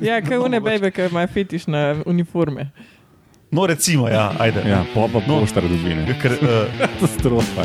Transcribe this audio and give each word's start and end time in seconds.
Ja, 0.00 0.20
kaj 0.22 0.38
une 0.38 0.60
bebe, 0.60 0.90
ki 0.90 1.08
imajo 1.10 1.28
fetiš 1.34 1.66
na 1.66 2.02
uniforme. 2.06 2.70
No, 3.50 3.66
recimo, 3.66 4.08
ja, 4.08 4.32
ajde. 4.38 4.62
Ja, 4.68 4.84
pa 4.94 5.08
pa 5.12 5.20
No. 5.26 5.40
poštar 5.40 5.62
dobine. 5.62 6.04
Ker, 6.22 6.32
uh, 6.32 6.68
Katastrofa. 6.80 7.64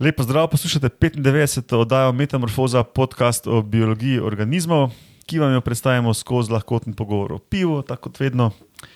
Lepo 0.00 0.22
zdrav, 0.22 0.48
poslušate 0.48 0.88
95. 0.88 1.74
oddajo 1.76 2.12
Metamorfoza, 2.12 2.82
podcast 2.84 3.46
o 3.46 3.62
biologiji 3.62 4.20
organizmov, 4.20 4.90
ki 5.26 5.38
vam 5.38 5.52
jo 5.52 5.60
predstavljamo 5.60 6.14
skozi 6.14 6.52
lahkoten 6.52 6.94
pogovor 6.94 7.32
o 7.32 7.38
pivu, 7.38 7.82
tako 7.82 8.02
kot 8.02 8.20
vedno. 8.20 8.46
Uh, 8.46 8.88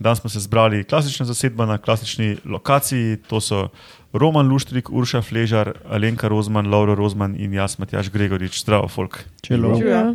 danes 0.00 0.20
smo 0.20 0.30
se 0.30 0.40
zbrali 0.40 0.84
klasična 0.84 1.26
zasedba 1.26 1.66
na 1.66 1.78
klasični 1.78 2.36
lokaciji, 2.44 3.16
to 3.16 3.40
so 3.40 3.68
Roman 4.12 4.48
Luštrik, 4.48 4.90
Urša 4.90 5.22
Fležar, 5.22 5.72
Alenka 5.88 6.28
Rozman, 6.28 6.70
Laura 6.70 6.94
Rozman 6.94 7.36
in 7.36 7.52
jaz, 7.52 7.78
Matjaš 7.78 8.10
Gregorič. 8.10 8.60
Zdravo, 8.60 8.88
folk. 8.88 9.24
Čelo. 9.42 9.78
Ja. 9.80 10.14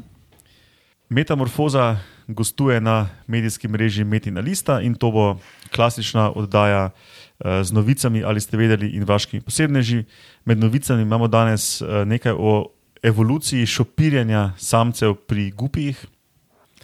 Metamorfoza 1.09 1.97
gostuje 2.27 2.81
na 2.81 3.09
medijskem 3.27 3.71
mreži 3.71 4.03
Metina 4.03 4.41
Lista 4.41 4.81
in 4.81 4.95
to 4.95 5.11
bo 5.11 5.37
klasična 5.75 6.31
oddaja 6.31 6.89
eh, 6.89 7.63
z 7.63 7.71
novicami, 7.71 8.23
ali 8.23 8.41
ste 8.41 8.57
vedeli, 8.57 8.89
in 8.89 9.03
vaškimi 9.03 9.41
posebneži. 9.41 10.03
Med 10.45 10.59
novicami 10.59 11.01
imamo 11.01 11.27
danes 11.27 11.81
eh, 11.81 12.05
nekaj 12.05 12.33
o 12.37 12.67
evoluciji 13.03 13.65
šopirjanja 13.65 14.51
samcev 14.57 15.13
pri 15.13 15.51
gupijih. 15.51 16.05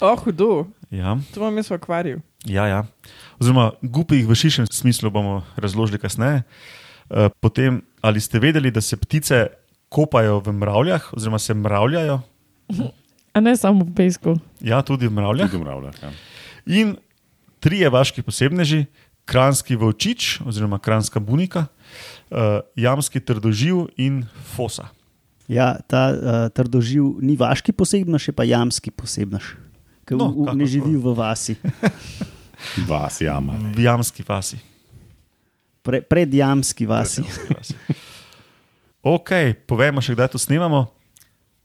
Oh, 0.01 0.19
hudo, 0.23 0.65
Ja, 0.93 1.17
to 1.33 1.39
imam 1.39 1.57
jaz 1.57 1.71
v 1.71 1.73
akvariju. 1.73 2.21
Ja, 2.45 2.67
ja. 2.67 2.85
Oziroma, 3.39 3.71
gupijih 3.81 4.27
v 4.27 4.35
širšem 4.35 4.67
smislu 4.71 5.11
bomo 5.11 5.41
razložili 5.55 5.99
kasneje. 5.99 6.43
Eh, 7.09 7.29
Potem, 7.39 7.81
ali 8.01 8.21
ste 8.21 8.39
vedeli, 8.39 8.71
da 8.71 8.81
se 8.81 8.97
ptice 8.97 9.47
kopajo 9.89 10.39
v 10.39 10.53
mravljah, 10.53 11.13
oziroma 11.13 11.39
se 11.39 11.53
mravljajo? 11.53 12.21
A 13.33 13.39
ne 13.39 13.57
samo 13.57 13.85
v 13.85 13.93
pesku. 13.93 14.37
Ja, 14.61 14.81
tudi 14.81 15.07
v 15.07 15.13
mravljah. 15.13 15.51
Tudi 15.51 15.63
mravlja. 15.63 15.91
Ja. 16.01 16.11
In 16.65 16.95
trije 17.59 17.89
vaški 17.89 18.21
posebneži, 18.21 18.85
kranski 19.25 19.75
volčič 19.75 20.41
oziroma 20.45 20.79
kranska 20.79 21.19
bunika, 21.19 21.65
uh, 22.29 22.59
jamski 22.75 23.19
trdoživ 23.19 23.87
in 23.97 24.23
fosa. 24.55 24.89
Ja, 25.47 25.75
ta 25.87 26.03
uh, 26.11 26.47
trdoživ 26.55 27.19
ni 27.21 27.35
vaški 27.39 27.75
posebnež, 27.75 28.29
je 28.29 28.35
pa 28.35 28.45
jamski 28.47 28.91
posebnež, 28.91 29.55
ki 30.03 30.19
No, 30.19 30.31
ne 30.53 30.65
živi 30.67 30.95
v 30.99 31.15
vasi. 31.15 31.55
Vas 32.89 33.21
jama. 33.21 33.55
V 33.75 33.83
jamski 33.83 34.23
vasi. 34.27 34.57
Pre, 35.83 36.01
predjamski 36.01 36.87
vasi. 36.87 37.23
Ok, 39.03 39.35
povejmo 39.67 39.99
še, 39.99 40.15
kdaj 40.15 40.31
to 40.31 40.39
snemamo. 40.39 40.87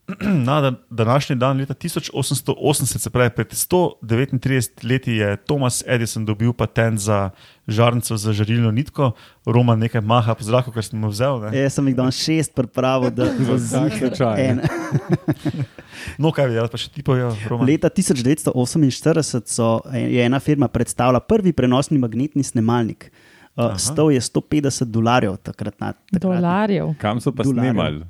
Na 0.46 0.60
dan- 0.60 0.76
današnji 0.90 1.36
dan, 1.36 1.56
leta 1.56 1.74
1880, 1.74 2.98
se 2.98 3.10
pravi 3.10 3.30
pred 3.30 3.46
139 3.52 4.84
leti, 4.84 5.12
je 5.12 5.36
Thomas 5.36 5.82
Edison 5.86 6.24
dobil 6.24 6.52
patent 6.52 6.98
za 6.98 7.30
žarnico 7.66 8.16
za 8.16 8.32
žarilno 8.32 8.70
nitko, 8.70 9.12
Roman 9.46 9.78
nekaj 9.78 10.00
maha 10.00 10.34
po 10.34 10.44
zraku, 10.44 10.72
kar 10.72 10.84
sem 10.84 11.00
mu 11.00 11.08
vzel. 11.08 11.40
Ne? 11.40 11.58
Jaz 11.58 11.74
sem 11.76 11.86
jih 11.88 11.96
danes 11.96 12.16
šest 12.24 12.54
pripravil, 12.54 13.10
da 13.10 13.24
Za 13.48 13.58
za 13.58 13.84
vsak 13.84 13.98
slučaj, 13.98 14.48
en. 14.48 14.60
No, 16.18 16.30
kaj 16.32 16.48
bi, 16.48 16.56
pa 16.70 16.78
še 16.78 16.88
ti 16.94 17.02
povedal, 17.02 17.34
Roman? 17.50 17.66
Leta 17.68 17.90
1948 17.90 19.42
so, 19.50 19.80
je 19.92 20.24
ena 20.24 20.40
firma 20.40 20.68
predstavila 20.68 21.20
prvi 21.20 21.52
prenosni 21.52 21.98
magnetni 21.98 22.42
snemalnik. 22.42 23.10
Uh, 23.58 23.64
Aha. 23.64 23.78
Stal 23.78 24.12
je 24.14 24.20
150 24.20 24.84
dolarjev 24.84 25.36
takrat 25.42 25.74
na, 25.82 25.92
takrat 25.92 26.22
Dolarjev. 26.22 26.94
Kam 27.02 27.20
so 27.20 27.32
pa 27.34 27.42
Dolarjev. 27.42 27.74
snemali? 27.74 28.04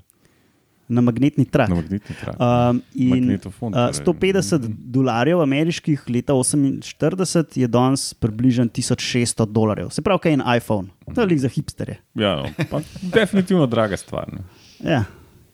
Na 0.89 1.05
magnetni 1.05 1.45
trak. 1.45 1.69
Na 1.69 1.79
magnetni 1.79 2.15
trak. 2.17 2.37
Um, 2.41 2.81
in 2.95 3.11
Magnetofon, 3.13 3.75
uh, 3.75 3.91
torej. 3.93 4.01
150 4.01 4.69
dolarjev 4.95 5.43
ameriških 5.45 6.07
leta 6.09 6.33
48 6.33 7.59
je 7.61 7.69
danes 7.69 8.15
približno 8.15 8.65
1600 8.73 9.47
dolarjev. 9.53 9.93
Se 9.93 10.03
pravi, 10.03 10.25
kaj 10.25 10.33
je 10.33 10.39
en 10.41 10.47
iPhone, 10.57 10.89
to 11.15 11.21
je 11.21 11.27
lik 11.27 11.43
za 11.45 11.53
hipsterje. 11.53 11.99
Ja, 12.15 12.37
no, 12.41 12.67
pa 12.71 12.81
definitivno 13.03 13.67
draga 13.67 13.97
stvar. 14.01 14.33
Ne. 14.33 14.47
Ja, 14.85 15.05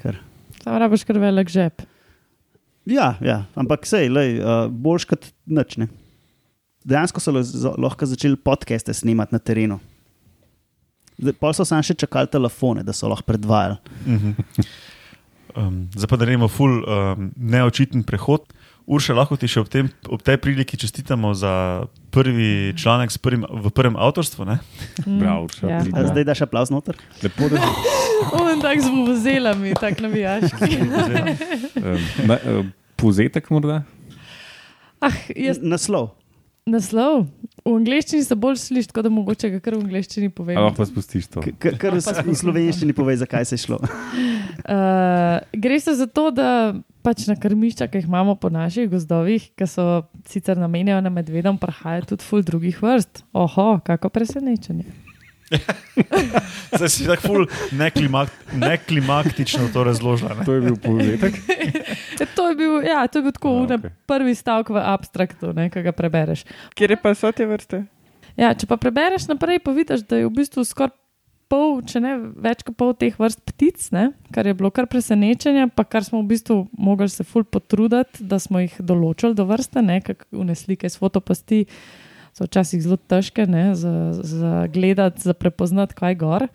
kar. 0.00 0.20
Tam 0.62 0.78
rabiš 0.80 1.04
kar 1.04 1.18
velik 1.18 1.50
žep. 1.50 1.82
Ja, 2.86 3.14
ja, 3.24 3.44
ampak 3.56 3.88
sej, 3.88 4.10
lej, 4.12 4.38
uh, 4.38 4.66
boljš 4.70 5.08
kot 5.08 5.28
nič. 5.46 5.78
Ne. 5.80 5.88
Dejansko 6.84 7.20
so 7.20 7.32
lahko 7.80 8.06
začeli 8.06 8.36
podcaste 8.36 8.94
snemati 8.94 9.34
na 9.34 9.40
terenu. 9.40 9.80
Pol 11.40 11.54
so 11.54 11.64
samo 11.64 11.84
še 11.86 11.94
čakali 11.96 12.28
telefone, 12.28 12.82
da 12.84 12.92
so 12.92 13.08
lahko 13.08 13.24
predvajali. 13.28 13.78
Um, 15.54 15.86
zdaj 15.94 16.08
pa 16.10 16.18
naredimo 16.18 16.48
ful 16.50 16.82
um, 16.82 17.30
neočiten 17.38 18.02
prehod. 18.02 18.50
Urša, 18.84 19.14
lahko 19.16 19.38
ti 19.40 19.48
še 19.48 19.62
ob, 19.62 19.68
tem, 19.72 19.86
ob 20.12 20.20
tej 20.20 20.36
priliki 20.42 20.76
čestitamo 20.76 21.30
za 21.32 21.86
prvi 22.12 22.74
članek 22.76 23.14
s 23.14 23.16
prvim, 23.16 23.46
v 23.48 23.70
prvem 23.72 23.96
avtorstvu. 23.96 24.44
Ne? 24.44 24.58
Bravo, 25.06 25.48
še 25.48 25.70
ja. 25.70 25.78
A 25.94 26.04
zdaj 26.10 26.26
daš 26.28 26.44
aplauz 26.44 26.74
noter? 26.74 26.98
Lepo, 27.24 27.48
da 27.48 27.62
On 28.40 28.60
tak 28.60 28.82
z 28.82 28.90
vuzelami, 28.92 29.72
tak 29.78 30.02
navijaški. 30.04 30.80
um, 30.84 32.04
na, 32.28 32.36
uh, 32.36 32.66
povzetek 33.00 33.48
morda. 33.54 33.84
Ah, 35.00 35.16
jaz, 35.32 35.62
Naslov. 35.62 36.12
Naslov. 36.66 37.26
V 37.64 37.72
angleščini 37.72 38.24
se 38.24 38.36
bolj 38.36 38.56
sliši, 38.60 38.88
tako 38.88 39.02
da 39.02 39.10
mogoče 39.12 39.48
ga 39.50 39.60
kar 39.60 39.76
v 39.76 39.84
angleščini 39.84 40.28
povem. 40.28 40.58
Lahko 40.58 40.82
pa 40.82 40.86
spustiš 40.86 41.28
to? 41.32 41.40
K- 41.40 41.76
Kar 41.80 41.96
v 41.96 42.00
slovenščini 42.34 42.92
povej, 42.92 43.22
zakaj 43.22 43.44
se 43.44 43.56
je 43.56 43.64
šlo. 43.64 43.78
Uh, 43.80 45.40
gre 45.64 45.80
se 45.80 45.94
za 45.96 46.06
to, 46.06 46.28
da 46.30 46.74
pač 47.04 47.26
na 47.28 47.36
krmišča, 47.36 47.88
ki 47.88 48.00
jih 48.00 48.08
imamo 48.08 48.36
po 48.36 48.48
naših 48.48 48.88
gozdovih, 48.90 49.50
ki 49.56 49.68
so 49.68 50.04
sicer 50.28 50.60
namenjeni 50.60 51.00
na 51.00 51.12
medvedom, 51.12 51.56
prihaja 51.60 52.04
tudi 52.04 52.24
ful 52.24 52.44
drugih 52.44 52.80
vrst. 52.82 53.24
Oho, 53.32 53.80
kako 53.84 54.08
presenečenje. 54.08 54.84
Zdaj 56.78 56.88
si 56.88 57.06
tako 57.06 57.22
ful 57.26 57.46
neklimak, 57.76 58.32
neklimaktično 58.56 59.68
to 59.72 59.84
razložila. 59.84 60.34
Ne? 60.38 60.44
To 60.44 60.56
je 60.56 60.60
bil 60.60 60.76
povzetek. 60.76 61.34
E, 61.48 62.26
To 62.36 62.48
je 62.48 62.56
bil, 62.56 62.82
ja, 62.86 63.06
to 63.06 63.18
je 63.18 63.22
bil 63.22 63.32
tako 63.32 63.48
A, 63.48 63.66
okay. 63.66 63.90
prvi 64.06 64.34
stavek 64.34 64.70
v 64.74 64.82
abstraktu, 64.82 65.52
ne, 65.52 65.68
ki 65.70 65.82
ga 65.82 65.92
prebereš. 65.92 66.44
Kje 66.74 66.96
pa 67.00 67.14
so 67.14 67.32
te 67.32 67.46
vrste? 67.46 67.84
Ja, 68.38 68.54
če 68.54 68.66
pa 68.66 68.78
prebereš 68.80 69.28
naprej, 69.30 69.60
pa 69.62 69.74
vidiš, 69.74 70.02
da 70.08 70.18
je 70.18 70.26
v 70.26 70.34
bistvu 70.34 70.64
skoraj 70.66 70.96
pol, 71.50 71.80
če 71.86 72.00
ne 72.02 72.14
več 72.42 72.64
kot 72.66 72.76
pol 72.80 72.94
teh 72.98 73.14
vrst 73.18 73.42
ptic, 73.46 73.78
ne, 73.94 74.08
kar 74.34 74.48
je 74.48 74.56
bilo 74.58 74.70
kar 74.74 74.88
presenečenje, 74.90 75.68
pa 75.76 75.84
kar 75.86 76.06
smo 76.06 76.22
v 76.22 76.32
bistvu 76.32 76.56
mogli 76.72 77.08
se 77.12 77.26
ful 77.26 77.44
potruditi, 77.44 78.24
da 78.24 78.40
smo 78.42 78.62
jih 78.64 78.74
določili 78.80 79.36
do 79.38 79.46
vrste, 79.48 79.84
ne, 79.84 80.00
kakšne 80.04 80.56
slike 80.58 80.90
s 80.90 80.98
fotopasti 81.00 81.64
so 82.34 82.48
včasih 82.48 82.82
zelo 82.82 82.98
težke 82.98 83.46
ne, 83.46 83.72
za, 83.78 84.12
za 84.12 84.66
gledati, 84.72 85.22
za 85.22 85.34
prepoznati, 85.34 85.94
kaj 85.94 86.10
je 86.10 86.20
gor. 86.20 86.48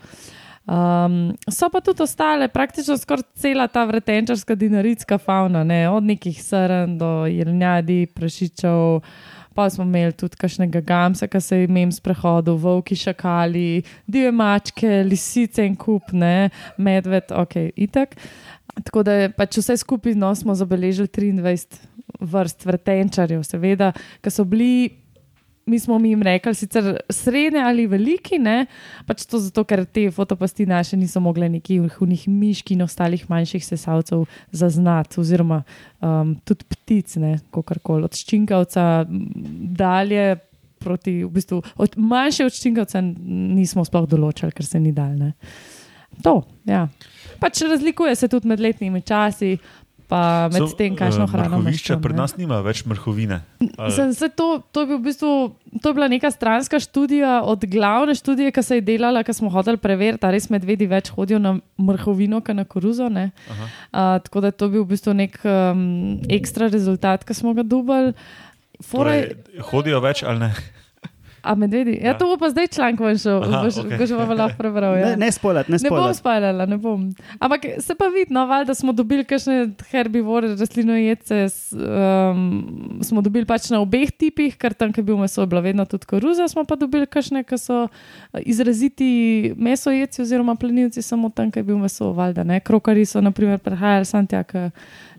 Um, 0.70 1.32
so 1.50 1.70
pa 1.74 1.82
tudi 1.82 2.04
ostale, 2.04 2.48
praktično 2.48 2.98
skoraj 2.98 3.24
cela 3.34 3.66
ta 3.68 3.88
vretenčarska 3.90 4.56
dinaritska 4.56 5.18
fauna, 5.18 5.64
ne, 5.64 5.88
od 5.90 6.04
nekih 6.06 6.44
srn 6.44 6.98
do 7.00 7.26
jelnjadi, 7.26 8.06
prašičev. 8.14 9.00
Pa 9.58 9.66
smo 9.70 9.84
imeli 9.84 10.14
tudi 10.14 10.38
kakšnega 10.38 10.82
gamsa, 10.86 11.28
ki 11.28 11.42
se 11.42 11.58
je 11.58 11.66
imel 11.66 11.90
sprehodil, 11.92 12.60
volki, 12.62 12.96
šakali, 12.96 13.82
divje 14.08 14.32
mačke, 14.32 15.02
lisice 15.04 15.66
in 15.66 15.76
kup, 15.76 16.14
ne, 16.14 16.52
medved, 16.78 17.34
ok, 17.34 17.58
itak. 17.76 18.16
Tako 18.86 19.04
da 19.04 19.18
je 19.18 19.34
pač 19.34 19.58
vse 19.58 19.78
skupaj 19.82 20.14
no, 20.16 20.30
smo 20.36 20.56
zabeležili 20.56 21.08
23 21.08 21.82
vrst 22.20 22.66
vretenčarjev, 22.66 23.44
seveda, 23.48 23.94
ki 24.22 24.32
so 24.32 24.46
bili. 24.46 25.00
Mi 25.66 25.80
smo 25.80 26.00
jim 26.00 26.22
rekli, 26.24 26.54
sicer 26.56 26.98
srednje 27.10 27.62
ali 27.62 27.86
veliki, 27.88 28.40
ne, 28.42 28.66
pač 29.06 29.26
to 29.30 29.38
zato, 29.40 29.64
ker 29.70 29.84
te 29.86 30.08
fotopasti 30.12 30.66
naše 30.66 30.98
niso 30.98 31.22
mogle 31.22 31.50
nekih 31.50 31.86
hunih 32.00 32.28
mišk 32.28 32.72
in 32.74 32.82
ostalih 32.82 33.28
manjših 33.30 33.66
sesalcev 33.66 34.26
zaznati, 34.52 35.20
oziroma 35.22 35.62
um, 36.02 36.34
tudi 36.46 36.66
ptic, 36.70 37.16
ne, 37.22 37.36
kakorkoli, 37.54 38.10
od 38.10 38.18
ščinkavca 38.18 38.86
dalje. 39.10 40.40
Proti, 40.80 41.26
v 41.26 41.28
bistvu, 41.36 41.58
od 41.84 41.98
manjše 42.00 42.46
od 42.48 42.56
ščinkavca 42.56 43.02
nismo 43.04 43.84
sploh 43.84 44.06
določili, 44.08 44.54
ker 44.56 44.64
se 44.64 44.80
ni 44.80 44.94
dal. 44.96 45.12
Ne. 45.20 45.34
To, 46.24 46.38
ja. 46.68 46.86
Pač 47.40 47.62
razlikuje 47.68 48.16
se 48.16 48.30
tudi 48.32 48.48
med 48.48 48.64
letnimi 48.64 49.02
časi, 49.04 49.58
pa 50.10 50.50
med 50.50 50.64
So, 50.64 50.74
tem, 50.74 50.96
kakšno 50.98 51.28
eh, 51.28 51.32
hrano 51.32 51.60
Mrhovišča 51.60 51.94
maščem, 51.94 52.02
pri 52.02 52.16
ne. 52.16 52.18
nas 52.18 52.34
nima 52.34 52.58
več 52.66 52.82
mrhovine. 52.90 53.38
Sem, 53.94 54.10
se 54.18 54.32
to, 54.34 54.48
to, 54.74 54.84
je 54.84 54.90
bil 54.90 54.98
v 54.98 55.06
bistvu, 55.06 55.34
to 55.84 55.92
je 55.92 55.98
bila 56.00 56.08
neka 56.10 56.32
stranska 56.34 56.82
študija 56.82 57.44
od 57.46 57.68
glavne 57.70 58.18
študije, 58.18 58.52
ki 58.56 58.64
se 58.66 58.80
je 58.80 58.86
delala, 58.90 59.22
ki 59.24 59.38
smo 59.38 59.54
hoteli 59.54 59.78
preveriti, 59.78 60.26
ali 60.26 60.40
res 60.40 60.50
medvedi 60.50 60.90
več 60.90 61.14
hodijo 61.14 61.38
na 61.44 61.54
mrhovino, 61.78 62.42
kot 62.42 62.58
na 62.58 62.66
koruzo. 62.66 63.12
ne. 63.14 63.30
Uh, 63.54 64.18
tako 64.26 64.42
da 64.42 64.52
to 64.52 64.66
je 64.66 64.80
bil 64.80 64.88
v 64.88 64.96
bistvu 64.96 65.14
nek 65.14 65.38
um, 65.46 66.18
ekstra 66.26 66.74
rezultat, 66.74 67.24
ki 67.24 67.38
smo 67.38 67.54
ga 67.54 67.62
dubali. 67.62 68.18
Torej, 68.80 69.36
hodijo 69.70 70.02
več 70.02 70.26
ali 70.26 70.48
ne? 70.48 70.52
A 71.42 71.56
medvedi. 71.56 71.92
Ja, 71.94 72.06
Ja. 72.06 72.14
to 72.14 72.26
bo 72.26 72.38
pa 72.38 72.50
zdaj 72.50 72.68
članek 72.68 73.00
ven 73.00 73.18
šel, 73.18 73.40
boš 73.40 73.76
že 74.02 74.16
bomo 74.16 74.34
lahko 74.34 74.58
prebral. 74.58 74.96
Ja. 74.96 75.06
Ne, 75.10 75.16
ne 75.18 75.32
spoilat, 75.32 75.68
ne 75.68 75.74
Ne 75.74 75.90
bom 75.90 75.98
spoilat. 75.98 76.16
spajala, 76.16 76.66
ne 76.66 76.78
bom. 76.78 77.10
Ampak 77.40 77.62
se 77.80 77.96
pa 77.96 78.06
vidi, 78.08 78.34
no, 78.34 78.46
valjda 78.46 78.76
smo 78.76 78.92
dobili 78.92 79.24
kakšne 79.24 79.58
herbivore, 79.88 80.48
rastlinojece, 80.56 81.48
um, 81.74 82.44
smo 83.02 83.22
dobili 83.22 83.46
pač 83.46 83.70
na 83.70 83.80
obeh 83.80 84.12
tipih, 84.12 84.56
ker 84.56 84.74
tam, 84.74 84.92
ki 84.92 85.00
je 85.00 85.06
bil 85.06 85.18
meso, 85.18 85.42
je 85.42 85.48
bila 85.48 85.62
vedno 85.62 85.86
tudi 85.86 86.06
koruza, 86.06 86.48
smo 86.48 86.64
pa 86.64 86.76
dobili 86.76 87.06
kakšne, 87.06 87.44
ki 87.44 87.58
so 87.58 87.88
eh, 88.34 88.42
izraziti 88.42 89.10
mesojeci 89.58 90.22
oziroma 90.22 90.56
plenilci, 90.56 91.02
samo 91.02 91.30
tam, 91.30 91.52
ki 91.52 91.60
je 91.60 91.64
bil 91.64 91.78
meso, 91.78 92.12
valjda 92.12 92.44
ne. 92.44 92.60
Krokari 92.60 93.06
so, 93.06 93.22
naprimer, 93.22 93.60
prehajali 93.60 94.06
sam 94.06 94.28
tja, 94.28 94.44
ki 94.44 94.70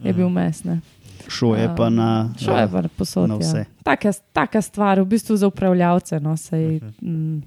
je 0.01 0.13
bil 0.13 0.29
mes, 0.29 0.65
ne. 0.65 0.81
Šlo 1.31 1.55
je 1.57 1.69
pa 1.77 1.91
na, 1.91 2.35
Šlo 2.43 2.59
je 2.59 2.69
pa 2.73 2.83
posod. 2.99 3.29
na 3.29 3.37
vse. 3.39 3.59
Ja. 3.59 3.65
Taka, 3.87 4.13
taka 4.33 4.63
stvar, 4.63 5.01
v 5.01 5.05
bistvu 5.15 5.37
za 5.37 5.47
upravljavce, 5.47 6.21
no, 6.21 6.37
sej, 6.37 6.81
mm, 7.03 7.43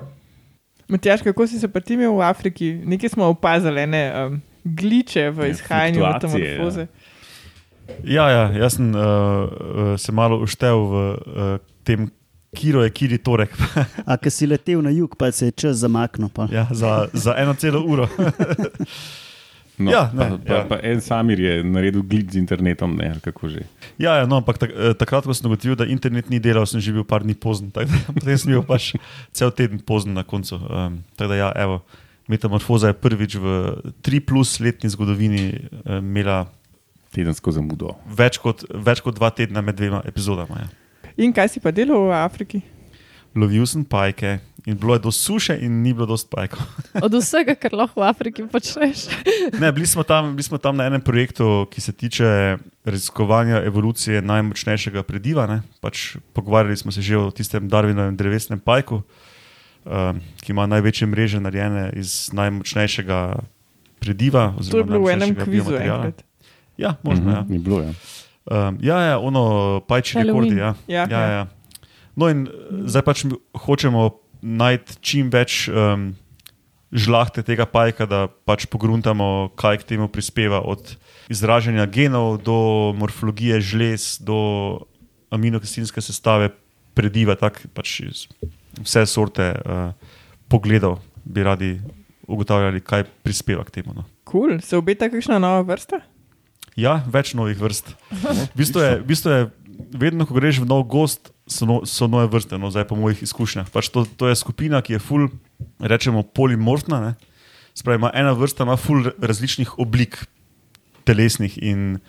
Matjaš, 0.87 1.21
kako 1.21 1.47
si 1.47 1.59
se 1.59 1.67
pa 1.67 1.79
ti 1.79 1.93
imel 1.93 2.15
v 2.15 2.21
Afriki? 2.21 2.73
Nekaj 2.85 3.09
smo 3.09 3.25
opazili, 3.25 3.87
ne, 3.87 4.03
um, 4.27 4.41
gliče 4.63 5.29
v 5.29 5.47
Ja, 5.47 5.47
izhajanju 5.47 5.99
fluktuacije, 5.99 6.39
metamorfoze. 6.39 6.87
Ja, 8.03 8.29
ja 8.29 8.43
jaz 8.51 8.75
sem 8.75 8.95
uh, 8.95 9.01
uh, 9.01 9.99
se 9.99 10.11
malo 10.11 10.39
uštev 10.43 10.75
v 10.75 11.01
uh, 11.11 11.57
tem, 11.83 12.11
kiro 12.55 12.83
je 12.83 12.89
kiri 12.89 13.17
torek. 13.17 13.57
A 14.09 14.17
ki 14.17 14.29
si 14.29 14.47
letel 14.47 14.81
na 14.81 14.89
jug, 14.89 15.17
pa 15.17 15.31
se 15.31 15.49
je 15.49 15.51
čas 15.51 15.81
zamaknil. 15.83 16.29
Pa. 16.29 16.47
ja, 16.51 16.67
za, 16.71 17.07
za 17.13 17.35
eno 17.37 17.53
celo 17.53 17.83
uro. 17.83 18.07
No, 19.77 19.89
Ja, 19.89 20.03
ne, 20.13 20.29
pa, 20.29 20.37
pa, 20.37 20.53
ja. 20.53 20.65
pa 20.69 20.77
en 20.85 20.99
samir 21.01 21.39
je 21.41 21.53
naredil 21.65 22.03
glid 22.05 22.29
z 22.29 22.37
internetom, 22.37 22.93
ne, 22.93 23.09
ali 23.15 23.21
kako 23.25 23.49
že. 23.49 23.63
Ja, 23.97 24.21
ja 24.21 24.25
no, 24.29 24.37
ampak 24.37 24.61
tak, 24.61 24.69
eh, 24.69 24.93
takrat, 24.93 25.25
ko 25.25 25.33
sem 25.33 25.49
ugotovil, 25.49 25.73
da 25.79 25.87
internet 25.89 26.29
ni 26.29 26.37
delal, 26.37 26.67
sem 26.69 26.77
že 26.77 26.93
bil 26.93 27.05
par 27.07 27.25
dni 27.25 27.33
pozen. 27.33 27.73
da 27.73 27.87
Potem 28.13 28.37
sem 28.37 28.53
bil 28.53 28.61
pač 28.61 28.93
cel 29.33 29.49
teden 29.49 29.81
pozen 29.81 30.13
na 30.13 30.21
koncu. 30.21 30.61
Um, 30.61 31.01
tako 31.17 31.33
da, 31.33 31.39
ja, 31.41 31.49
evo, 31.57 31.81
metamorfoza 32.29 32.93
je 32.93 32.99
prvič 33.01 33.41
v 33.41 33.47
tri 34.05 34.21
plus 34.21 34.61
letni 34.61 34.93
zgodovini 34.93 35.57
um, 35.89 36.05
imela 36.05 36.45
Tedensko 37.13 37.53
zamudo. 37.53 37.97
več 38.05 38.37
kot, 38.41 38.65
več 38.69 39.01
kot 39.01 39.17
dva 39.17 39.29
tedna 39.33 39.61
med 39.61 39.77
dvema 39.77 40.01
epizodama. 40.05 40.65
Ja. 40.65 40.69
In 41.17 41.33
kaj 41.33 41.49
si 41.49 41.61
pa 41.61 41.73
delal 41.73 42.09
v 42.09 42.13
Afriki? 42.17 42.61
Lovil 43.33 43.65
sem 43.65 43.81
pajke 43.85 44.37
in 44.65 44.77
bilo 44.77 44.93
je 44.93 44.99
do 44.99 45.11
suše, 45.11 45.57
in 45.57 45.81
ni 45.81 45.93
bilo 45.93 46.05
dost 46.05 46.29
pajkov. 46.29 46.59
od 46.95 47.13
vsega, 47.13 47.55
kar 47.55 47.73
lahko 47.73 47.99
v 47.99 48.03
Afriki 48.05 48.43
počneš. 48.43 49.07
Ne, 49.61 49.71
bili 49.71 49.83
smo, 49.83 50.03
tam, 50.03 50.33
bili 50.33 50.43
smo 50.43 50.57
tam 50.57 50.77
na 50.77 50.85
enem 50.85 51.01
projektu, 51.01 51.67
ki 51.67 51.81
se 51.81 51.91
tiče 51.91 52.57
raziskovanja 52.83 53.59
evolucije 53.61 54.21
najmočnejšega 54.21 55.03
prediva. 55.03 55.47
ne. 55.47 55.61
Pač 55.81 56.15
pogovarjali 56.33 56.77
smo 56.77 56.91
se 56.91 57.01
že 57.01 57.17
o 57.17 57.31
tistem 57.31 57.69
Darwinovem 57.69 58.15
drevesnem 58.15 58.59
pajku, 58.59 59.03
um, 59.83 60.19
ki 60.39 60.51
ima 60.51 60.65
največje 60.65 61.07
mreže 61.07 61.39
narejene 61.39 61.91
iz 61.93 62.29
najmočnejšega 62.33 63.39
prediva. 63.99 64.55
To 64.61 64.77
je 64.77 64.83
bilo 64.83 64.99
v 64.99 65.09
enem 65.11 65.35
kvizu. 65.35 65.75
Ja, 66.77 66.95
možno. 67.03 67.25
Mhm, 67.25 67.31
Ja. 67.31 67.45
Ni 67.49 67.59
bilo, 67.59 67.79
ja. 67.81 67.91
Um, 68.43 68.77
ja, 68.81 68.97
ja, 68.99 69.15
ono 69.19 69.79
pajči 69.87 70.17
Halloween. 70.17 70.27
rekordi. 70.27 70.57
Ja. 70.57 70.75
Ja, 70.87 71.03
Ja, 71.09 71.21
ja. 71.31 71.43
No, 72.15 72.27
in 72.29 72.45
eh, 72.45 72.51
zdaj 72.85 73.01
pač 73.01 73.23
mi 73.23 73.33
hočemo 73.55 74.22
najti 74.43 74.99
čim 75.01 75.31
več 75.33 75.65
um, 75.71 76.11
žlahte 76.93 77.41
tega 77.47 77.65
pajka, 77.65 78.05
da 78.05 78.27
pač 78.27 78.67
pogruntamo, 78.69 79.49
kaj 79.57 79.81
k 79.81 79.95
temu 79.95 80.09
prispeva, 80.11 80.61
od 80.61 80.95
izražanja 81.31 81.87
genov 81.89 82.43
do 82.43 82.91
morfologije 82.99 83.57
žlez, 83.63 84.19
do 84.21 84.83
aminokislinske 85.33 86.03
sestave 86.03 86.51
prediva, 86.93 87.33
tako 87.39 87.71
pač 87.73 88.03
vse 88.83 89.05
sorte 89.09 89.49
uh, 89.55 89.95
pogledov 90.51 90.99
bi 91.23 91.43
radi 91.43 91.71
ugotavljali, 92.27 92.83
kaj 92.83 93.07
prispeva 93.23 93.63
k 93.63 93.79
temu. 93.79 93.95
No. 93.95 94.05
Cool. 94.29 94.59
Se 94.61 94.77
obeta 94.77 95.09
kakšna 95.09 95.39
nova 95.41 95.63
vrsta? 95.65 96.03
Ja, 96.79 97.03
več 97.05 97.33
novih 97.37 97.57
vrst. 97.59 97.91
V 98.09 98.47
bistvu 98.57 98.81
je, 98.81 98.93
v 99.01 99.05
bistvu 99.05 99.29
je 99.29 99.41
vedno, 99.93 100.25
ko 100.25 100.37
greš 100.37 100.61
v 100.63 100.69
nov 100.69 100.85
gost, 100.89 101.31
so, 101.47 101.67
no, 101.69 101.81
so 101.89 102.07
nove 102.07 102.27
vrste, 102.31 102.57
no, 102.59 102.71
zdaj 102.73 102.87
po 102.89 102.97
mojih 102.99 103.23
izkušnjah. 103.25 103.69
Pač 103.73 103.89
to, 103.93 104.05
to 104.05 104.29
je 104.29 104.37
skupina, 104.39 104.81
ki 104.81 104.97
je 104.97 105.03
ful, 105.03 105.27
rečemo, 105.79 106.23
polimorfna. 106.23 107.01
Ne? 107.03 107.11
Spravi, 107.77 108.01
ima 108.01 108.11
ena 108.13 108.33
vrsta 108.37 108.67
ima 108.67 108.77
ful 108.77 109.09
različnih 109.21 109.77
oblik 109.81 110.21
telesnih 111.03 111.57
in 111.61 111.99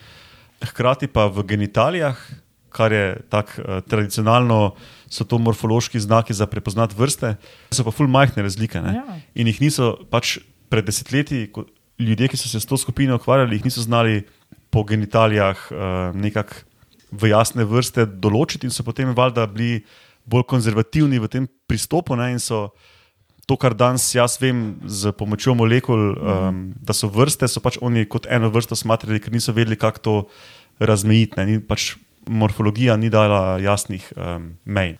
hkrati 0.65 1.09
pa 1.11 1.27
v 1.33 1.45
genitalijah, 1.49 2.19
kar 2.75 2.93
je 2.93 3.07
tako 3.31 3.63
uh, 3.63 3.79
tradicionalno, 3.87 4.75
so 5.11 5.27
to 5.29 5.39
morfološki 5.39 6.01
znaki 6.01 6.35
za 6.35 6.47
prepoznati 6.51 6.97
vrste, 6.99 7.37
so 7.71 7.87
pa 7.87 7.95
ful 7.95 8.11
majhne 8.11 8.43
razlike. 8.43 8.83
Ne? 8.83 8.99
Ja. 8.99 9.19
In 9.39 9.51
jih 9.51 9.61
niso 9.63 9.95
pač 10.11 10.39
pred 10.73 10.87
desetletji, 10.87 11.53
ko, 11.55 11.69
ljudje, 12.03 12.33
ki 12.33 12.39
so 12.41 12.51
se 12.51 12.61
s 12.61 12.67
to 12.67 12.79
skupino 12.81 13.19
ukvarjali, 13.21 13.61
jih 13.61 13.69
niso 13.71 13.85
znali 13.85 14.25
po 14.75 14.83
genitalijah 14.83 15.69
uh, 15.71 16.11
nekako 16.19 16.65
v 17.15 17.31
jasne 17.31 17.65
vrste 17.69 18.07
določiti, 18.07 18.67
in 18.67 18.75
so 18.75 18.85
potem 18.87 19.13
valjda 19.15 19.47
bili 19.51 19.85
bolj 20.27 20.47
konzervativni 20.51 21.21
v 21.21 21.31
tem 21.31 21.49
pristopu. 21.69 22.17
Ne, 22.19 22.33
in 22.35 22.43
so 22.43 22.73
to, 23.47 23.59
kar 23.61 23.77
danes 23.77 24.07
jaz 24.15 24.39
vem 24.41 24.81
z 24.89 25.13
pomočjo 25.17 25.55
molekul, 25.59 26.15
um, 26.17 26.61
da 26.81 26.97
so 26.97 27.11
vrste, 27.13 27.49
so 27.49 27.61
pač 27.61 27.79
oni 27.85 28.07
kot 28.09 28.29
eno 28.31 28.51
vrsto 28.53 28.77
smatrali, 28.79 29.21
ker 29.21 29.35
niso 29.35 29.53
vedeli, 29.53 29.77
kako 29.77 30.01
to 30.01 30.15
razmejiti. 30.81 31.39
ne, 31.41 31.47
Ni, 31.47 31.61
pač 31.61 31.95
morfologija 32.25 32.97
ni 32.97 33.13
dala 33.13 33.61
jasnih 33.61 34.13
um, 34.17 34.55
mej. 34.65 34.97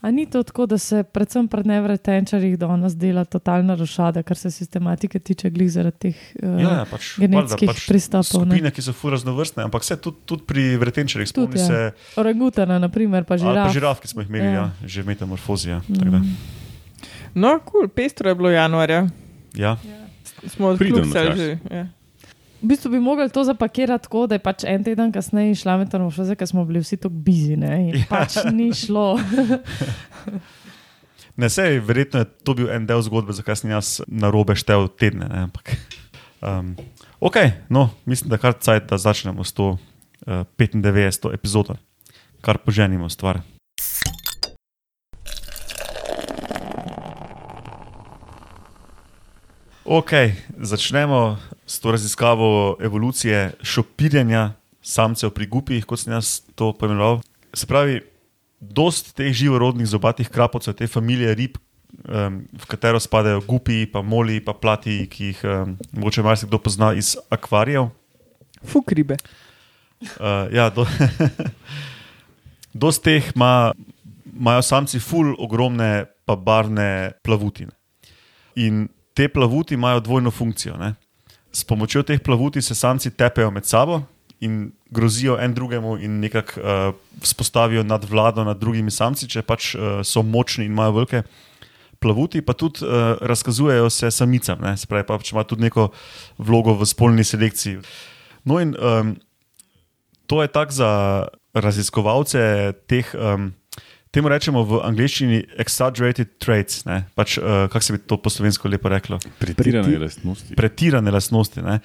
A 0.00 0.10
ni 0.10 0.24
to 0.24 0.42
tako, 0.42 0.64
da 0.64 0.78
se 0.78 1.02
predvsem 1.04 1.44
pri 1.44 1.60
nevretenčarjih 1.62 2.54
do 2.56 2.68
nas 2.74 2.96
dela 2.96 3.24
totalna 3.24 3.74
rošada, 3.74 4.22
kar 4.22 4.36
se 4.36 4.50
sistematike 4.50 5.18
tiče, 5.18 5.50
glih 5.50 5.68
zaradi 5.68 5.98
teh 5.98 6.16
uh, 6.36 6.56
Ja, 6.56 6.70
ja, 6.70 6.86
pač, 6.86 7.18
genetskih 7.18 7.68
valjda, 7.68 7.84
pristopov, 7.86 8.40
ne. 8.40 8.50
Skupine, 8.50 8.70
ki 8.70 8.82
so 8.82 8.92
ful 8.92 9.10
raznovrstne, 9.10 9.62
ampak 9.62 9.82
vse 9.82 9.98
tudi, 9.98 10.16
tudi 10.24 10.42
pri 10.42 10.76
vretenčarjih, 10.76 11.28
Tudi, 11.28 11.52
spomni 11.52 11.60
ja. 11.60 11.92
se. 11.92 12.16
orangutana, 12.16 12.78
naprimer, 12.78 13.24
pa 13.24 13.34
Ali 13.34 13.42
pa 13.42 13.48
žiraf. 13.50 13.72
žiraf, 13.72 14.00
ki 14.00 14.08
smo 14.08 14.22
jih 14.22 14.28
imeli, 14.28 14.46
Ja. 14.46 14.52
ja. 14.52 14.66
Ja, 14.72 14.88
že 14.88 15.02
metamorfozija. 15.04 15.82
da, 15.86 16.22
No, 17.34 17.60
kul, 17.60 17.80
cool. 17.82 17.88
pestro 17.90 18.28
je 18.28 18.34
bilo 18.34 18.50
januarja. 18.50 19.06
Ja. 19.54 19.76
Smo 20.46 20.74
Pridem, 20.74 21.04
odkljukali 21.04 21.28
Matjaž. 21.28 21.38
že. 21.38 21.58
Ja. 21.70 21.86
V 22.62 22.68
bistvu 22.68 22.90
bi 22.92 23.00
mogli 23.00 23.30
to 23.32 23.44
zapakirati 23.44 24.04
tako, 24.04 24.26
da 24.28 24.34
je 24.36 24.42
pač 24.44 24.64
en 24.68 24.84
teden 24.84 25.12
kasneje 25.12 25.54
šla 25.62 25.78
metamorfoza, 25.80 26.34
ker 26.36 26.48
smo 26.48 26.64
bili 26.68 26.82
vsi 26.84 26.96
tako 27.00 27.14
bizi, 27.24 27.56
ne, 27.56 27.88
in 27.88 27.94
Ja. 27.96 28.04
pač 28.10 28.36
ni 28.52 28.68
šlo. 28.76 29.16
Ne, 31.36 31.48
sej, 31.48 31.78
verjetno 31.80 32.20
je 32.20 32.28
to 32.44 32.54
bil 32.54 32.68
en 32.68 32.84
del 32.86 33.00
zgodbe, 33.02 33.32
zakaj 33.32 33.56
sem 33.62 33.70
jaz 33.72 34.00
na 34.08 34.28
robe 34.28 34.52
štev 34.58 34.90
tedne. 34.98 35.24
Ne, 35.30 35.46
ampak, 35.48 35.72
um, 36.44 36.74
ok, 37.20 37.36
no, 37.72 37.88
mislim, 38.04 38.28
da 38.34 38.36
kar 38.36 38.58
cajt, 38.60 38.90
da 38.90 38.98
začnemo 39.00 39.44
s 39.44 39.56
to 39.56 39.70
uh, 39.78 40.44
95. 40.60 41.32
epizodo, 41.32 41.78
kar 42.44 42.58
poženimo 42.60 43.08
stvar. 43.08 43.40
Ok, 49.90 50.10
začnemo 50.54 51.34
s 51.66 51.80
to 51.80 51.90
raziskavo 51.90 52.76
evolucije 52.80 53.52
šopiranja 53.62 54.52
samcev 54.82 55.32
pri 55.34 55.46
gupih, 55.50 55.82
kot 55.82 55.98
sem 55.98 56.12
jaz 56.14 56.44
to 56.54 56.68
poimenoval. 56.78 57.18
Se 57.50 57.66
pravi, 57.66 57.96
dost 58.60 59.10
teh 59.18 59.34
živorodnih 59.34 59.88
zobatih 59.90 60.30
krapovcev, 60.30 60.76
te 60.78 60.86
familije 60.86 61.34
rib, 61.34 61.58
um, 62.06 62.36
v 62.54 62.68
katero 62.70 63.00
spadajo 63.02 63.40
gupi, 63.42 63.82
pa 63.90 63.98
moli, 63.98 64.38
pa 64.38 64.54
plati, 64.54 65.08
ki 65.10 65.32
jih 65.32 65.42
um, 65.42 65.74
mogoče 65.98 66.22
marsikdo 66.22 66.62
pozna 66.62 66.92
iz 66.94 67.16
akvarijev. 67.26 67.90
Fuk 68.62 68.94
ribe. 68.94 69.18
Uh, 70.06 70.46
ja, 70.54 70.68
do, 70.70 70.86
dost 72.86 73.02
teh 73.02 73.34
ima- 73.34 73.74
imajo 74.38 74.62
samci 74.62 75.02
ful 75.02 75.34
ogromne 75.34 76.06
pa 76.22 76.38
barvne 76.38 77.10
plavutine. 77.26 77.74
In 78.54 78.86
te 79.20 79.28
plavuti 79.28 79.74
imajo 79.74 80.00
dvojno 80.00 80.30
funkcijo. 80.30 80.76
Ne? 80.80 80.94
S 81.52 81.64
pomočjo 81.64 82.00
teh 82.02 82.20
plavuti 82.24 82.62
se 82.62 82.74
samci 82.74 83.10
tepejo 83.10 83.50
med 83.50 83.66
sabo 83.68 84.00
in 84.40 84.70
grozijo 84.90 85.36
en 85.36 85.54
drugemu, 85.54 85.98
in 86.00 86.20
nekako 86.20 86.60
uh, 86.60 86.94
vzpostavijo 87.20 87.82
nadvlado 87.82 88.44
nad 88.44 88.56
drugimi 88.56 88.90
samci, 88.90 89.28
če 89.28 89.42
pač 89.44 89.74
uh, 89.74 90.00
so 90.00 90.22
močni 90.24 90.64
in 90.64 90.72
imajo 90.72 90.94
velike 90.96 91.22
plavuti, 92.00 92.40
pa 92.40 92.56
tudi 92.56 92.80
uh, 92.86 93.20
razkazujejo 93.20 93.90
se 93.90 94.10
samicam, 94.10 94.64
ne? 94.64 94.72
se 94.80 94.88
pravi, 94.88 95.04
pač 95.04 95.34
ima 95.34 95.44
tudi 95.44 95.68
neko 95.68 95.90
vlogo 96.38 96.78
v 96.80 96.88
spolni 96.88 97.24
selekciji. 97.24 97.82
No, 98.48 98.56
in 98.56 98.72
um, 98.80 99.12
to 100.24 100.40
je 100.40 100.48
tako 100.48 100.72
za 100.72 100.90
raziskovalce 101.52 102.72
teh. 102.88 103.12
Um, 103.12 103.52
Temu 104.10 104.26
rečemo 104.26 104.64
v 104.66 104.80
angleščini 104.82 105.44
exaggerated 105.62 106.32
traits, 106.42 106.82
ne? 106.82 107.04
pač, 107.14 107.36
uh, 107.38 107.68
kako 107.70 107.84
se 107.86 107.94
bi 107.94 108.00
to 108.10 108.18
po 108.18 108.30
slovensko 108.30 108.68
lepo 108.68 108.90
reklo. 108.90 109.20
Pretirane 109.38 109.86
Preti- 109.86 110.02
lastnosti. 110.02 110.54
Pretirane 110.58 111.10
lastnosti. 111.14 111.62
Ne? 111.62 111.78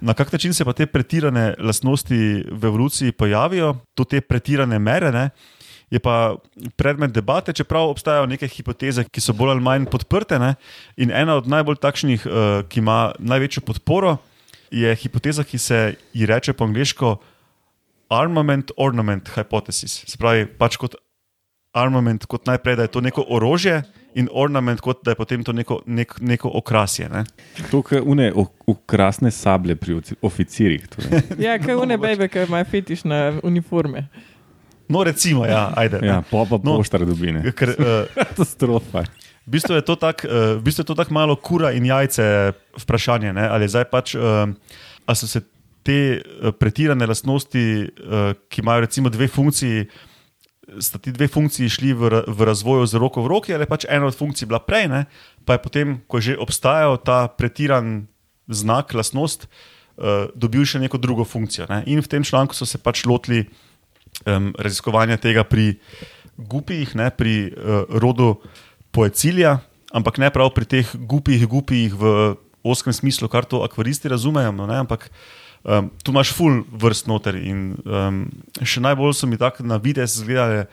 Na 0.00 0.14
kak 0.16 0.32
način 0.32 0.54
se 0.56 0.64
pa 0.64 0.72
te 0.72 0.86
pretirane 0.88 1.54
lastnosti 1.60 2.16
v 2.48 2.62
evoluciji 2.64 3.12
pojavijo, 3.12 3.74
do 3.96 4.04
te 4.08 4.20
pretirane 4.20 4.78
mere. 4.78 5.12
Ne? 5.12 5.30
je 5.90 5.98
pa 5.98 6.38
predmet 6.78 7.10
debate, 7.10 7.52
čeprav 7.52 7.90
obstajajo 7.90 8.28
neke 8.30 8.46
hipoteze, 8.48 9.02
ki 9.10 9.20
so 9.20 9.34
bolj 9.34 9.56
ali 9.56 9.64
manj 9.64 9.88
podprte. 9.90 10.38
Ne? 10.38 10.54
In 11.02 11.10
ena 11.10 11.34
od 11.40 11.50
najbolj 11.50 11.80
takšnih, 11.82 12.26
uh, 12.26 12.62
ki 12.70 12.78
ima 12.78 13.10
največjo 13.18 13.64
podporo, 13.66 14.16
je 14.70 14.94
hipoteza, 15.02 15.42
ki 15.44 15.58
se 15.58 15.80
ji 16.14 16.30
reče 16.30 16.54
po 16.54 16.64
angliško 16.70 17.16
armament 18.10 18.70
ornament 18.78 19.28
hypothesis. 19.34 20.04
Se 20.06 20.18
pravi, 20.18 20.46
pač 20.46 20.78
kot 20.78 20.94
armament, 21.72 22.26
kot 22.26 22.46
najprej, 22.46 22.76
da 22.76 22.82
je 22.82 22.92
to 22.96 23.00
neko 23.00 23.24
orožje. 23.28 23.82
In 24.18 24.26
ornament, 24.34 24.80
kot 24.82 25.04
da 25.06 25.12
je 25.12 25.18
potem 25.20 25.44
to 25.46 25.52
neko, 25.54 25.82
nek, 25.86 26.16
neko 26.20 26.50
okrasje. 26.58 27.06
Ne? 27.08 27.22
To, 27.70 27.78
kar 27.86 28.02
une 28.02 28.32
okrasne 28.66 29.30
sablje 29.30 29.76
pri 29.78 30.00
oficirjih. 30.22 30.88
Torej. 30.90 31.22
Ja, 31.46 31.54
kaj 31.62 31.78
une 31.78 31.94
bebe, 31.98 32.26
ki 32.28 32.42
imajo 32.48 32.66
fetiš 32.72 33.04
na 33.06 33.38
uniforme. 33.46 34.08
No, 34.90 35.04
recimo, 35.06 35.46
ja, 35.46 35.68
ajde. 35.78 36.00
Ja, 36.02 36.18
pa 36.26 36.42
pa 36.50 36.58
No. 36.66 36.80
poštar 36.82 37.06
dobine. 37.06 37.44
Ker, 37.54 37.70
uh, 37.78 38.10
Katastrofa. 38.18 39.04
V 39.46 39.54
bistvu 39.54 39.78
je 39.78 39.84
to 39.86 39.94
tako 39.94 40.26
uh, 40.26 40.58
v 40.58 40.62
bistvu 40.66 40.94
tak 40.98 41.14
malo 41.14 41.36
kura 41.38 41.70
in 41.70 41.86
jajce 41.86 42.50
vprašanje. 42.82 43.30
Ne? 43.32 43.46
Ali, 43.46 43.70
zdaj 43.70 43.86
pač, 43.94 44.16
uh, 44.18 44.50
ali 45.06 45.16
so 45.16 45.30
se 45.30 45.44
te 45.86 46.18
uh, 46.18 46.50
pretirane 46.50 47.06
lastnosti, 47.06 47.62
uh, 47.86 48.34
ki 48.50 48.66
imajo 48.66 48.80
recimo 48.90 49.08
dve 49.08 49.30
funkciji, 49.30 49.86
sta 50.78 50.98
ti 51.02 51.12
dve 51.12 51.26
funkciji 51.28 51.68
šli 51.68 51.90
v, 51.96 52.22
v 52.26 52.40
razvoju 52.46 52.86
z 52.86 53.00
roko 53.00 53.24
v 53.24 53.30
roki, 53.32 53.54
ali 53.54 53.66
pač 53.66 53.88
ena 53.88 54.06
od 54.06 54.16
funkcij 54.16 54.46
bila 54.46 54.62
prej, 54.62 54.86
ne? 54.88 55.04
pa 55.44 55.56
je 55.56 55.64
potem, 55.64 55.86
ko 56.06 56.20
je 56.20 56.32
že 56.32 56.38
obstajal 56.38 57.00
ta 57.02 57.26
pretiran 57.26 58.06
znak, 58.46 58.94
lastnost, 58.94 59.46
uh, 59.46 60.30
dobil 60.34 60.62
še 60.62 60.82
neko 60.82 61.00
drugo 61.00 61.26
funkcijo. 61.26 61.66
Ne? 61.70 61.82
In 61.90 62.02
v 62.02 62.10
tem 62.10 62.22
članku 62.22 62.54
so 62.54 62.68
se 62.68 62.78
pač 62.78 63.02
lotili 63.08 63.48
um, 64.26 64.54
raziskovanja 64.58 65.18
tega 65.18 65.42
pri 65.42 65.80
gupijih, 66.38 66.94
ne, 66.94 67.10
pri 67.10 67.50
uh, 67.50 67.88
rodu 67.90 68.38
poecilija, 68.94 69.58
ampak 69.90 70.22
ne 70.22 70.30
prav 70.30 70.54
pri 70.54 70.66
teh 70.66 70.86
gupijih, 70.94 71.46
gupijih 71.50 71.94
v 71.94 72.34
oskem 72.62 72.92
smislu, 72.92 73.28
kar 73.28 73.44
to 73.48 73.64
akvaristi 73.64 74.10
razumejo. 74.10 74.52
No, 74.52 74.66
ne, 74.68 74.80
ampak 74.82 75.08
um, 75.64 75.90
tu 76.02 76.12
imaš 76.12 76.32
full 76.36 76.62
vrst 76.72 77.08
noter. 77.10 77.36
In 77.36 77.74
um, 77.84 78.22
še 78.62 78.82
najbolj 78.84 79.14
so 79.16 79.28
mi 79.28 79.38
tako 79.40 79.66
na 79.68 79.80
videz 79.82 80.16
izgledale 80.18 80.66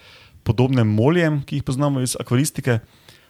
podobne 0.47 0.85
moljem, 0.87 1.41
ki 1.43 1.59
jih 1.59 1.67
poznamo 1.67 2.03
iz 2.03 2.15
akvaristike. 2.19 2.79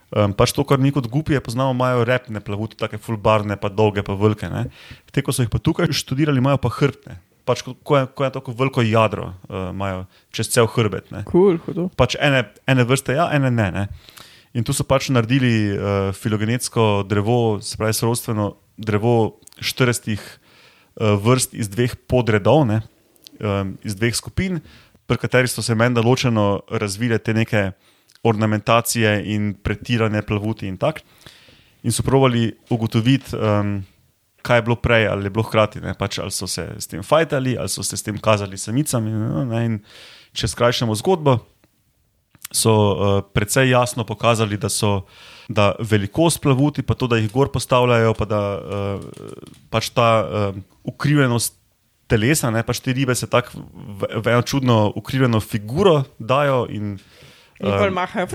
Um, 0.07 0.31
pač 0.37 0.53
to, 0.55 0.63
kar 0.63 0.79
mi 0.79 0.93
kot 0.95 1.09
gupije 1.11 1.41
poznamo, 1.43 1.73
imajo 1.75 2.05
repne 2.07 2.39
plavuti, 2.39 2.77
tako 2.79 2.99
fulbarne, 3.03 3.57
pa 3.59 3.71
dolge, 3.73 4.05
pa 4.07 4.15
velike. 4.15 4.47
Ne. 4.51 4.67
Te, 5.11 5.23
ko 5.25 5.35
so 5.35 5.43
jih 5.43 5.51
pa 5.51 5.59
tukaj 5.59 5.91
študirali, 5.91 6.39
imajo 6.39 6.61
pa 6.63 6.71
hrbtne. 6.71 7.17
Pač 7.47 7.63
ko, 7.63 7.73
ko, 7.79 7.95
je, 7.95 8.07
ko 8.11 8.27
je 8.27 8.31
tako 8.35 8.53
veliko 8.59 8.83
jadro, 8.83 9.31
uh, 9.47 9.69
imajo 9.71 10.05
čez 10.35 10.51
cel 10.51 10.67
hrbet. 10.71 11.11
Cool, 11.31 11.59
hudo. 11.65 11.89
Pač 11.99 12.15
ene, 12.19 12.45
ene 12.67 12.87
vrste, 12.87 13.15
ja, 13.19 13.27
ene 13.35 13.51
ne. 13.51 13.67
ne. 13.71 13.85
In 14.55 14.63
tu 14.67 14.75
so 14.75 14.87
pač 14.87 15.09
naredili 15.11 15.75
uh, 15.75 16.09
filogenetsko 16.15 17.03
drevo, 17.07 17.59
se 17.63 17.79
pravi, 17.79 17.95
sorodstveno 17.95 18.53
drevo 18.79 19.13
40 19.59 20.15
uh, 20.15 20.46
vrst 20.97 21.53
iz 21.53 21.69
dveh 21.69 21.95
podredov, 22.09 22.65
ne, 22.65 22.81
iz 23.85 23.95
dveh 23.95 24.15
skupin, 24.15 24.61
pri 25.07 25.17
katerih 25.17 25.51
so 25.51 25.63
se 25.63 25.75
menda 25.75 26.01
ločeno 26.01 26.61
razvile 26.69 27.17
te 27.17 27.33
neke 27.33 27.71
ornamentacije 28.23 29.21
in 29.33 29.53
pretirane 29.63 30.21
plavuti 30.21 30.67
in 30.67 30.77
tako. 30.77 30.99
In 31.83 31.91
so 31.91 32.03
pravili 32.03 32.49
ugotoviti, 32.69 33.35
um, 33.35 33.83
kaj 34.41 34.57
je 34.57 34.61
bilo 34.61 34.75
prej, 34.75 35.07
ali 35.07 35.25
je 35.25 35.29
bilo 35.29 35.43
hkrati, 35.43 35.79
ne, 35.81 35.93
pač, 35.93 36.19
ali 36.19 36.31
so 36.31 36.47
se 36.47 36.65
s 36.79 36.87
tem 36.87 37.03
fajtali, 37.03 37.55
ali 37.57 37.69
so 37.69 37.83
se 37.83 37.97
s 37.97 38.03
tem 38.03 38.17
kazali 38.17 38.57
samicami. 38.57 39.11
Ne, 39.47 39.63
in 39.65 39.79
če 40.33 40.49
skrajšamo 40.51 40.95
zgodbo, 40.97 41.37
so 42.51 42.73
uh, 42.73 43.21
precej 43.33 43.69
jasno 43.71 44.03
pokazali, 44.03 44.57
da 44.57 44.69
so. 44.69 45.05
Da 45.47 45.71
velikost 45.79 46.41
plavuti, 46.43 46.83
pa 46.83 46.91
to, 46.99 47.07
da 47.07 47.21
jih 47.21 47.29
gor 47.31 47.47
postavljajo, 47.53 48.11
pa 48.19 48.25
da 48.27 48.41
uh, 48.59 49.05
pač 49.71 49.93
ta 49.95 50.09
uh, 50.19 50.57
ukrivljenost 50.83 51.55
telesa, 52.07 52.51
ne, 52.51 52.63
pač 52.67 52.81
te 52.83 52.95
ribe 52.95 53.15
se 53.15 53.29
tako 53.31 53.63
v, 53.63 54.09
v 54.23 54.33
eno 54.33 54.43
čudno 54.47 54.77
ukrivljeno 54.95 55.39
figuro 55.43 56.01
dajo 56.19 56.65
in 56.71 56.97
um, 57.59 57.93
mahajo. 57.93 58.27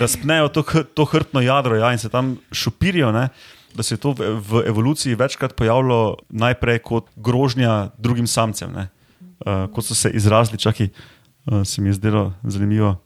razpnejo 0.00 0.48
to, 0.48 0.64
to 0.94 1.04
hrbtno 1.04 1.40
jadro 1.44 1.76
ja, 1.76 1.92
in 1.92 2.00
se 2.00 2.08
tam 2.08 2.36
šupirijo. 2.52 3.12
Ne, 3.12 3.28
da 3.74 3.82
se 3.82 3.94
je 3.94 3.98
to 3.98 4.12
v, 4.14 4.36
v 4.38 4.62
evoluciji 4.70 5.18
večkrat 5.18 5.56
pojavilo 5.56 6.16
najprej 6.28 6.78
kot 6.78 7.10
grožnja 7.16 7.90
drugim 7.98 8.26
samcem. 8.26 8.72
Ne, 8.72 8.88
uh, 9.44 9.66
kot 9.74 9.86
so 9.86 9.96
se 9.98 10.12
izrazili, 10.14 10.58
čaki, 10.58 10.88
uh, 11.46 11.62
se 11.64 11.82
mi 11.82 11.88
je 11.88 11.98
zdelo 12.00 12.32
zanimivo. 12.42 12.96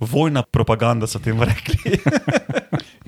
Vojna 0.00 0.42
propaganda 0.42 1.06
so 1.06 1.18
temu 1.18 1.44
rekli. 1.44 1.76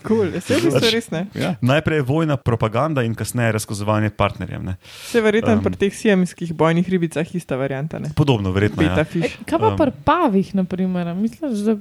Kul, 0.03 0.35
vse 0.35 0.57
v 0.57 0.67
bistvu 0.67 0.81
Pač- 0.81 0.93
res 0.93 1.07
ne. 1.09 1.21
Ja. 1.33 1.55
Najprej 1.61 1.97
je 1.97 2.03
vojna 2.03 2.35
propaganda 2.37 3.03
in 3.03 3.15
kasneje 3.15 3.53
razkazovanje 3.53 4.11
partnerjem. 4.11 4.65
Ne. 4.65 4.75
Vse 4.83 5.21
verjetno 5.21 5.53
Um. 5.53 5.63
pri 5.63 5.79
teh 5.79 5.95
siamskih 5.95 6.51
bojnih 6.53 6.83
ribicah 6.85 7.23
ista 7.31 7.55
varianta. 7.55 7.99
Ne? 7.99 8.11
Podobno, 8.13 8.51
verjetno. 8.51 8.83
Ja. 8.83 8.99
E, 8.99 9.31
kaj 9.47 9.59
pa 9.59 9.69
Um. 9.69 9.79
pri 9.79 9.95
pavih, 10.05 10.55
naprimer? 10.55 11.15
Misliš, 11.15 11.59
da 11.61 11.77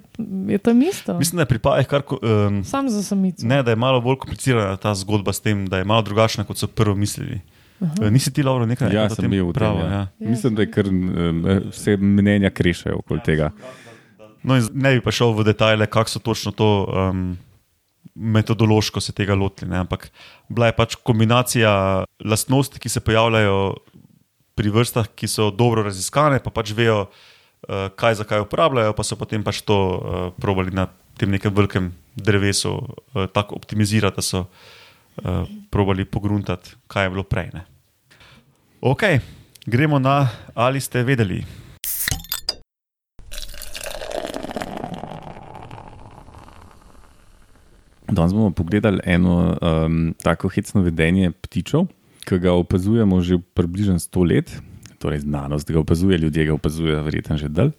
je 0.48 0.58
to 0.60 0.72
isto? 0.72 1.18
Mislim, 1.18 1.38
da 1.38 1.42
je 1.42 1.50
pri 1.50 1.60
pajih 1.60 1.88
kar. 1.88 2.06
Um, 2.14 2.62
Sam 2.64 2.90
za 2.90 3.02
samico. 3.04 3.42
Ne, 3.44 3.64
da 3.64 3.72
je 3.72 3.76
malo 3.78 4.02
bolj 4.02 4.18
komplicirana 4.18 4.78
ta 4.78 4.94
zgodba 4.94 5.34
s 5.34 5.42
tem, 5.42 5.66
da 5.66 5.78
je 5.78 5.84
malo 5.84 6.02
drugačna, 6.02 6.44
kot 6.44 6.58
so 6.58 6.68
prvo 6.68 6.94
mislili. 6.96 7.42
Uh, 7.80 7.90
nisi 8.08 8.30
ti, 8.30 8.44
Lauro, 8.44 8.66
nekaj 8.66 8.94
Ja, 8.94 9.10
sem 9.10 9.26
tem 9.26 9.32
bil 9.32 9.44
v 9.44 9.50
tem. 9.50 9.54
Bravo, 9.56 9.80
Ja. 9.80 9.90
ja. 9.90 10.08
Mislim, 10.22 10.54
da 10.54 10.62
je 10.62 10.70
kar 10.70 10.86
um, 10.86 11.42
vse 11.68 11.98
mnenja 11.98 12.50
krešajo 12.52 13.02
okoli 13.02 13.20
tega. 13.26 13.50
No, 14.44 14.58
ne 14.58 14.96
bi 14.96 15.02
pa 15.06 15.14
šel 15.14 15.36
v 15.38 15.46
detajle, 15.52 15.86
kako 15.90 16.10
so 16.10 16.20
točno 16.20 16.52
to 16.52 16.70
um, 16.90 17.38
metodološko 18.16 19.02
se 19.02 19.14
tega 19.14 19.36
lotili. 19.38 19.72
Ne? 19.72 19.84
Ampak 19.86 20.10
bila 20.50 20.72
je 20.72 20.78
pač 20.78 20.96
kombinacija 20.96 22.06
lastnosti, 22.26 22.80
ki 22.80 22.90
se 22.90 23.04
pojavljajo 23.06 23.76
pri 24.58 24.74
vrstah, 24.74 25.08
ki 25.16 25.30
so 25.30 25.52
dobro 25.54 25.86
raziskane, 25.86 26.42
pa 26.44 26.54
pač 26.54 26.74
vejo, 26.78 27.06
uh, 27.08 27.88
kaj 27.96 28.22
za 28.22 28.28
kaj 28.28 28.44
uporabljajo, 28.48 28.98
pa 28.98 29.06
so 29.06 29.18
potem 29.20 29.46
pač 29.46 29.62
to 29.62 29.78
uh, 29.78 30.22
probali 30.42 30.74
na 30.74 30.90
tem 31.18 31.30
nekem 31.30 31.54
velikem 31.54 31.92
drevesu 32.18 32.74
uh, 32.82 33.30
tako 33.32 33.62
optimizirati, 33.62 34.18
da 34.18 34.26
so 34.26 34.46
uh, 34.48 35.46
probali 35.70 36.06
pogruntati, 36.06 36.76
kaj 36.90 37.08
je 37.08 37.14
bilo 37.14 37.24
prej. 37.24 37.54
Ne? 37.54 37.66
Ok, 38.82 39.06
gremo 39.70 40.02
na 40.02 40.26
ali 40.58 40.82
ste 40.82 41.06
vedeli. 41.06 41.61
Danes 48.12 48.34
bomo 48.34 48.52
pogledali 48.52 49.00
eno 49.04 49.58
um, 49.62 50.14
tako 50.24 50.50
hecno 50.52 50.82
vedenje 50.84 51.32
ptičev, 51.32 51.88
ki 52.28 52.40
ga 52.44 52.54
opazujemo 52.60 53.22
že 53.24 53.40
približno 53.40 53.96
100 54.00 54.26
let, 54.28 54.52
torej 55.00 55.24
znanost 55.24 55.72
ga 55.72 55.80
opazuje, 55.80 56.18
ljudje 56.18 56.46
ga 56.46 56.54
opazujejo, 56.54 57.04
verjetno 57.04 57.38
že 57.38 57.48
dalj. 57.48 57.72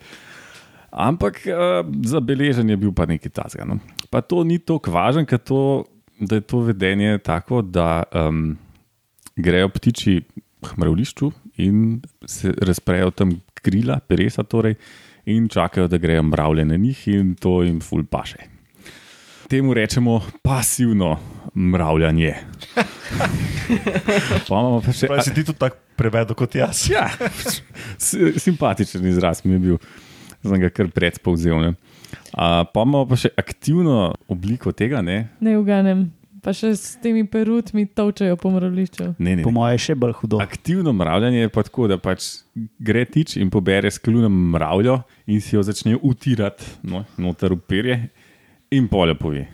Ampak 0.90 1.44
uh, 1.48 1.84
zabeležen 2.04 2.70
je 2.70 2.76
bil 2.76 2.92
pa 2.92 3.06
nekaj 3.06 3.32
tasga. 3.32 3.64
No. 3.68 3.78
Pa 4.10 4.20
to 4.20 4.44
ni 4.44 4.58
tako 4.58 4.92
važno, 4.92 5.24
ker 5.28 5.38
to, 5.38 5.84
da 6.20 6.40
je 6.40 6.44
to 6.48 6.64
vedenje 6.64 7.18
tako, 7.24 7.62
da 7.62 8.02
um, 8.12 8.56
grejo 9.36 9.68
ptiči 9.68 10.20
k 10.62 10.76
mravlišču 10.78 11.30
in 11.60 12.00
se 12.24 12.52
razprejo 12.56 13.10
tam 13.10 13.36
krila, 13.62 14.00
peresa 14.00 14.44
torej, 14.44 14.76
in 15.28 15.48
čakajo, 15.48 15.88
da 15.88 16.00
grejo 16.00 16.22
mravlje 16.22 16.64
na 16.64 16.76
njih 16.76 17.08
in 17.08 17.34
to 17.36 17.62
jim 17.62 17.80
ful 17.80 18.04
paše 18.04 18.51
temu 19.52 19.74
rečemo 19.74 20.16
pasivno 20.42 21.18
mravljanje. 21.54 22.34
pa 24.48 24.54
imamo 24.56 24.80
pa 24.80 24.92
še 24.92 25.10
Pravi, 25.10 25.24
si 25.26 25.34
ti 25.34 25.44
tudi 25.44 25.58
tako 25.60 25.76
prevedel 25.96 26.36
kot 26.36 26.56
jaz. 26.56 26.86
ja, 26.94 27.10
simpatičen 28.38 29.04
izraz 29.06 29.44
mi 29.44 29.52
je 29.54 29.58
bil, 29.58 29.76
sem 30.40 30.56
ga 30.60 30.72
kar 30.72 30.88
predspovzel. 30.88 31.60
ne. 31.60 31.74
A, 32.32 32.64
Pa 32.64 32.82
imamo 32.82 33.04
pa 33.08 33.16
še 33.16 33.28
aktivno 33.36 34.14
obliko 34.28 34.72
tega, 34.72 35.02
ne, 35.04 35.28
Ne 35.40 35.58
uganem. 35.60 36.08
Pa 36.42 36.50
še 36.50 36.72
s 36.74 36.96
temi 36.98 37.22
perutmi 37.22 37.84
točejo 37.86 38.34
po 38.40 38.50
mravlišču. 38.50 39.14
ne, 39.18 39.36
ne, 39.36 39.42
Po 39.44 39.52
ne. 39.52 39.54
mojem 39.54 39.76
je 39.76 39.82
še 39.84 39.94
bolj 39.94 40.16
hudo. 40.18 40.40
Aktivno 40.42 40.90
mravljanje 40.92 41.44
je 41.44 41.52
pa 41.54 41.62
tako, 41.62 41.86
da 41.86 42.00
pač 42.02 42.42
gre 42.82 43.04
tič 43.04 43.36
in 43.36 43.50
pobere 43.52 43.90
s 43.90 44.00
klunom 44.02 44.32
mravljo 44.50 44.96
in 45.30 45.38
si 45.40 45.54
jo 45.54 45.62
začne 45.62 45.94
utirati 46.02 46.64
no, 46.82 47.04
noter 47.14 47.54
v 47.54 47.60
perje 47.62 47.98
in 48.72 48.88
polje 48.88 49.14
pove. 49.14 49.44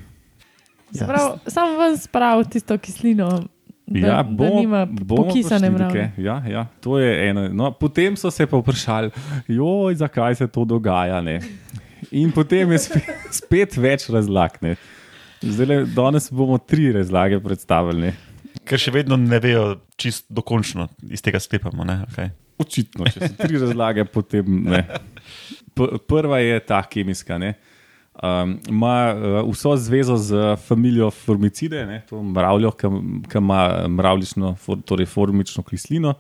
Ja. 0.91 1.05
Prav, 1.05 1.39
sam 1.47 1.75
ven 1.77 1.97
sprav 1.99 2.45
tisto 2.47 2.79
kislino. 2.79 3.29
Da, 3.87 3.99
Ja, 3.99 4.17
da 4.17 4.23
bomo- 4.25 4.61
nima 4.61 4.83
bomo 4.87 5.23
pokisane 5.25 5.71
mravlje. 5.71 6.11
Ja, 6.19 6.43
ja, 6.47 6.67
to 6.81 6.99
je 6.99 7.29
eno. 7.29 7.47
No, 7.49 7.71
potem 7.73 8.17
so 8.17 8.31
se 8.31 8.47
pa 8.47 8.57
vprašali, 8.57 9.11
joj, 9.49 9.95
zakaj 9.97 10.35
se 10.35 10.47
to 10.47 10.65
dogaja. 10.67 11.21
Ne? 11.23 11.39
In 12.11 12.31
potem 12.31 12.73
je 12.73 12.79
spet, 12.81 13.09
spet 13.41 13.77
več 13.77 14.09
razlag. 14.09 14.59
ne. 14.61 14.75
Zdaj, 15.41 15.87
danes 15.87 16.29
bomo 16.31 16.59
tri 16.59 16.91
razlage 16.93 17.41
predstavili. 17.41 18.01
Ne? 18.03 18.13
Ker 18.65 18.79
še 18.79 18.91
vedno 18.91 19.17
ne 19.17 19.39
vejo 19.39 19.65
čist 19.97 20.27
dokončno 20.29 20.89
iz 21.09 21.23
tega 21.23 21.39
sklepamo. 21.39 21.85
ne, 21.85 22.03
Okay. 22.05 22.31
Očitno, 22.59 23.07
če 23.07 23.21
so 23.23 23.35
tri 23.39 23.57
razlage, 23.57 24.05
potem 24.05 24.45
ne. 24.65 24.83
p- 25.77 25.97
prva 26.05 26.41
je 26.41 26.61
ta 26.61 26.83
kemijska. 26.83 27.39
Ne? 27.39 27.55
Um, 28.19 28.57
ima 28.69 29.15
uh, 29.15 29.53
vso 29.53 29.77
zvezo 29.79 30.17
z 30.17 30.57
familijo 30.67 31.11
formicide, 31.11 31.85
ne, 31.87 32.01
to 32.09 32.23
mravljo, 32.23 32.73
ki 32.75 33.39
ima 33.39 33.89
mravljično, 33.89 34.57
for, 34.59 34.81
torej 34.83 35.07
formično 35.07 35.63
kislino. 35.63 36.15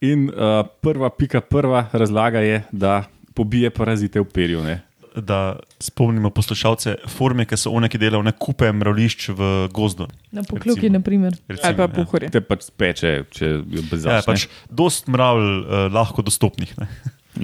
In 0.00 0.28
uh, 0.28 0.66
prva 0.80 1.10
pika, 1.10 1.40
prva 1.40 1.88
razlaga 1.92 2.40
je, 2.44 2.62
da 2.72 3.04
pobije 3.34 3.70
parazite 3.70 4.20
v 4.20 4.28
perju. 4.30 4.62
Ne. 4.62 4.82
Da 5.16 5.56
spomnimo 5.80 6.30
poslušalce, 6.30 6.94
forme, 7.08 7.46
ki 7.48 7.56
so 7.56 7.72
one, 7.74 7.88
ki 7.88 7.98
delajo 7.98 8.22
ne 8.22 8.32
kupe 8.36 8.68
mravlišč 8.72 9.28
v 9.34 9.50
gozdu. 9.74 10.06
Na 10.30 10.44
pokluki, 10.46 10.90
na 10.92 11.00
primer. 11.00 11.34
Ali 11.58 11.76
pa 11.76 11.88
ja. 11.88 11.88
puhorje. 11.88 12.30
Te 12.30 12.42
pač 12.44 12.68
speče, 12.68 13.12
če 13.32 13.48
jo 13.48 13.82
Ja, 13.82 13.86
bezaš. 13.90 14.26
pač 14.28 14.46
dost 14.70 15.08
mravl 15.10 15.42
uh, 15.42 15.86
lahko 15.90 16.22
dostopnih. 16.22 16.76
Ne? 16.78 16.88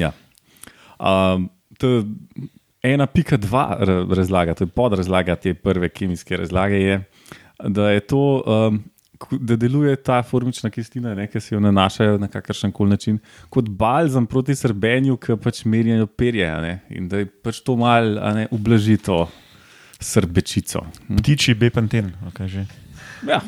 Ja. 0.06 0.12
Um, 1.00 1.48
ena 2.82 3.06
pika 3.06 3.36
dva 3.36 3.76
ra- 3.80 4.06
razlaga, 4.10 4.54
to 4.54 4.64
je 4.64 4.68
podrazlaga 4.68 5.36
te 5.36 5.54
prve 5.54 5.88
kemijske 5.88 6.36
razlage, 6.36 6.74
je, 6.76 7.02
da 7.60 7.90
je 7.90 8.00
to. 8.00 8.24
Um, 8.46 8.82
Da 9.30 9.54
deluje 9.56 9.94
ta 9.96 10.16
formična 10.22 10.66
kislina, 10.70 11.26
ki 11.26 11.40
se 11.40 11.54
jo 11.54 11.60
nanašajo 11.60 12.16
na 12.18 12.26
kakršen 12.28 12.72
koli 12.72 12.90
način, 12.90 13.18
kot 13.48 13.68
balzam 13.70 14.26
proti 14.26 14.54
srbenju, 14.54 15.14
ki 15.16 15.36
pač 15.38 15.60
merjajo 15.64 16.06
perje. 16.06 16.48
ne, 16.58 16.80
In 16.90 17.06
da 17.08 17.18
je 17.18 17.26
pač 17.26 17.60
to 17.60 17.76
malo 17.76 18.18
a 18.18 18.32
ne, 18.34 18.48
ublaži 18.50 18.96
to 18.96 19.28
srbečico. 20.00 20.82
Hm. 21.06 21.16
Ptiči 21.16 21.54
bepenten, 21.54 22.10
okay, 22.26 22.48
že. 22.48 22.66
Ja, 23.28 23.38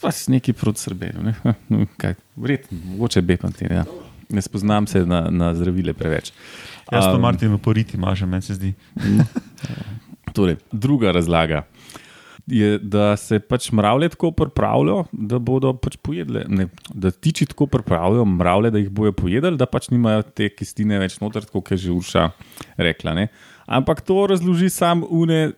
pač 0.00 0.26
neki 0.26 0.52
proti 0.52 0.80
srbenju. 0.80 1.22
ne. 1.22 1.34
No, 1.68 1.86
kaj, 2.00 2.14
Verjetno, 2.36 2.78
mogoče 2.84 3.22
bepantin. 3.22 3.72
Ja. 3.72 3.84
Ne 4.32 4.42
spoznam 4.42 4.86
se 4.86 5.04
na, 5.06 5.26
na 5.30 5.52
zdravile 5.54 5.94
preveč. 5.96 6.32
Jaz 6.92 7.06
to 7.08 7.16
Um, 7.16 7.20
Martin 7.20 7.58
poriti 7.58 7.96
mažem, 7.96 8.28
meni 8.28 8.42
se 8.42 8.54
zdi. 8.54 8.74
Torej, 10.36 10.56
druga 10.72 11.12
razlaga 11.12 11.64
je, 12.46 12.78
da 12.78 13.16
se 13.16 13.38
pač 13.40 13.70
mravlje 13.72 14.08
tako 14.08 14.30
pripravljajo, 14.36 15.04
da 15.12 15.38
bodo 15.38 15.72
pač 15.78 15.96
pojedle. 16.02 16.44
Ne, 16.48 16.68
da 16.94 17.10
tiči 17.10 17.46
tako 17.46 17.66
pripravljajo 17.66 18.24
mravlje, 18.24 18.70
da 18.70 18.82
jih 18.82 18.90
bojo 18.90 19.12
pojedli, 19.12 19.56
da 19.56 19.66
pač 19.66 19.90
nimajo 19.92 20.22
te 20.22 20.48
kisline 20.50 20.98
več 20.98 21.20
noter, 21.22 21.46
kot 21.52 21.70
je 21.72 21.80
že 21.86 21.92
Urša 21.94 22.28
rekla. 22.76 23.14
Ne. 23.18 23.28
Ampak 23.66 24.02
to 24.06 24.26
razloži 24.30 24.70
sam 24.70 25.04
une, 25.08 25.52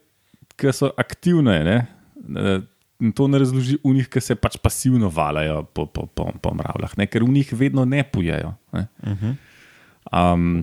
ki 0.60 0.72
so 0.76 0.92
aktivne. 1.00 1.58
Ne. 1.64 1.78
To 3.16 3.26
ne 3.28 3.40
razloži 3.42 3.78
unih, 3.82 4.06
ki 4.08 4.20
se 4.22 4.36
pač 4.38 4.56
pasivno 4.62 5.10
valajo 5.12 5.64
po, 5.66 5.86
po, 5.86 6.06
po, 6.06 6.28
po 6.40 6.52
mravljah, 6.54 6.94
ne? 7.00 7.08
ker 7.10 7.24
v 7.26 7.34
njih 7.34 7.50
vedno 7.58 7.84
ne 7.84 8.04
pujajo. 8.06 8.54
Ne. 8.72 8.86
Um, 10.12 10.62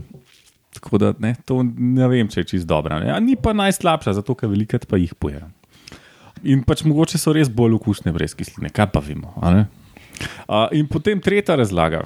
tako 0.73 0.97
da 0.97 1.11
ne, 1.19 1.33
to 1.45 1.59
ne 1.63 2.07
vem, 2.07 2.29
če 2.31 2.41
je 2.41 2.49
čist 2.53 2.69
dobra. 2.69 3.01
Ne. 3.03 3.11
A 3.11 3.19
Ni 3.19 3.35
pa 3.35 3.53
najslabša, 3.57 4.15
zato 4.21 4.35
ker 4.39 4.49
velikrat 4.51 4.87
pa 4.87 4.99
jih 5.01 5.11
pojejo. 5.13 5.51
In 6.47 6.63
pač 6.65 6.85
mogoče 6.87 7.19
so 7.21 7.35
res 7.35 7.51
bolj 7.51 7.75
okusne 7.77 8.15
brez 8.15 8.33
kisline, 8.37 8.71
kaj 8.73 8.89
pa 8.95 9.03
vemo. 9.03 9.35
Uh, 9.37 10.71
in 10.73 10.87
potem 10.89 11.21
tretja 11.21 11.59
razlaga. 11.59 12.05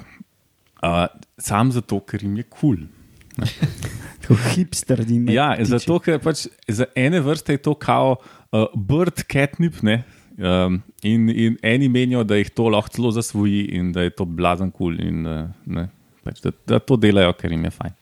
Uh, 0.81 1.05
sam 1.39 1.71
zato, 1.71 2.01
ker 2.03 2.25
jim 2.25 2.41
je 2.41 2.49
kul. 2.49 2.81
Cool. 2.81 2.91
Hipster, 4.55 5.05
di 5.05 5.19
me. 5.19 5.33
Ja, 5.35 5.53
zato, 5.67 5.99
ker 6.03 6.19
pač 6.23 6.45
za 6.67 6.87
ene 6.97 7.21
vrste 7.23 7.55
je 7.55 7.63
to 7.67 7.75
kao 7.77 8.17
uh, 8.17 8.67
bird 8.75 9.23
catnip. 9.31 9.81
Ne? 9.85 10.03
Um, 10.35 10.81
in, 11.03 11.29
in 11.29 11.53
eni 11.63 11.87
menijo, 11.87 12.23
da 12.27 12.35
jih 12.35 12.49
to 12.51 12.67
lahko 12.67 12.91
celo 12.91 13.11
zasvoji 13.15 13.69
in 13.77 13.93
da 13.95 14.03
je 14.03 14.11
to 14.11 14.25
blazen 14.27 14.71
kul, 14.71 14.97
cool 14.97 15.07
in 15.07 15.21
uh, 15.23 15.45
ne, 15.65 15.85
pač, 16.27 16.41
da, 16.43 16.51
da 16.67 16.79
to 16.83 16.97
delajo, 16.99 17.31
ker 17.39 17.53
jim 17.55 17.63
je 17.63 17.71
fajn. 17.71 17.95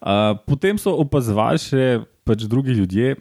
Uh, 0.00 0.36
potem 0.46 0.78
so 0.78 0.94
opazovali 1.02 1.58
še 1.62 1.88
pač 2.24 2.46
drugi 2.50 2.76
ljudje. 2.78 3.16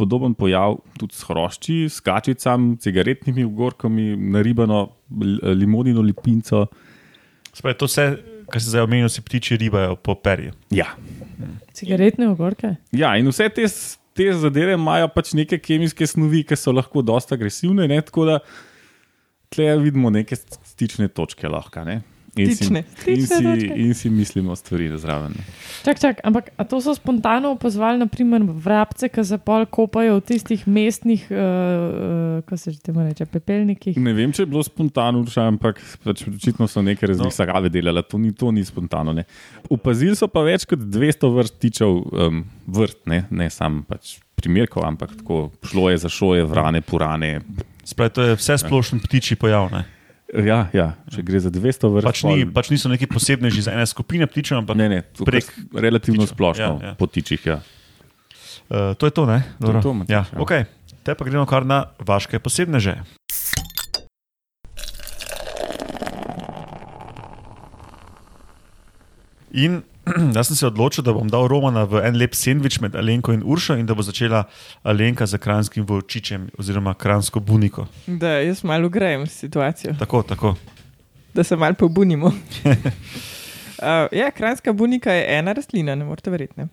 Podoben 0.00 0.32
pojav 0.32 0.78
tudi 0.96 1.12
s 1.12 1.26
hrošči, 1.28 1.74
s 1.92 2.00
kačicami, 2.00 2.78
cigaretnimi 2.80 3.44
ugorkami, 3.44 4.14
naribano 4.32 4.86
limonino 5.52 6.00
lipinco. 6.00 6.62
Spaj, 7.52 7.76
to 7.76 7.90
vse, 7.90 8.06
kar 8.48 8.64
se 8.64 8.72
zdaj 8.72 8.86
omenil, 8.88 9.12
si 9.12 9.20
ptiči 9.20 9.60
ribajo 9.60 9.98
po 10.00 10.16
perju. 10.16 10.56
Ja, 10.72 10.94
Cigaretne 11.74 12.28
ogorke. 12.30 12.76
Ja, 12.94 13.16
in 13.18 13.28
vse 13.28 13.48
te, 13.50 13.66
te 14.14 14.30
zadeve 14.38 14.76
imajo 14.78 15.08
pač 15.14 15.32
neke 15.34 15.58
kemijske 15.58 16.06
snovi, 16.06 16.44
ki 16.46 16.56
so 16.58 16.72
lahko 16.74 17.02
dosta 17.02 17.34
agresivne. 17.34 17.88
Ne? 17.90 18.00
Tako 18.06 18.28
da 18.30 18.38
tle 19.54 19.72
vidimo 19.82 20.10
neke 20.14 20.38
st- 20.38 20.60
stične 20.74 21.08
točke 21.10 21.50
lahko. 21.50 21.84
Ne? 21.86 22.00
In 22.36 22.50
si, 22.50 22.64
Stične. 22.64 22.82
in, 23.06 23.26
si, 23.26 23.66
in 23.66 23.94
si 23.94 24.10
mislimo 24.10 24.56
stvari 24.56 24.88
zraven. 24.98 25.34
Čak, 25.84 26.00
čak, 26.00 26.20
ampak 26.26 26.50
a 26.58 26.64
to 26.66 26.80
so 26.82 26.94
spontano 26.94 27.52
opazovali, 27.54 27.98
naprimer, 28.02 28.42
vrabce, 28.42 29.06
ki 29.08 29.22
se 29.24 29.38
pol 29.38 29.66
kopajo 29.70 30.16
v 30.18 30.24
tistih 30.26 30.64
mestnih, 30.66 31.28
uh, 31.30 31.38
uh, 31.38 32.42
kako 32.42 32.56
se 32.56 32.74
že 32.74 32.80
temu 32.82 33.06
reče, 33.06 33.26
pepelnikih. 33.30 33.94
Ne 34.02 34.12
vem, 34.12 34.32
če 34.34 34.42
je 34.42 34.50
bilo 34.50 34.66
spontano, 34.66 35.22
ampak 35.22 35.78
pač 36.02 36.26
očitno 36.26 36.66
so 36.66 36.82
neke 36.82 37.06
No. 37.06 37.12
raziskave 37.14 37.68
delali, 37.70 38.02
to 38.02 38.18
ni, 38.18 38.32
to 38.32 38.50
ni 38.50 38.64
spontano. 38.64 39.12
Ne. 39.12 39.24
Upazili 39.70 40.16
so 40.18 40.26
pa 40.26 40.42
več 40.42 40.66
kot 40.66 40.78
200 40.82 41.30
vrst 41.36 41.58
tičev 41.62 41.90
um, 42.02 42.44
vrt, 42.66 43.06
ne, 43.06 43.24
ne 43.30 43.50
samo 43.50 43.84
pač 43.86 44.18
primerkov, 44.34 44.82
ampak 44.82 45.14
tako 45.22 45.52
šlo 45.62 45.90
je 45.90 46.02
za 46.02 46.08
šoje, 46.10 46.44
vrane, 46.44 46.80
purane. 46.82 47.40
Spaj, 47.84 48.08
to 48.10 48.22
je 48.22 48.36
vse 48.40 48.58
splošen 48.58 48.98
ptiči 49.04 49.36
pojav. 49.36 49.70
Ne? 49.70 49.84
Ja, 50.34 50.66
ja, 50.74 50.86
če 51.14 51.22
gre 51.22 51.38
za 51.38 51.50
200 51.52 51.90
vrst. 51.94 52.06
Pač, 52.08 52.22
ni, 52.26 52.42
pač 52.50 52.70
niso 52.74 52.90
neki 52.90 53.06
posebneži 53.06 53.62
za 53.62 53.70
ene 53.70 53.86
skupine 53.86 54.26
ptičev, 54.26 54.58
ampak 54.64 54.74
Ne, 54.74 54.88
ne, 54.90 54.98
prek 55.22 55.46
prek 55.46 55.46
relativno 55.78 56.24
ptičev. 56.26 56.34
splošno, 56.34 56.70
Ja, 56.82 56.88
ja, 56.90 56.94
po 56.98 57.06
tičih. 57.06 57.38
Ja. 57.46 57.60
uh, 57.62 58.98
to 58.98 59.06
je 59.06 59.12
to, 59.14 59.26
ne? 59.30 59.44
To 59.62 59.70
je 59.70 59.82
to, 59.82 59.90
ja, 60.10 60.24
ja. 60.26 60.38
okay. 60.38 60.66
Te 61.04 61.14
pa 61.14 61.22
gremo 61.24 61.46
kar 61.46 61.62
na 61.62 61.92
vaše 62.00 62.40
posebneže. 62.40 62.98
In 69.54 69.82
jaz 70.36 70.46
sem 70.46 70.56
se 70.56 70.66
odločil, 70.66 71.04
da 71.04 71.12
bom 71.12 71.28
dal 71.28 71.46
Romana 71.48 71.84
v 71.84 72.02
en 72.04 72.16
lep 72.18 72.34
sendvič 72.36 72.80
med 72.80 72.96
Alenko 72.96 73.32
in 73.32 73.42
Uršo 73.44 73.76
in 73.78 73.86
da 73.86 73.94
bo 73.94 74.02
začela 74.02 74.44
Alenka 74.82 75.26
z 75.26 75.38
kranskim 75.38 75.86
volčičem 75.86 76.48
oziroma 76.58 76.94
kransko 76.94 77.40
buniko. 77.40 77.86
Da 78.06 78.38
jaz 78.44 78.64
malo 78.64 78.88
grejem 78.88 79.26
situacijo, 79.26 79.94
Tako, 79.98 80.22
tako. 80.22 80.54
da 81.34 81.44
se 81.44 81.56
malo 81.56 81.74
pobunimo. 81.74 82.32
Uh, 83.74 84.06
ja, 84.12 84.30
kranska 84.30 84.72
bunika 84.72 85.12
je 85.12 85.38
ena 85.38 85.52
rastlina, 85.52 85.94
ne 85.94 86.04
morete 86.04 86.30
verjeti. 86.30 86.54
ne. 86.56 86.68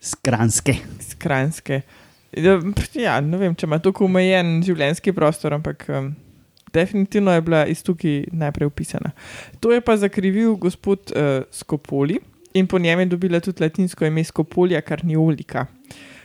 Skranske. 0.00 0.74
Iz 1.00 1.14
Kranjske. 1.18 1.80
Ja, 2.36 2.58
Ja, 2.94 3.20
ne 3.20 3.38
vem, 3.38 3.54
če 3.54 3.66
ima 3.66 3.78
tako 3.78 4.04
omejen 4.04 4.60
življenjski 4.62 5.12
prostor, 5.12 5.54
ampak 5.56 5.86
um, 5.88 6.12
definitivno 6.72 7.32
je 7.32 7.40
bila 7.40 7.64
iz 7.66 7.82
tukaj 7.82 8.24
najprej 8.32 8.66
upisana. 8.66 9.10
To 9.60 9.72
je 9.72 9.80
pa 9.80 9.96
zakrivil 9.96 10.54
gospod 10.56 11.10
uh, 11.16 11.42
Skopoli 11.50 12.20
in 12.54 12.66
po 12.66 12.78
njem 12.78 13.00
je 13.00 13.06
dobila 13.06 13.40
tudi 13.40 13.62
latinsko 13.62 14.06
ime 14.06 14.24
Skopolija 14.24 14.80
carniolika. 14.80 15.66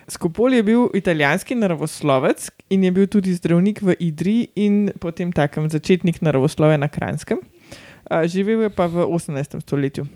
Skopoli 0.08 0.56
je 0.56 0.64
bil 0.64 0.88
italijanski 0.94 1.56
naravoslovec 1.56 2.50
in 2.70 2.84
je 2.84 2.92
bil 2.92 3.08
tudi 3.08 3.34
zdravnik 3.34 3.82
v 3.82 3.96
Idriji 4.00 4.48
in 4.56 4.92
potem 5.00 5.32
takem 5.32 5.70
začetnik 5.70 6.22
naravoslovja 6.22 6.78
na 6.78 6.88
Kranjskem. 6.88 7.38
Uh, 8.12 8.24
živel 8.24 8.62
je 8.62 8.70
pa 8.70 8.88
v 8.88 9.04
18. 9.04 9.60
stoletju. 9.62 10.08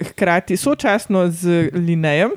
Hkrati 0.00 0.56
sočasno 0.56 1.28
z 1.30 1.70
Linejem, 1.74 2.30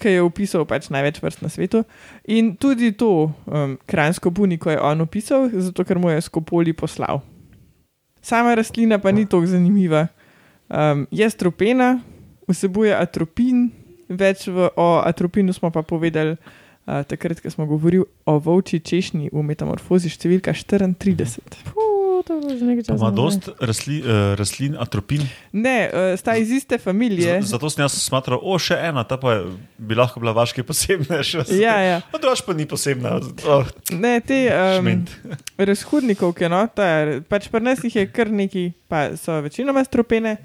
ki 0.00 0.08
je 0.08 0.22
opisal 0.24 0.64
pač 0.68 0.88
največ 0.92 1.20
vrst 1.22 1.44
na 1.44 1.48
svetu. 1.48 1.84
In 2.24 2.56
tudi 2.56 2.92
to 2.96 3.32
um, 3.46 3.76
kranjsko 3.86 4.30
buniko 4.30 4.70
je 4.70 4.80
on 4.80 5.00
opisal, 5.00 5.48
zato 5.52 5.84
ker 5.84 5.98
mu 5.98 6.10
je 6.10 6.20
Skopoli 6.20 6.72
poslal. 6.72 7.20
Sama 8.22 8.54
rastlina 8.54 8.98
pa 8.98 9.12
ni 9.12 9.26
tako 9.26 9.46
zanimiva. 9.46 10.06
Um, 10.72 11.04
je 11.12 11.28
stropena, 11.30 12.00
vsebuje 12.48 12.96
atropin, 12.96 13.68
več 14.08 14.48
v, 14.48 14.72
o 14.72 15.04
atropinu 15.04 15.52
smo 15.52 15.68
pa 15.68 15.84
povedali 15.84 16.36
uh, 16.86 17.02
takrat, 17.08 17.40
ko 17.40 17.50
smo 17.50 17.66
govorili 17.66 18.04
o 18.24 18.38
volčji 18.38 18.80
češnji 18.80 19.32
v 19.32 19.46
metamorfozi 19.46 20.12
številka 20.12 20.54
34. 20.54 21.72
Puh, 21.72 21.92
to. 22.26 22.40
Ima 22.94 23.10
dost 23.10 23.48
rasli, 23.60 24.00
uh, 24.00 24.34
rastlin 24.38 24.76
atropin. 24.78 25.22
Ne, 25.52 25.90
uh, 25.92 26.18
sta 26.18 26.36
iz 26.36 26.50
iste 26.50 26.78
familije. 26.78 27.42
Z, 27.42 27.50
zato 27.54 27.70
sem 27.70 27.82
jaz 27.82 27.96
smatral, 27.98 28.40
o, 28.42 28.58
še 28.58 28.78
ena, 28.78 29.04
ta 29.04 29.18
pa 29.20 29.34
je, 29.34 29.44
bi 29.78 29.98
lahko 29.98 30.22
bila 30.22 30.34
vaške 30.36 30.64
posebne. 30.66 31.22
Še, 31.28 31.44
Ja, 31.58 31.76
ja. 31.82 31.98
No, 32.12 32.20
drugač 32.22 32.44
pa 32.46 32.54
ni 32.56 32.66
posebna. 32.68 33.18
Oh, 33.46 33.66
Ne, 33.92 34.18
te 34.24 34.44
um, 34.50 34.88
ki 36.38 36.52
no, 36.52 36.62
ta, 36.74 36.88
pač 37.28 37.50
pri 37.52 37.64
nas 37.64 37.82
jih 37.84 38.02
je 38.02 38.06
kar 38.10 38.30
nekaj, 38.30 38.70
pa 38.90 39.04
so 39.18 39.40
večinoma 39.44 39.84
stropene, 39.86 40.38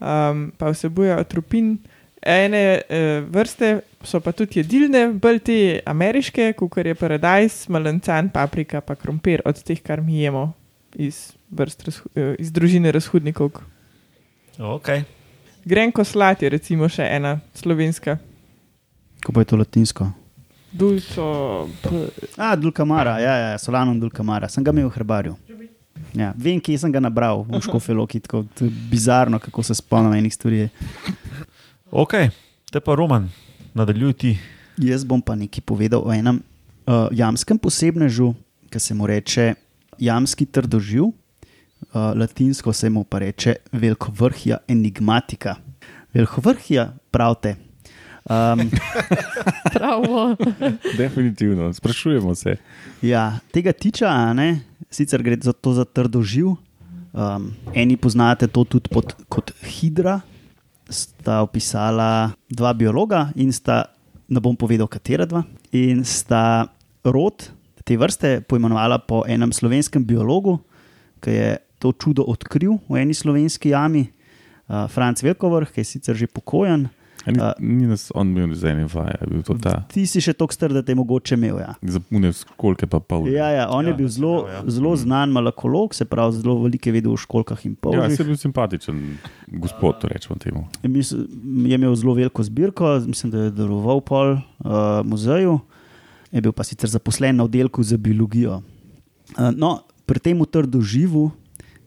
um, 0.00 0.48
pa 0.58 0.72
vsebujejo 0.74 1.20
atropin. 1.22 1.76
Ene 2.24 2.80
uh, 2.80 3.24
vrste 3.28 3.80
so 4.04 4.20
pa 4.20 4.32
tudi 4.32 4.62
jedilne, 4.62 5.06
bolj 5.20 5.40
te 5.44 5.58
ameriške, 5.86 6.52
kot 6.56 6.78
je 6.80 6.94
paradajz, 6.96 7.66
malencan, 7.68 8.30
paprika, 8.32 8.80
pa 8.80 8.96
krompir, 8.96 9.42
od 9.44 9.60
teh, 9.62 9.80
kar 9.84 10.00
mi 10.00 10.22
jemo 10.22 10.52
iz, 10.94 11.32
vrst, 11.50 11.88
eh, 12.14 12.34
iz 12.38 12.52
družine 12.52 12.92
razhodnikov. 12.92 13.50
Okay. 14.58 15.04
Grenko 15.64 16.04
slat 16.04 16.42
je 16.42 16.48
recimo 16.52 16.88
še 16.88 17.06
ena 17.10 17.38
slovenska. 17.54 18.18
Kako 19.20 19.32
pa 19.32 19.40
je 19.40 19.50
to 19.50 19.56
latinsko? 19.56 20.10
Dulco, 20.74 21.68
A, 22.36 22.56
Dulkamara, 22.56 23.18
ja, 23.22 23.34
ja, 23.36 23.58
Solanom 23.58 24.00
Dulkamara, 24.00 24.48
sem 24.50 24.64
ga 24.64 24.72
imel 24.74 24.88
v 24.88 24.94
herbarju. 24.96 25.36
Ja, 26.14 26.32
vem, 26.36 26.58
kje 26.62 26.80
sem 26.82 26.92
ga 26.92 27.00
nabral, 27.02 27.44
v 27.46 27.60
Škofeloki, 27.62 28.20
tako 28.20 28.42
bizarno, 28.90 29.38
kako 29.38 29.62
se 29.62 29.74
spomnim 29.78 30.16
enih 30.18 30.34
stvari. 30.34 30.66
Ok, 31.94 32.10
te 32.74 32.80
pa 32.82 32.94
Roman, 32.98 33.28
nadaljuj 33.70 34.12
ti. 34.18 34.30
Jaz 34.82 35.04
bom 35.06 35.20
pa 35.22 35.36
nekaj 35.38 35.62
povedal 35.62 36.02
o 36.02 36.10
enem 36.10 36.40
uh, 36.42 37.06
jamskem 37.14 37.54
posebnežu, 37.54 38.32
ki 38.66 38.80
se 38.82 38.96
mu 38.98 39.06
reče 39.06 39.52
jamski 40.02 40.42
trdoživ, 40.42 41.04
uh, 41.06 42.10
latinsko 42.18 42.74
se 42.74 42.90
mu 42.90 43.04
pa 43.06 43.22
reče 43.22 43.54
velikovrhja 43.70 44.58
enigmatika. 44.66 45.54
Velikovrhja, 46.10 46.88
pravite. 47.14 47.54
Um, 48.26 48.66
Pravo. 49.70 50.34
Definitivno, 50.98 51.70
sprašujemo 51.78 52.34
se. 52.34 52.56
Ja, 53.06 53.38
tega 53.54 53.70
tiča, 53.70 54.10
a 54.10 54.34
ne, 54.34 54.66
sicer 54.90 55.22
gre 55.22 55.38
za 55.38 55.54
to 55.54 55.78
za 55.78 55.86
trdoživ. 55.86 56.56
Um, 57.14 57.52
eni 57.70 57.94
poznate 57.94 58.50
to 58.50 58.66
tudi 58.66 58.90
pod, 58.90 59.14
kot 59.30 59.54
hidra, 59.62 60.24
sta 60.88 61.40
opisala 61.44 62.34
dva 62.48 62.72
biologa 62.76 63.28
in 63.36 63.52
sta, 63.52 63.84
ne 64.28 64.40
bom 64.40 64.56
povedal, 64.56 64.88
katera 64.88 65.26
dva, 65.28 65.44
in 65.72 66.04
sta 66.04 66.68
rod 67.04 67.48
te 67.84 67.96
vrste 68.00 68.40
poimenovala 68.48 68.98
po 69.04 69.22
enem 69.28 69.52
slovenskem 69.52 70.04
biologu, 70.04 70.56
ki 71.20 71.30
je 71.30 71.50
to 71.78 71.92
čudo 71.92 72.24
odkril 72.24 72.78
v 72.88 73.00
eni 73.00 73.12
slovenski 73.12 73.76
jami, 73.76 74.08
uh, 74.08 74.88
Franc 74.88 75.20
Velkovrh, 75.20 75.68
ki 75.68 75.84
je 75.84 75.88
sicer 75.88 76.16
že 76.16 76.28
pokojen. 76.28 76.88
Ni, 77.26 77.40
A- 77.40 77.54
ni 77.58 77.86
nas 77.88 78.10
on 78.14 78.34
bil 78.34 78.50
za 78.54 78.68
ene 78.68 78.84
vaje, 78.84 79.14
je 79.20 79.26
bil 79.30 79.42
to 79.42 79.54
ta. 79.56 79.78
Ti 79.88 80.02
si 80.06 80.20
še 80.20 80.34
tako 80.36 80.52
star, 80.52 80.74
da 80.76 80.82
te 80.84 80.92
je 80.92 80.98
mogoče 80.98 81.38
imel. 81.38 81.56
Ja. 81.62 81.72
Zapune 81.80 82.28
školke 82.36 82.84
pa 82.90 83.00
pol. 83.00 83.30
Ja, 83.32 83.48
ja, 83.48 83.64
on 83.72 83.86
ja, 83.88 83.94
je 83.94 83.96
bil 83.96 84.10
zelo, 84.12 84.44
ja. 84.44 84.60
zelo 84.68 84.92
znan 84.96 85.32
malakolog, 85.32 85.94
se 85.96 86.04
pravi, 86.04 86.36
zelo 86.42 86.58
velike 86.60 86.92
vedel 86.92 87.14
o 87.14 87.16
školkah 87.16 87.64
in 87.64 87.72
ja 87.72 87.80
polžih. 87.80 88.12
se 88.16 88.22
je 88.22 88.28
bil 88.28 88.36
simpatičen 88.36 89.00
gospod, 89.56 90.02
to 90.04 90.12
rečemo 90.12 90.36
temu. 90.36 90.66
Je 90.84 90.90
mis- 90.92 91.14
je 91.16 91.74
imel 91.80 91.96
zelo 91.96 92.12
veliko 92.14 92.44
zbirko, 92.44 93.00
mislim, 93.08 93.32
da 93.32 93.48
je 93.48 93.56
deloval 93.56 94.04
pol 94.04 94.36
uh, 94.36 95.00
muzeju, 95.04 95.60
je 96.28 96.44
bil 96.44 96.52
pa 96.52 96.60
sicer 96.64 96.92
zaposlen 96.92 97.40
na 97.40 97.48
oddelku 97.48 97.80
za 97.80 97.96
biologijo. 97.96 98.60
Uh, 99.32 99.48
no, 99.56 99.80
pri 100.04 100.20
tem 100.20 100.36
trdo 100.44 100.84
živu 100.84 101.30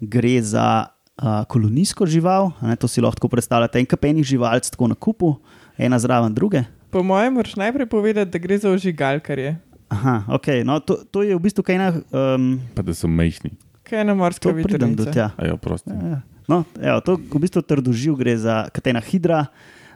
gre 0.02 0.42
za 0.42 0.97
uh, 1.22 1.44
kolonijsko 1.50 2.06
žival, 2.06 2.52
a 2.62 2.72
ne, 2.72 2.76
to 2.76 2.88
si 2.88 3.02
lahko 3.02 3.30
predstavljate, 3.30 3.80
en 3.80 3.86
kapenih 3.86 4.26
živalc 4.26 4.70
tako 4.70 4.88
na 4.88 4.96
kupu, 4.96 5.36
ena 5.78 6.00
zraven 6.00 6.34
druge. 6.34 6.64
Po 6.90 7.04
mojem, 7.04 7.34
moraš 7.34 7.56
najprej 7.56 7.90
povedati, 7.92 8.32
da 8.32 8.40
gre 8.40 8.58
za 8.58 8.72
ožigalkarje, 8.72 9.58
Aha, 9.88 10.28
okay, 10.28 10.68
no, 10.68 10.80
to, 10.84 11.00
to 11.08 11.24
je 11.24 11.32
v 11.32 11.40
bistvu 11.40 11.64
kaj 11.64 11.76
ena. 11.80 11.90
Um, 12.12 12.60
Pa 12.76 12.84
da 12.84 12.92
so 12.92 13.08
majhni. 13.08 13.54
kaj 13.88 14.04
ena 14.04 14.12
morska 14.20 14.44
to 14.44 14.52
pridem 14.52 14.92
do 14.96 15.08
veternica. 15.08 15.12
tja. 15.16 15.28
A 15.40 15.48
jo, 15.48 15.56
prosti. 15.58 15.96
Ja, 15.96 16.08
ja. 16.12 16.20
No, 16.48 16.64
evo, 16.76 17.00
to 17.00 17.16
v 17.16 17.40
bistvu 17.40 17.64
trdoživ 17.64 18.18
gre 18.20 18.36
za 18.36 18.68
katena 18.76 19.00
hidra, 19.00 19.46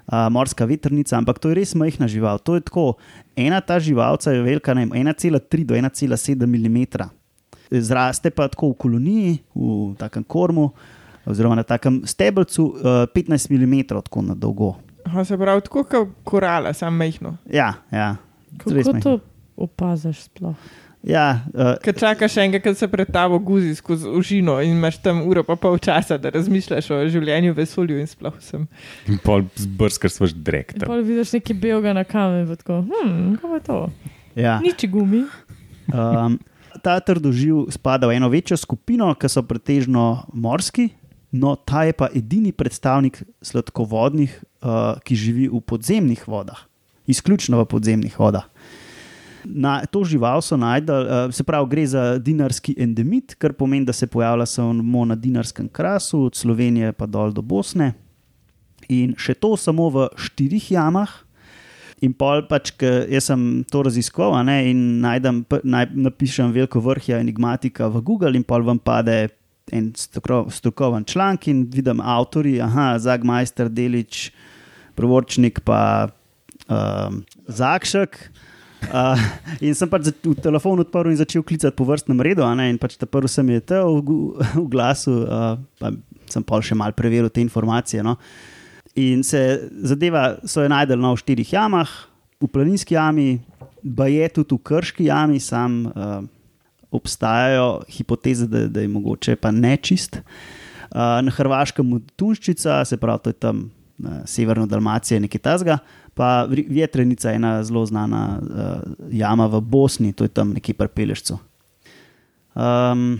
a, 0.07 0.27
morska 0.31 0.63
vetrnica, 0.67 1.15
ampak 1.19 1.39
to 1.43 1.51
je 1.51 1.59
res 1.59 1.75
majhna 1.75 2.07
žival. 2.07 2.39
To 2.39 2.55
je 2.55 2.63
tako, 2.63 2.95
ena 3.35 3.59
ta 3.59 3.79
živalca 3.83 4.31
je 4.31 4.39
velika 4.43 4.71
ne 4.75 4.87
vem, 4.87 5.03
1,3 5.11 5.67
do 5.67 5.75
1,7 5.75 6.39
mm. 6.47 6.79
Zraste 7.71 8.31
pa 8.31 8.47
tako 8.51 8.71
v 8.71 8.79
koloniji, 8.79 9.33
v 9.55 9.91
takem 9.99 10.23
kormu, 10.23 10.71
oziroma 11.25 11.55
na 11.55 11.63
takem 11.63 12.01
stebelcu, 12.05 12.63
uh, 12.63 12.85
15 13.15 13.51
mm, 13.51 13.87
tako 13.87 14.21
na 14.21 14.35
dolgo. 14.35 14.75
Aha, 15.05 15.25
se 15.25 15.37
pravi, 15.37 15.61
tako 15.61 15.83
kot 15.83 16.09
korala, 16.23 16.73
samo 16.73 16.97
mehko. 16.97 17.33
Ja, 17.49 17.73
ja. 17.91 18.15
Kako 18.57 18.73
majhno. 18.73 19.01
to 19.01 19.19
opaziš 19.57 20.23
sploh? 20.29 20.55
Ja, 21.03 21.41
uh, 21.53 21.79
Ker 21.81 21.95
čakaš 21.97 22.35
enega, 22.37 22.59
ki 22.61 22.75
se 22.77 22.85
pred 22.87 23.09
tabo 23.09 23.39
guzi 23.41 23.73
skozi 23.75 24.09
užino 24.09 24.59
in 24.61 24.75
imaš 24.75 24.99
tam 25.01 25.23
uro 25.25 25.41
pa 25.43 25.55
pol 25.57 25.79
časa, 25.81 26.19
da 26.21 26.29
razmišljaš 26.29 26.91
o 26.93 26.99
življenju, 27.09 27.55
vesolju 27.57 27.97
in 27.97 28.09
sploh 28.09 28.35
vsem. 28.37 28.67
In 29.09 29.17
pol 29.23 29.47
zbrskaš 29.57 30.19
svoj 30.19 30.35
drek. 30.35 30.75
In 30.75 30.83
tam. 30.83 30.91
pol 30.93 31.01
vidiš 31.07 31.33
neki 31.39 31.57
belga 31.57 31.95
na 31.97 32.05
kamenu, 32.05 32.53
tako, 32.55 32.83
hm, 32.85 33.33
kako 33.41 33.55
je 33.55 33.63
to? 33.65 33.79
ja. 34.35 34.59
Nič 34.61 34.85
gumi. 34.93 35.25
Um, 35.89 36.37
ta 36.85 36.99
trdoživ 37.01 37.71
spada 37.73 38.05
v 38.07 38.21
eno 38.21 38.29
večjo 38.29 38.57
skupino, 38.57 39.09
ki 39.17 39.29
so 39.29 39.41
pretežno 39.41 40.27
morski, 40.33 40.91
no 41.31 41.55
ta 41.55 41.83
je 41.87 41.95
pa 41.95 42.09
edini 42.15 42.51
predstavnik 42.51 43.23
sladkovodnih, 43.41 44.35
uh, 44.61 44.99
ki 45.03 45.15
živi 45.15 45.47
v 45.51 45.61
podzemnih 45.63 46.27
vodah, 46.27 46.67
izključno 47.07 47.61
v 47.63 47.67
podzemnih 47.71 48.19
vodah. 48.19 48.47
Na 49.41 49.79
to 49.89 50.03
žival 50.05 50.43
so 50.45 50.57
najdel, 50.59 51.07
uh, 51.07 51.33
se 51.33 51.43
pravi, 51.43 51.69
gre 51.71 51.87
za 51.87 52.03
dinarski 52.21 52.75
endemit, 52.77 53.35
kar 53.41 53.55
pomeni, 53.57 53.87
da 53.87 53.93
se 53.93 54.07
pojavlja 54.07 54.45
samo 54.45 55.05
na 55.05 55.15
dinarskem 55.15 55.69
krasu, 55.69 56.27
od 56.29 56.35
Slovenije 56.35 56.93
pa 56.93 57.05
dol 57.05 57.33
do 57.33 57.41
Bosne. 57.41 57.93
In 58.89 59.15
še 59.17 59.33
to 59.33 59.55
samo 59.57 59.89
v 59.89 60.07
štirih 60.19 60.71
jamah, 60.75 61.11
In 62.01 62.15
pol 62.17 62.41
pač, 62.49 62.71
jaz 62.81 63.27
sem 63.29 63.41
to 63.69 63.83
raziskoval 63.85 64.41
ne, 64.47 64.55
in 64.71 64.79
najdem, 65.03 65.43
naj, 65.61 65.91
napišem 65.93 66.49
veliko 66.49 66.81
vrhja 66.81 67.19
enigmatika 67.21 67.91
v 67.93 68.01
Google, 68.01 68.33
in 68.33 68.41
pol 68.41 68.65
vam 68.65 68.81
pade 68.81 69.29
en 69.71 69.91
stokro- 69.93 70.49
strokoven 70.51 71.05
članek 71.05 71.47
in 71.47 71.65
vidim 71.71 72.01
avtori, 72.01 72.59
aha, 72.61 72.99
Zagmajster, 72.99 73.69
Delič, 73.69 74.31
Provorčnik, 74.95 75.61
pa 75.65 76.09
um, 76.67 77.23
Zakšek. 77.47 78.17
Uh, 78.81 79.19
in 79.61 79.75
sem 79.77 79.89
pač 79.89 80.09
v 80.25 80.33
telefon 80.41 80.81
odprl 80.81 81.11
in 81.13 81.19
začel 81.19 81.43
klicati 81.45 81.77
po 81.77 81.85
vrstnem 81.85 82.21
redu, 82.25 82.41
in 82.65 82.79
pač 82.81 82.97
ta 82.97 83.05
prvi 83.05 83.29
sem 83.29 83.45
je 83.53 83.61
te 83.61 83.77
v, 83.77 84.01
v 84.57 84.65
glasu, 84.71 85.21
uh, 85.21 85.53
pa 85.77 85.93
sem 86.31 86.43
pol 86.43 86.63
še 86.65 86.75
mal 86.75 86.95
preveril 86.97 87.29
te 87.29 87.43
informacije. 87.43 88.01
No. 88.03 88.17
In 88.97 89.23
se 89.23 89.69
zadeva, 89.85 90.41
so 90.43 90.65
jo 90.65 90.71
najdel 90.71 90.99
no, 90.99 91.13
v 91.13 91.21
štirih 91.21 91.53
jamah, 91.53 91.91
v 92.41 92.49
planinski 92.49 92.97
jami, 92.97 93.39
pa 93.85 94.09
je 94.09 94.27
tudi 94.33 94.57
v 94.57 94.65
krški 94.65 95.07
jami, 95.07 95.39
sam 95.39 95.85
uh, 95.93 96.25
obstajajo 96.91 97.81
hipoteze, 97.89 98.47
da, 98.47 98.67
da 98.67 98.81
je 98.81 98.87
mogoče 98.87 99.35
pa 99.35 99.51
nečist. 99.51 100.17
Uh, 100.91 101.21
na 101.23 101.31
Hrvaškem 101.31 101.93
Tunščica, 102.15 102.81
se 102.85 102.97
pravi, 102.97 103.23
to 103.23 103.29
je 103.29 103.39
tam 103.39 103.63
uh, 104.03 104.21
severno 104.25 104.65
Dalmacija, 104.67 105.19
nekaj 105.19 105.39
tasga, 105.39 105.77
pa 106.13 106.45
Vjetrenica 106.49 107.29
je 107.29 107.39
ena 107.39 107.53
zelo 107.63 107.85
znana 107.85 108.23
uh, 108.41 109.07
jama 109.11 109.47
v 109.47 109.61
Bosni, 109.61 110.11
to 110.13 110.27
je 110.27 110.33
tam 110.35 110.51
nekje 110.53 110.75
pri 110.75 110.87
Pelešcu. 110.87 111.39
Um, 112.55 113.19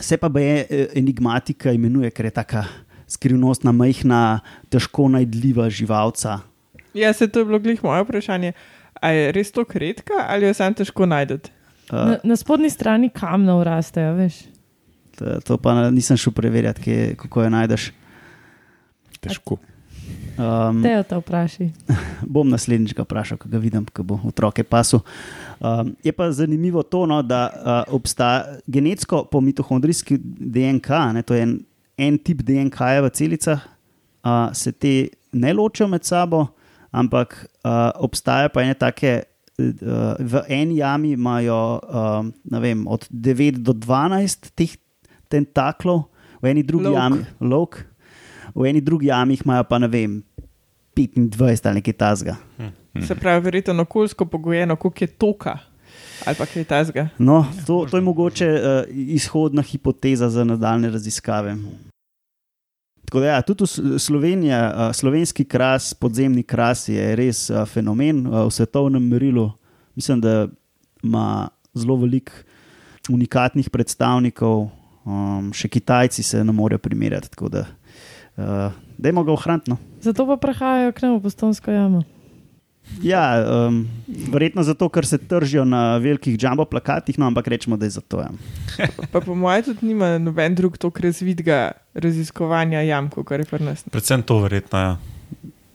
se 0.00 0.16
pa 0.16 0.30
je 0.40 0.88
enigmatika 0.96 1.72
imenuje, 1.72 2.10
ker 2.10 2.30
je 2.30 2.36
tako 2.40 2.64
skrivnostna, 3.08 3.72
majhna, 3.72 4.40
težko 4.72 5.08
najdljiva 5.12 5.68
živalca. 5.70 6.40
Ja, 6.94 7.12
se 7.12 7.28
to 7.28 7.38
je 7.38 7.44
bilo 7.44 7.58
glih 7.58 7.84
moje 7.84 8.02
vprašanje. 8.02 8.52
A 9.00 9.10
je 9.14 9.32
res 9.32 9.52
to 9.52 9.64
redka 9.74 10.24
ali 10.28 10.46
jo 10.46 10.54
sam 10.54 10.74
težko 10.74 11.06
najdete? 11.06 11.50
Uh, 11.92 11.96
Na, 12.08 12.18
na 12.24 12.36
spodnji 12.36 12.70
strani 12.70 13.08
kamnov 13.08 13.62
rastejo, 13.64 14.14
veš. 14.18 14.42
to, 15.18 15.40
to 15.40 15.56
pa 15.56 15.90
nisem 15.90 16.16
šel 16.16 16.32
preverjati, 16.32 16.82
kje, 16.82 17.14
kako 17.18 17.42
jo 17.42 17.50
najdeš. 17.50 17.90
Težko. 19.20 19.58
Um, 20.38 20.82
Te 20.82 20.92
jo 20.92 21.02
ta 21.02 21.18
vpraši. 21.18 21.70
bom 22.34 22.48
naslednjič 22.48 22.94
ga 22.94 23.02
vprašal, 23.02 23.40
ko 23.40 23.48
ga 23.50 23.58
vidim, 23.58 23.86
ko 23.90 24.04
bo 24.06 24.20
otroke 24.28 24.62
pasu. 24.62 25.00
Um, 25.58 25.96
je 26.04 26.12
pa 26.14 26.30
zanimivo 26.32 26.84
to, 26.86 27.06
no, 27.10 27.22
da 27.26 27.48
uh, 27.50 27.94
obstaja 27.94 28.60
genetsko 28.66 29.24
po 29.30 29.40
mitohondrijski 29.42 30.18
DNK, 30.22 30.88
ne, 31.16 31.24
to 31.26 31.34
je 31.34 31.42
en, 31.42 31.56
en 31.98 32.18
tip 32.18 32.44
DNK 32.46 32.78
-ja 32.78 33.02
v 33.02 33.10
celicah, 33.10 33.66
uh, 34.24 34.54
se 34.54 34.72
te 34.72 35.08
ne 35.32 35.52
ločijo 35.52 35.88
med 35.88 36.04
sabo, 36.04 36.46
ampak 36.90 37.46
uh, 37.64 37.90
obstaja 37.94 38.48
pa 38.48 38.62
ene 38.62 38.74
take. 38.74 39.22
V 39.58 40.42
eni 40.48 40.78
jami 40.78 41.12
imajo 41.18 41.80
um, 41.82 42.32
vem, 42.62 42.86
od 42.86 43.08
9 43.10 43.58
do 43.58 43.72
12 43.74 44.52
teh 44.54 44.76
tentaklov, 45.28 46.06
v 46.42 46.52
eni 46.52 46.62
drugi 46.62 46.86
Lovk. 46.86 46.98
jami, 46.98 47.24
lok, 47.40 47.80
v 48.54 48.68
eni 48.70 48.80
drugi 48.80 49.10
jami 49.10 49.34
jih 49.34 49.42
imajo 49.44 49.64
pa 49.66 49.78
ne 49.82 49.88
vem, 49.90 50.22
25 50.94 51.66
ali 51.66 51.82
nekaj 51.82 51.94
tasga. 51.94 52.36
Se 53.06 53.14
pravi, 53.14 53.44
verjetno 53.44 53.82
okoljsko 53.82 54.26
pogojeno, 54.26 54.76
koliko 54.76 55.04
je 55.04 55.08
toka 55.08 55.58
ali 56.26 56.36
pa 56.36 56.46
kaj 56.46 56.64
tasga. 56.64 57.08
No, 57.18 57.46
to, 57.66 57.86
to 57.90 57.96
je 57.96 58.02
mogoče 58.02 58.48
uh, 58.48 58.60
izhodna 58.90 59.62
hipoteza 59.62 60.30
za 60.30 60.44
nadaljne 60.44 60.90
raziskave. 60.90 61.56
Tako 63.08 63.22
da, 63.24 63.26
ja, 63.26 63.42
tudi 63.42 63.64
Slovenija, 63.98 64.90
slovenski 64.92 65.46
kras, 65.48 65.94
podzemni 65.96 66.42
kras 66.44 66.90
je 66.92 67.14
res 67.16 67.46
fenomen 67.72 68.26
v 68.28 68.50
svetovnem 68.52 69.06
merilu. 69.08 69.46
Mislim, 69.96 70.20
da 70.20 70.46
ima 71.02 71.48
zelo 71.72 71.96
veliko 71.96 72.44
unikatnih 73.08 73.70
predstavnikov, 73.72 74.68
um, 75.08 75.48
še 75.56 75.70
Kitajci 75.72 76.22
se 76.22 76.44
ne 76.44 76.52
morejo 76.52 76.82
primerjati. 76.84 77.30
Tako 77.32 77.48
da 77.48 77.64
uh, 77.64 78.76
dajmo 78.98 79.24
ga 79.24 79.32
ohraniti. 79.32 79.72
No. 79.72 79.78
Zato 80.04 80.28
pa 80.28 80.36
prehajajo 80.36 80.92
k 80.92 81.06
nam 81.06 81.16
v 81.16 81.24
postonsko 81.24 81.72
jamo. 81.72 82.04
Ja, 83.02 83.22
um, 83.68 83.82
verjetno 84.32 84.62
zato, 84.66 84.88
ker 84.90 85.06
se 85.06 85.18
tržijo 85.18 85.64
na 85.64 85.98
velikih 86.02 86.38
jumbo 86.40 86.64
plakatih, 86.64 87.18
no, 87.18 87.28
ampak 87.30 87.48
rečemo, 87.48 87.76
da 87.76 87.86
je 87.86 87.90
zato. 87.98 88.24
Ja. 88.24 88.88
Pa 89.12 89.20
po 89.20 89.34
mojem 89.34 89.68
tudi 89.70 89.86
nima 89.92 90.16
noben 90.18 90.54
drug 90.58 90.78
tok 90.78 91.00
razvidga 91.00 91.72
raziskovanja 91.94 92.82
jam, 92.88 93.10
kot 93.10 93.30
je 93.30 93.46
pri 93.46 93.64
nas. 93.64 93.84
Predvsem 93.92 94.22
to 94.22 94.40
verjetno. 94.42 94.78
Ja. 94.78 94.96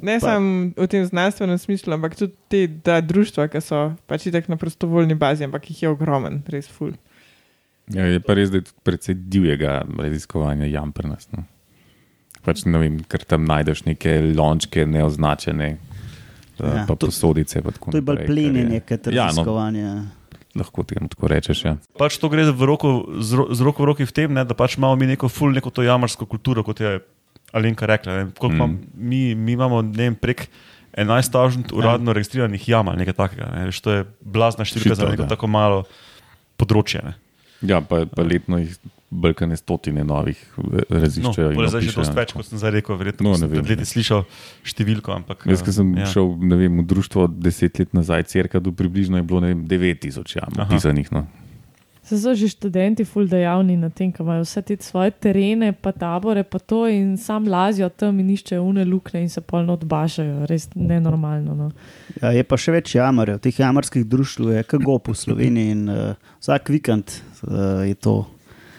Ne 0.03 0.19
Pa- 0.19 0.35
samo 0.35 0.75
v 0.75 0.87
tem 0.91 1.05
znanstvenem 1.07 1.57
smislu, 1.57 1.93
ampak 1.95 2.17
tudi 2.19 2.35
te 2.51 2.67
da 2.67 2.99
društva, 3.01 3.47
ki 3.47 3.61
so 3.63 3.93
pač 4.07 4.27
tako 4.27 4.51
na 4.51 4.59
prostovoljni 4.59 5.15
bazi, 5.15 5.47
ampak 5.47 5.69
jih 5.71 5.83
je 5.83 5.93
ogromen, 5.93 6.41
res 6.51 6.67
ful. 6.67 6.91
Ja, 7.91 8.03
je 8.07 8.19
pa 8.23 8.35
res, 8.35 8.51
da 8.51 8.59
je 8.59 8.67
tudi 8.67 8.83
precej 8.83 9.15
divjega 9.15 9.81
raziskovanja 9.99 10.67
jam 10.67 10.91
pri 10.91 11.07
nas. 11.07 11.27
No. 11.31 11.45
Pač 12.43 12.65
ne 12.67 12.79
vem, 12.79 12.99
ker 13.07 13.23
tam 13.23 13.47
najdeš 13.47 13.85
neke 13.87 14.19
lončke, 14.35 14.83
neoznačene, 14.83 15.77
Ja, 16.55 16.65
ja, 16.75 16.83
pa 16.83 16.93
to- 16.93 17.07
posodice. 17.07 17.61
Pa 17.61 17.71
To 17.71 17.91
je 17.91 18.01
bolj 18.01 18.25
plenjenje, 18.25 18.79
kot 18.81 19.07
Ja, 19.07 19.25
no, 19.25 19.43
raziskovanje. 19.43 19.87
lahko 20.53 20.83
temu 20.83 21.07
tako 21.07 21.27
rečeš. 21.27 21.65
Ja. 21.65 21.77
Pač 21.93 22.17
to 22.17 22.27
gre 22.27 22.45
v 22.45 22.63
roko, 22.63 22.91
z, 23.17 23.33
ro, 23.33 23.47
z 23.49 23.59
roko 23.59 23.81
v 23.81 23.87
roki 23.87 24.03
v 24.03 24.11
tem, 24.11 24.29
ne, 24.29 24.43
da 24.43 24.53
pač 24.53 24.77
imamo 24.77 24.93
mi 24.95 25.07
neko 25.07 25.25
ful, 25.27 25.49
neko 25.49 25.69
to 25.69 25.81
jamarsko 25.81 26.25
kulturo, 26.25 26.61
kot 26.61 26.79
je 26.79 26.99
Alenka 27.51 27.85
rekla. 27.85 28.13
Ne, 28.15 28.23
Mm. 28.25 28.49
imam, 28.51 28.71
mi, 28.93 29.35
mi 29.35 29.51
imamo 29.51 29.81
ne 29.83 30.03
vem, 30.03 30.15
prek 30.15 30.47
11.000 30.93 31.69
uradno 31.71 32.11
registriranih 32.11 32.61
jam 32.63 32.87
ali 32.87 32.97
nekaj 32.97 33.13
takega. 33.15 33.49
Ne, 33.51 33.65
veš, 33.65 33.81
to 33.81 33.91
je 33.91 34.01
blazna 34.21 34.61
številka 34.63 34.89
za 34.89 34.95
Shitload, 34.95 35.11
neko 35.11 35.23
ja. 35.23 35.29
tako 35.29 35.47
malo 35.47 35.83
področje. 36.55 37.01
Ne. 37.03 37.13
Ja, 37.63 37.81
pa, 37.81 38.05
pa 38.05 38.21
letno 38.21 38.57
jih 38.57 38.77
brkane 39.21 39.57
stotine 39.59 40.03
novih 40.03 40.39
eh, 40.57 40.63
No, 40.63 40.99
raziščejo. 40.99 41.51
in 41.51 41.59
bolj 41.59 41.69
zdaj 41.73 41.83
opišejo, 41.83 41.99
dosti 42.01 42.17
več, 42.17 42.33
kot 42.33 42.49
sem 42.49 42.61
zdaj 42.61 42.75
rekel. 42.79 42.97
Verjetno 42.97 43.29
No, 43.29 43.35
no, 43.35 43.37
sem 43.39 43.53
pred 43.53 43.69
leti 43.73 43.85
slišal 43.85 44.25
številko. 44.65 45.13
Ampak, 45.21 45.45
Jaz, 45.49 45.61
ki 45.63 45.75
sem 45.75 45.93
eh, 45.95 46.03
ja. 46.03 46.09
šel 46.11 46.33
ne 46.41 46.59
vem, 46.59 46.81
v 46.81 46.87
društvo 46.89 47.27
deset 47.29 47.79
let 47.79 47.93
nazaj, 47.93 48.25
crka 48.33 48.59
do 48.63 48.73
približno 48.75 49.21
je 49.21 49.23
bilo 49.29 49.39
ne 49.43 49.53
vem, 49.53 49.63
9000 49.69 50.37
jam 50.41 50.59
pisanih. 50.69 51.11
No. 51.13 51.25
Se 52.03 52.17
so 52.19 52.33
že 52.35 52.49
študenti 52.51 53.05
ful 53.07 53.23
dejavni 53.31 53.77
na 53.79 53.87
tem, 53.87 54.11
ko 54.11 54.25
imajo 54.27 54.43
vse 54.43 54.59
te 54.61 54.75
svoje 54.83 55.13
terene, 55.15 55.71
pa 55.71 55.93
tabore, 55.95 56.43
pa 56.43 56.59
to 56.59 56.83
in 56.91 57.15
sam 57.15 57.47
lazijo 57.47 57.87
tam 57.95 58.19
in 58.19 58.27
iščejo 58.33 58.59
une 58.59 58.83
luknje 58.83 59.21
in 59.23 59.29
se 59.31 59.39
polno 59.39 59.77
odbašajo, 59.79 60.43
res 60.51 60.67
nenormalno. 60.75 61.55
No. 61.55 61.69
Ja, 62.19 62.33
je 62.35 62.43
pa 62.43 62.59
še 62.59 62.75
več 62.75 62.97
jamarjev, 62.97 63.39
teh 63.39 63.55
jamarskih 63.55 64.03
društv 64.03 64.51
je 64.51 64.63
kagop 64.67 65.07
v 65.07 65.15
Sloveniji 65.15 65.71
in 65.77 65.87
uh, 65.87 66.19
vsak 66.43 66.73
vikend 66.75 67.15
uh, 67.47 67.87
je 67.87 67.95
to. 67.95 68.25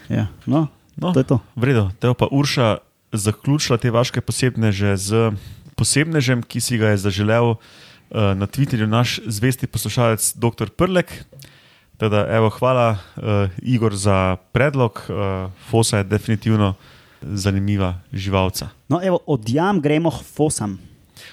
Ja. 0.08 0.26
No, 0.46 0.68
No, 0.96 1.12
to 1.12 1.20
je 1.20 1.26
to. 1.26 1.38
Vredo, 1.58 1.90
te 1.98 2.14
pa 2.14 2.26
Urša 2.30 2.78
zaključila 3.12 3.78
te 3.78 3.90
vaše 3.90 4.20
posebneže 4.20 4.96
z 4.96 5.32
posebnežem, 5.74 6.42
ki 6.42 6.60
si 6.60 6.78
ga 6.78 6.94
je 6.94 7.02
zaželel 7.10 7.54
uh, 7.54 7.58
na 8.38 8.46
Twitterju 8.46 8.86
naš 8.86 9.18
zvesti 9.26 9.66
poslušalec 9.66 10.34
dr. 10.38 10.70
Prlek. 10.70 11.26
Teda, 11.98 12.26
evo, 12.30 12.50
hvala, 12.50 12.98
uh, 13.16 13.50
Igor, 13.62 13.94
za 13.94 14.36
predlog. 14.54 15.02
Uh, 15.10 15.50
Fosa 15.70 16.02
je 16.02 16.10
definitivno 16.10 16.74
zanimiva 17.22 17.98
živalca. 18.12 18.70
No, 18.88 19.00
evo, 19.02 19.18
od 19.26 19.42
jam 19.50 19.80
gremo 19.80 20.10
k 20.10 20.22
fosam. 20.22 20.78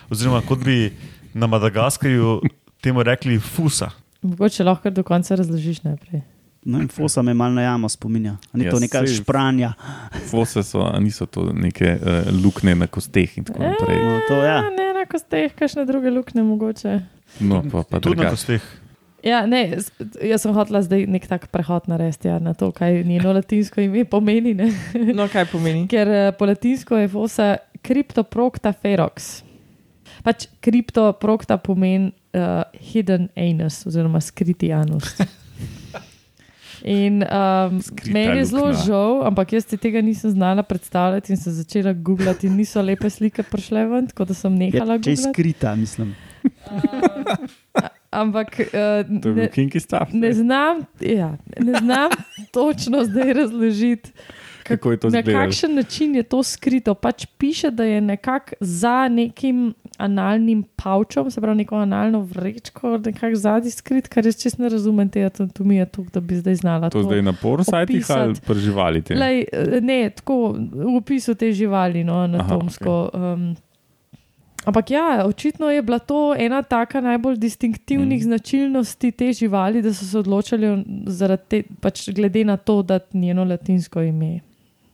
Oziroma, 0.10 0.42
kot 0.42 0.62
bi 0.66 0.94
na 1.34 1.48
Madagaskarju 1.48 2.42
temu 2.82 3.04
rekli, 3.04 3.40
fusa. 3.40 3.92
Mogoče 4.22 4.64
lahko 4.64 4.90
do 4.90 5.04
konca 5.04 5.36
razložiš 5.36 5.84
najprej. 5.84 6.22
No, 6.66 6.78
in 6.78 6.88
fosa 6.94 7.24
me 7.26 7.34
malo 7.34 7.54
na 7.58 7.62
jamo 7.62 7.90
spominja. 7.90 8.36
A 8.54 8.58
Ni 8.58 8.66
Ja, 8.66 8.72
to 8.72 8.80
neka 8.80 9.02
saj- 9.02 9.22
špranja. 9.22 9.74
Fose 10.30 10.62
so, 10.64 10.84
a 10.86 11.00
niso 11.00 11.26
to 11.26 11.50
neke 11.54 11.96
uh, 11.98 12.30
luknje 12.44 12.76
na 12.76 12.88
kosteh 12.88 13.38
in 13.38 13.44
tako 13.44 13.64
naprej. 13.64 13.98
No, 13.98 14.20
to, 14.28 14.38
ja. 14.46 14.60
A, 14.62 14.70
ne, 14.70 14.92
enako 14.94 15.18
ste 15.20 15.42
jih, 15.48 15.56
kakšne 15.58 15.86
druge 15.90 16.14
luknje 16.14 16.44
mogoče. 16.46 17.00
No, 17.40 17.64
pa, 17.72 17.82
pa 17.90 18.00
Tudi 18.00 18.22
na 18.22 18.30
kosteh. 18.30 18.62
Ja, 19.26 19.46
ne, 19.46 19.78
jaz 20.22 20.42
sem 20.42 20.54
hotela 20.54 20.82
zdaj 20.86 21.06
nek 21.10 21.26
tak 21.30 21.50
prehod 21.54 21.90
narediti 21.90 22.30
ja, 22.30 22.40
na 22.42 22.54
to, 22.58 22.72
kaj 22.74 23.04
njeno 23.06 23.34
latinsko 23.34 23.82
ime 23.82 24.06
pomeni. 24.06 24.54
Ne? 24.54 24.70
No, 25.18 25.28
kaj 25.30 25.46
pomeni? 25.50 25.88
Ker 25.90 26.10
eh, 26.10 26.32
po 26.38 26.46
latinsko 26.50 26.98
je 26.98 27.10
fosa 27.10 27.56
kriptoprokta 27.86 28.74
ferox. 28.74 29.42
Pač 30.22 30.46
kriptoprokta 30.62 31.58
pomeni 31.58 32.12
uh, 32.38 32.62
hidden 32.78 33.30
anus 33.34 33.82
oziroma 33.90 34.22
skriti 34.22 34.70
anus. 34.74 35.18
In 36.84 37.22
um, 37.24 37.82
Skrita 37.82 38.14
meni 38.14 38.38
je 38.38 38.46
zelo 38.46 38.74
žal, 38.74 39.22
ampak 39.28 39.54
jaz 39.54 39.66
si 39.70 39.78
tega 39.78 40.02
nisem 40.02 40.32
znala 40.32 40.64
predstavljati 40.64 41.34
in 41.34 41.38
sem 41.38 41.54
začela 41.54 41.94
googlati, 41.94 42.48
in 42.48 42.56
niso 42.58 42.82
lepe 42.82 43.10
slike 43.10 43.44
prišle 43.44 43.86
ven, 43.86 44.08
tako 44.08 44.26
da 44.26 44.34
sem 44.34 44.56
nehala 44.56 44.94
Je, 44.98 45.04
če 45.04 45.12
je 45.12 45.18
skrita, 45.18 45.76
mislim. 45.76 46.16
Ampak 48.12 48.60
uh, 48.60 48.66
je 49.08 49.22
bil 49.22 49.36
ne, 49.36 49.80
stav. 49.80 50.08
ne, 50.14 50.34
znam, 50.34 50.82
ja, 51.00 51.38
ne 51.60 51.80
znam 51.80 52.12
točno 52.56 53.04
zdaj 53.06 53.34
razložiti. 53.34 54.12
Kako 54.64 54.92
je 54.92 54.98
to 54.98 55.10
Na 55.10 55.20
izgledalo? 55.20 55.46
kakšen 55.46 55.76
način 55.76 56.16
je 56.16 56.24
to 56.24 56.44
skrito? 56.44 56.94
Pač 56.94 57.26
piše, 57.38 57.72
da 57.72 57.84
je 57.84 58.02
nekako 58.02 58.56
za 58.60 59.08
nekim 59.08 59.74
analnim 60.02 60.64
pavčom, 60.76 61.32
se 61.32 61.42
pravi, 61.42 61.58
neko 61.62 61.76
analno 61.76 62.22
vrečko, 62.22 62.98
nekako 63.06 63.36
zadnji 63.36 63.72
skrit, 63.72 64.08
kar 64.12 64.26
jaz 64.26 64.40
čest 64.42 64.60
ne 64.60 64.70
razumem 64.70 65.10
te 65.10 65.24
anatomije, 65.30 65.86
tuk, 65.94 66.12
da 66.14 66.20
bi 66.20 66.36
zdaj 66.36 66.56
znala 66.56 66.90
To 66.90 67.04
zdaj 67.04 67.22
na 67.22 67.34
porno 67.34 67.64
sajtih 67.64 68.12
ali 68.12 68.36
pri 68.48 68.60
živali? 68.60 69.04
Lej, 69.10 69.44
ne, 69.82 70.00
tako 70.16 70.56
v 70.58 70.96
opisu 70.98 71.36
te 71.36 71.52
živali, 71.54 72.04
no, 72.04 72.24
anatomsko. 72.26 72.96
Aha, 73.14 73.34
okay. 73.34 73.34
um, 73.34 73.56
ampak 74.66 74.92
ja, 74.92 75.24
očitno 75.26 75.70
je 75.70 75.82
bila 75.82 76.00
to 76.00 76.36
ena 76.38 76.62
taka 76.62 77.02
najbolj 77.02 77.38
distinktivnih 77.38 78.20
Mm. 78.20 78.24
značilnosti 78.24 79.12
te 79.12 79.34
živali, 79.34 79.82
da 79.82 79.94
so 79.94 80.06
se 80.06 80.20
odločili 80.20 80.84
te, 81.50 81.64
pač 81.82 82.10
glede 82.10 82.46
na 82.46 82.58
to, 82.58 82.82
da 82.84 83.00
njeno 83.14 83.44
latinsko 83.44 84.02
ime. 84.02 84.40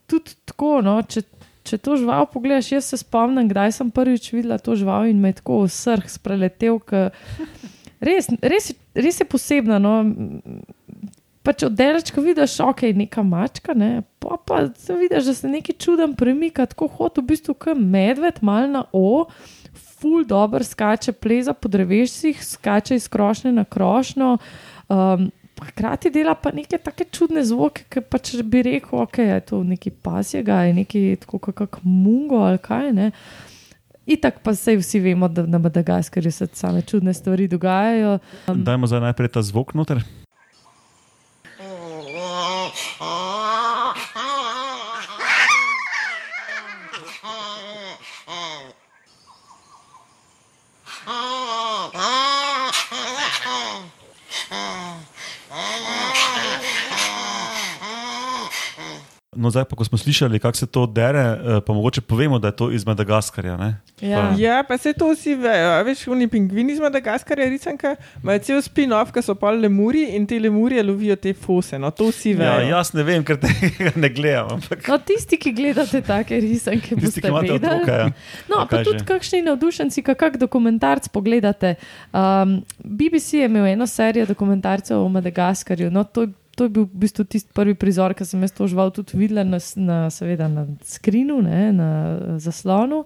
Tudi 0.07 0.31
tako, 0.45 0.81
no, 0.81 1.01
če, 1.03 1.21
če 1.67 1.79
to 1.83 1.97
žival 1.99 2.27
pogledaš, 2.31 2.71
jaz 2.71 2.91
se 2.91 2.99
spomnim, 3.01 3.49
kdaj 3.49 3.75
sem 3.79 3.91
prvič 3.93 4.31
videla 4.33 4.57
to 4.61 4.75
žival 4.79 5.09
in 5.09 5.19
me 5.21 5.33
je 5.33 5.41
tako 5.41 5.65
srh 5.71 6.07
spreletel. 6.11 6.79
Res, 8.03 8.29
res, 8.41 8.71
res 8.95 9.21
je 9.21 9.25
posebna. 9.27 9.79
No. 9.81 9.99
Pač 11.47 11.63
oddaleč, 11.63 12.11
ko 12.11 12.21
vidiš, 12.25 12.57
ok, 12.65 12.89
neka 12.97 13.23
mačka, 13.23 13.71
ne, 13.77 14.01
pa, 14.19 14.35
pa 14.35 14.65
se 14.75 14.97
vidiš, 14.99 15.29
da 15.29 15.35
se 15.37 15.47
neki 15.47 15.77
čuden 15.79 16.11
premika, 16.19 16.65
tako 16.67 16.89
hod 16.91 17.21
v 17.21 17.23
bistvu 17.29 17.55
kot 17.55 17.79
medved, 17.79 18.41
mal 18.43 18.67
na 18.67 18.83
o, 18.91 19.29
ful 19.97 20.25
dobro 20.27 20.63
skače, 20.63 21.15
pleza 21.15 21.55
po 21.55 21.71
drevesih, 21.71 22.43
skače 22.43 22.99
iz 22.99 23.07
krošnje 23.07 23.55
na 23.55 23.63
krošnjo. 23.63 24.35
Um, 24.87 25.29
Hkrati 25.61 26.09
dela 26.13 26.35
pa 26.35 26.51
neke 26.53 26.77
take 26.77 27.07
čudne 27.11 27.43
zvoke, 27.45 27.87
ki 27.89 28.01
pač 28.05 28.35
bi 28.45 28.61
rekel, 28.67 28.99
ok, 29.01 29.17
je 29.17 29.39
to 29.49 29.61
nekaj 29.65 29.93
pasjega, 30.03 30.61
je 30.67 30.73
nekaj 30.81 31.15
tako 31.25 31.39
kot 31.51 31.79
mungo 31.83 32.43
ali 32.45 32.61
kaj. 32.61 32.91
Ne. 32.93 33.11
Itak 34.07 34.39
pa 34.43 34.53
se 34.55 34.77
vsi 34.77 35.01
vemo, 35.03 35.27
da 35.27 35.45
na 35.45 35.57
Madagaskarju 35.57 36.31
se 36.31 36.47
same 36.53 36.81
čudne 36.81 37.13
stvari 37.13 37.47
dogajajo. 37.47 38.19
Um, 38.47 38.63
Dajmo 38.63 38.87
zdaj 38.87 39.01
najprej 39.09 39.33
ta 39.35 39.41
zvok 39.41 39.73
noter. 39.73 40.03
No, 59.37 59.47
zdaj 59.47 59.65
pa, 59.65 59.75
ko 59.75 59.83
smo 59.83 59.97
slišali, 59.97 60.39
kako 60.39 60.57
se 60.57 60.65
to 60.67 60.85
dere, 60.87 61.19
eh, 61.19 61.61
pa 61.61 61.71
mogoče 61.71 62.01
povemo, 62.01 62.39
da 62.39 62.47
je 62.47 62.55
to 62.55 62.71
iz 62.71 62.81
Madagaskarja. 62.83 63.57
Ne? 63.57 63.67
Ja. 64.01 64.17
Pa- 64.23 64.33
Ja, 64.35 64.63
pa 64.63 64.77
se 64.77 64.93
to 64.93 65.11
vsi 65.11 65.35
vejo. 65.35 65.69
a 65.69 65.81
Veš, 65.81 66.07
oni 66.07 66.27
pingvini 66.27 66.73
iz 66.73 66.79
Madagaskarja, 66.79 67.45
risanka, 67.45 67.91
imajo 68.17 68.39
cel 68.39 68.59
spin-off, 68.59 69.11
ki 69.11 69.21
so 69.21 69.35
pa 69.35 69.51
lemuri 69.53 70.07
in 70.11 70.25
te 70.25 70.37
lemurje 70.37 70.81
lovijo 70.83 71.15
te 71.17 71.33
fose. 71.35 71.77
No, 71.77 71.91
to 71.91 72.07
vsi 72.07 72.33
vejo. 72.33 72.49
Ja, 72.51 72.61
jaz 72.71 72.93
ne 72.93 73.03
vem, 73.03 73.23
ker 73.23 73.37
tega 73.43 73.91
ne 73.95 74.09
gledam. 74.09 74.49
Ampak 74.51 74.87
No, 74.87 74.97
tisti, 74.99 75.37
ki 75.37 75.53
gledate 75.53 76.01
take 76.01 76.39
risanke, 76.39 76.89
tisti, 76.89 76.95
boste 76.97 77.21
ki 77.21 77.27
imate 77.27 77.51
vedeli. 77.51 77.75
otroka. 77.75 77.93
Ja. 77.93 78.09
No, 78.47 78.55
A 78.57 78.65
pa 78.65 78.81
tudi 78.83 79.05
kakšni 79.05 79.41
navdušenci, 79.43 80.01
ki 80.01 80.15
kak 80.15 80.37
dokumentarc 80.37 81.07
pogledate. 81.09 81.75
Um, 82.11 82.57
BBC 82.79 83.33
je 83.35 83.45
imel 83.45 83.65
eno 83.67 83.87
serijo 83.87 84.25
dokumentarcev 84.27 84.97
o 84.97 85.09
Madagaskarju. 85.09 85.91
No, 85.91 86.03
to, 86.05 86.27
to 86.57 86.65
je 86.65 86.73
bil 86.73 86.87
v 86.89 87.03
bistvu 87.05 87.27
tisti 87.29 87.53
prvi 87.53 87.77
prizor, 87.77 88.17
ki 88.17 88.25
sem 88.25 88.41
jaz 88.41 88.55
to 88.57 88.65
žival 88.65 88.89
tudi 88.89 89.13
videla 89.19 89.45
na, 89.45 89.61
na, 89.77 89.97
seveda, 90.09 90.49
na 90.49 90.65
skrinu, 90.81 91.37
ne, 91.45 91.69
na 91.77 91.89
zaslonu. 92.41 93.05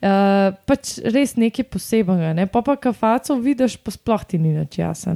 Uh, 0.00 0.56
pač 0.64 0.94
res 1.12 1.34
nekaj 1.36 1.66
posebnega. 1.68 2.32
Ne? 2.32 2.46
Pa 2.48 2.64
pa 2.64 2.72
kafaco 2.80 3.36
vidiš, 3.36 3.76
pa 3.84 3.92
sploh 3.92 4.22
ti 4.24 4.40
ni 4.40 4.54
več 4.56 4.78
jasno. 4.80 5.12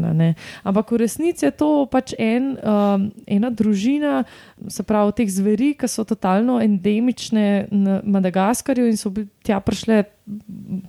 Ampak 0.60 0.92
v 0.92 1.00
resnici 1.00 1.48
je 1.48 1.54
to 1.56 1.88
pač 1.90 2.12
en, 2.20 2.52
um, 2.60 3.08
ena 3.24 3.48
družina, 3.48 4.26
se 4.68 4.84
pravi, 4.84 5.16
teh 5.16 5.32
zveri, 5.32 5.72
ki 5.80 5.88
so 5.88 6.04
totalno 6.04 6.60
endemične 6.60 7.46
na 7.72 8.02
Madagaskarju 8.04 8.87
in 8.92 9.00
so 9.00 9.10
tja 9.42 9.58
prišle. 9.64 10.04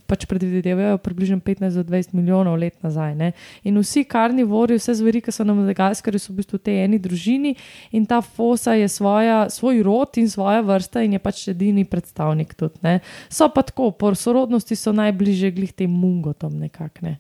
Pač 0.08 0.24
predvidevajo 0.30 0.98
približno 1.04 1.42
15 1.44 1.76
do 1.76 1.84
20 1.84 2.14
milijonov 2.16 2.56
let 2.56 2.78
nazaj. 2.84 3.16
Ne? 3.16 3.32
In 3.68 3.76
vsi 3.82 4.06
karnivori, 4.08 4.78
vse 4.80 4.96
zveri, 4.96 5.20
ki 5.22 5.34
so 5.36 5.44
na 5.44 5.56
Madagaskarju, 5.58 6.22
so 6.24 6.32
v 6.32 6.40
bistvu 6.40 6.60
v 6.60 6.64
tej 6.70 6.80
eni 6.86 7.00
družini 7.04 7.56
in 7.92 8.06
ta 8.08 8.22
fosa 8.24 8.78
je 8.80 8.88
svoja, 8.88 9.50
svoj 9.52 9.84
rod 9.84 10.16
in 10.22 10.30
svoja 10.32 10.64
vrsta 10.64 11.04
in 11.04 11.18
je 11.18 11.20
pač 11.20 11.48
edini 11.52 11.84
predstavnik 11.84 12.56
tudi. 12.56 12.80
Ne? 12.86 13.02
So 13.28 13.50
pa 13.52 13.66
tako, 13.68 13.92
po 13.92 14.14
sorodnosti 14.16 14.78
so 14.80 14.96
najbližje 14.96 15.52
glih 15.52 15.76
tem 15.76 15.92
mungotom 15.92 16.56
nekako. 16.56 17.04
Ne? 17.04 17.18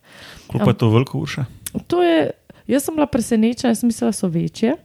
Kako 0.51 0.71
je 0.71 0.77
to 0.79 0.89
veliko 0.95 1.19
urša? 1.19 1.45
To 1.91 1.99
je, 1.99 2.31
jaz 2.71 2.87
sem 2.87 2.95
bila 2.95 3.11
presenečena, 3.11 3.75
jaz 3.75 3.83
sem 3.83 3.91
mislila, 3.91 4.15
da 4.15 4.19
so 4.19 4.31
večje. 4.31 4.77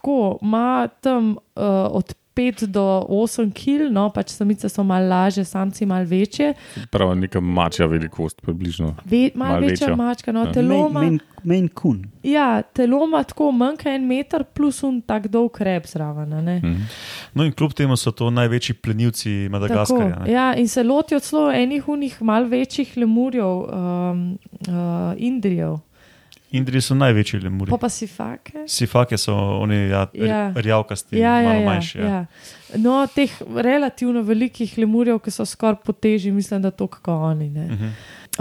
Tako 0.00 0.38
ima 0.40 0.88
tam 1.04 1.36
uh, 1.36 1.92
od 1.92 2.14
5 2.40 2.66
do 2.68 2.84
8 3.08 3.52
kg, 3.52 3.90
no 3.90 4.08
pač 4.10 4.30
samice 4.30 4.68
so 4.68 4.82
malo 4.82 5.08
lažje, 5.08 5.44
samci 5.44 5.86
malo 5.86 6.04
večje. 6.06 6.54
Prav, 6.90 7.12
neka 7.16 7.40
mačja 7.40 7.86
velikost, 7.86 8.40
približno. 8.42 8.94
Ve, 9.04 9.30
malo 9.34 9.50
Malo 9.50 9.60
večja 9.62 9.86
večja. 9.86 9.96
mačka, 9.96 10.32
no 10.32 10.40
Ja. 10.40 10.52
telo 10.52 10.68
Main, 10.68 10.90
ima. 10.90 11.00
main, 11.00 11.18
main 11.44 11.68
kun. 11.70 11.98
Ja, 12.22 12.62
telo 12.64 13.04
ima 13.04 13.22
tako 13.22 13.50
manjka 13.52 13.90
en 13.90 14.06
meter, 14.06 14.44
plus 14.46 14.82
un 14.82 15.00
tak 15.02 15.26
dolg 15.26 15.60
rep 15.60 15.86
zraven. 15.86 16.32
a 16.32 16.40
ne. 16.40 16.56
Mhm. 16.58 16.80
No, 17.34 17.44
in 17.44 17.52
kljub 17.52 17.72
temu 17.72 17.96
so 17.96 18.10
to 18.12 18.30
največji 18.30 18.74
plenilci 18.74 19.48
Madagaskarja. 19.50 20.10
Tako, 20.10 20.24
ne. 20.24 20.32
ja, 20.32 20.54
in 20.54 20.68
se 20.68 20.82
lotijo 20.82 21.20
celo 21.20 21.50
enih 21.52 21.88
unih 21.88 22.22
mal 22.22 22.44
večjih 22.44 22.96
lemurjev, 22.96 23.46
um, 23.46 24.38
uh, 24.62 24.74
Indrijev, 25.18 25.76
Indriji 26.50 26.80
so 26.82 26.94
največji 26.94 27.40
lemuri. 27.40 27.70
pa 27.70 27.76
pa 27.78 27.88
sifake. 27.88 28.64
Sifake 28.66 29.18
so 29.18 29.34
oni 29.34 29.76
ja, 29.88 30.06
Ja. 30.14 30.26
ja. 30.26 30.52
rjavkasti, 30.56 31.18
Ja, 31.18 31.36
ja, 31.40 31.48
malo 31.48 31.60
ja, 31.60 31.66
manjši. 31.70 31.98
Ja. 31.98 32.06
ja. 32.06 32.26
No, 32.76 33.06
teh 33.14 33.30
relativno 33.56 34.22
velikih 34.22 34.78
lemurjev, 34.78 35.18
ki 35.18 35.30
so 35.30 35.44
skoraj 35.46 35.76
po 35.84 35.92
teži, 35.92 36.30
mislim, 36.32 36.62
da 36.62 36.70
to 36.70 36.86
kako 36.86 37.12
oni. 37.14 37.50
Ne. 37.50 37.66
Mhm. 37.66 37.88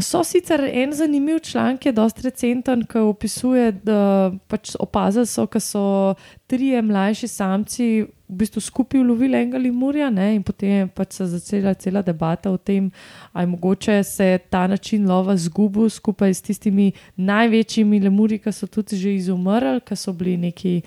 So 0.02 0.24
sicer 0.24 0.62
en 0.74 0.94
zanimiv 0.94 1.40
članek, 1.40 1.86
je 1.86 1.92
dosti 1.92 2.22
recenten, 2.22 2.84
ki 2.86 2.98
opisuje, 2.98 3.72
da 3.84 4.32
pač 4.48 4.76
opazili 4.80 5.26
so, 5.26 5.46
da 5.54 5.60
so 5.60 6.16
trije 6.48 6.82
mlajši 6.82 7.28
samci 7.28 7.88
v 8.30 8.36
bistvu 8.38 8.62
skupaj 8.62 9.02
ulovili 9.02 9.38
enega 9.38 9.58
lemurja, 9.58 10.10
ne, 10.10 10.36
in 10.36 10.44
potem 10.44 10.70
je 10.70 10.88
pač 10.88 11.18
se 11.18 11.26
začela 11.26 11.74
cela 11.74 12.02
debata 12.02 12.52
o 12.52 12.58
tem, 12.58 12.92
ali 13.34 13.48
mogoče 13.48 14.04
se 14.04 14.40
ta 14.50 14.68
način 14.68 15.10
lova 15.10 15.38
zgubil 15.38 15.90
skupaj 15.90 16.34
s 16.34 16.42
tistimi 16.42 16.92
največjimi 17.16 18.00
lemurji, 18.00 18.40
ki 18.40 18.54
so 18.54 18.68
tudi 18.68 18.98
že 18.98 19.16
izumrli, 19.16 19.82
ki 19.82 19.96
so 19.96 20.14
bili 20.14 20.38
neki. 20.38 20.82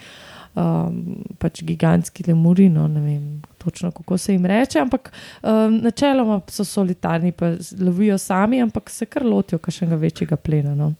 Um, 0.52 1.22
pač 1.40 1.62
gigantski 1.64 2.26
lemuri, 2.26 2.66
no 2.68 2.84
ne 2.84 3.00
vem 3.00 3.22
točno, 3.64 3.90
kako 3.90 4.18
se 4.18 4.32
jim 4.32 4.46
reče, 4.46 4.80
ampak 4.80 5.12
um, 5.42 5.78
načeloma 5.82 6.40
so 6.48 6.64
solitarni, 6.64 7.32
pa 7.32 7.54
lovijo 7.80 8.18
sami, 8.18 8.62
ampak 8.62 8.90
se 8.90 9.06
kar 9.06 9.26
lotijo 9.26 9.58
kakšnega 9.58 9.96
večjega 9.96 10.36
plena. 10.36 10.74
No. 10.74 10.92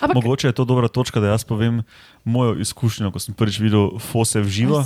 Ampak, 0.00 0.14
Mogoče 0.14 0.48
je 0.48 0.52
to 0.52 0.64
dobra 0.64 0.88
točka, 0.88 1.20
da 1.20 1.34
jaz 1.34 1.44
povem 1.44 1.82
mojo 2.24 2.56
izkušnjo, 2.60 3.12
ko 3.12 3.22
sem 3.22 3.34
prvič 3.34 3.60
videl 3.60 3.98
fose 3.98 4.40
v 4.40 4.48
živo. 4.48 4.82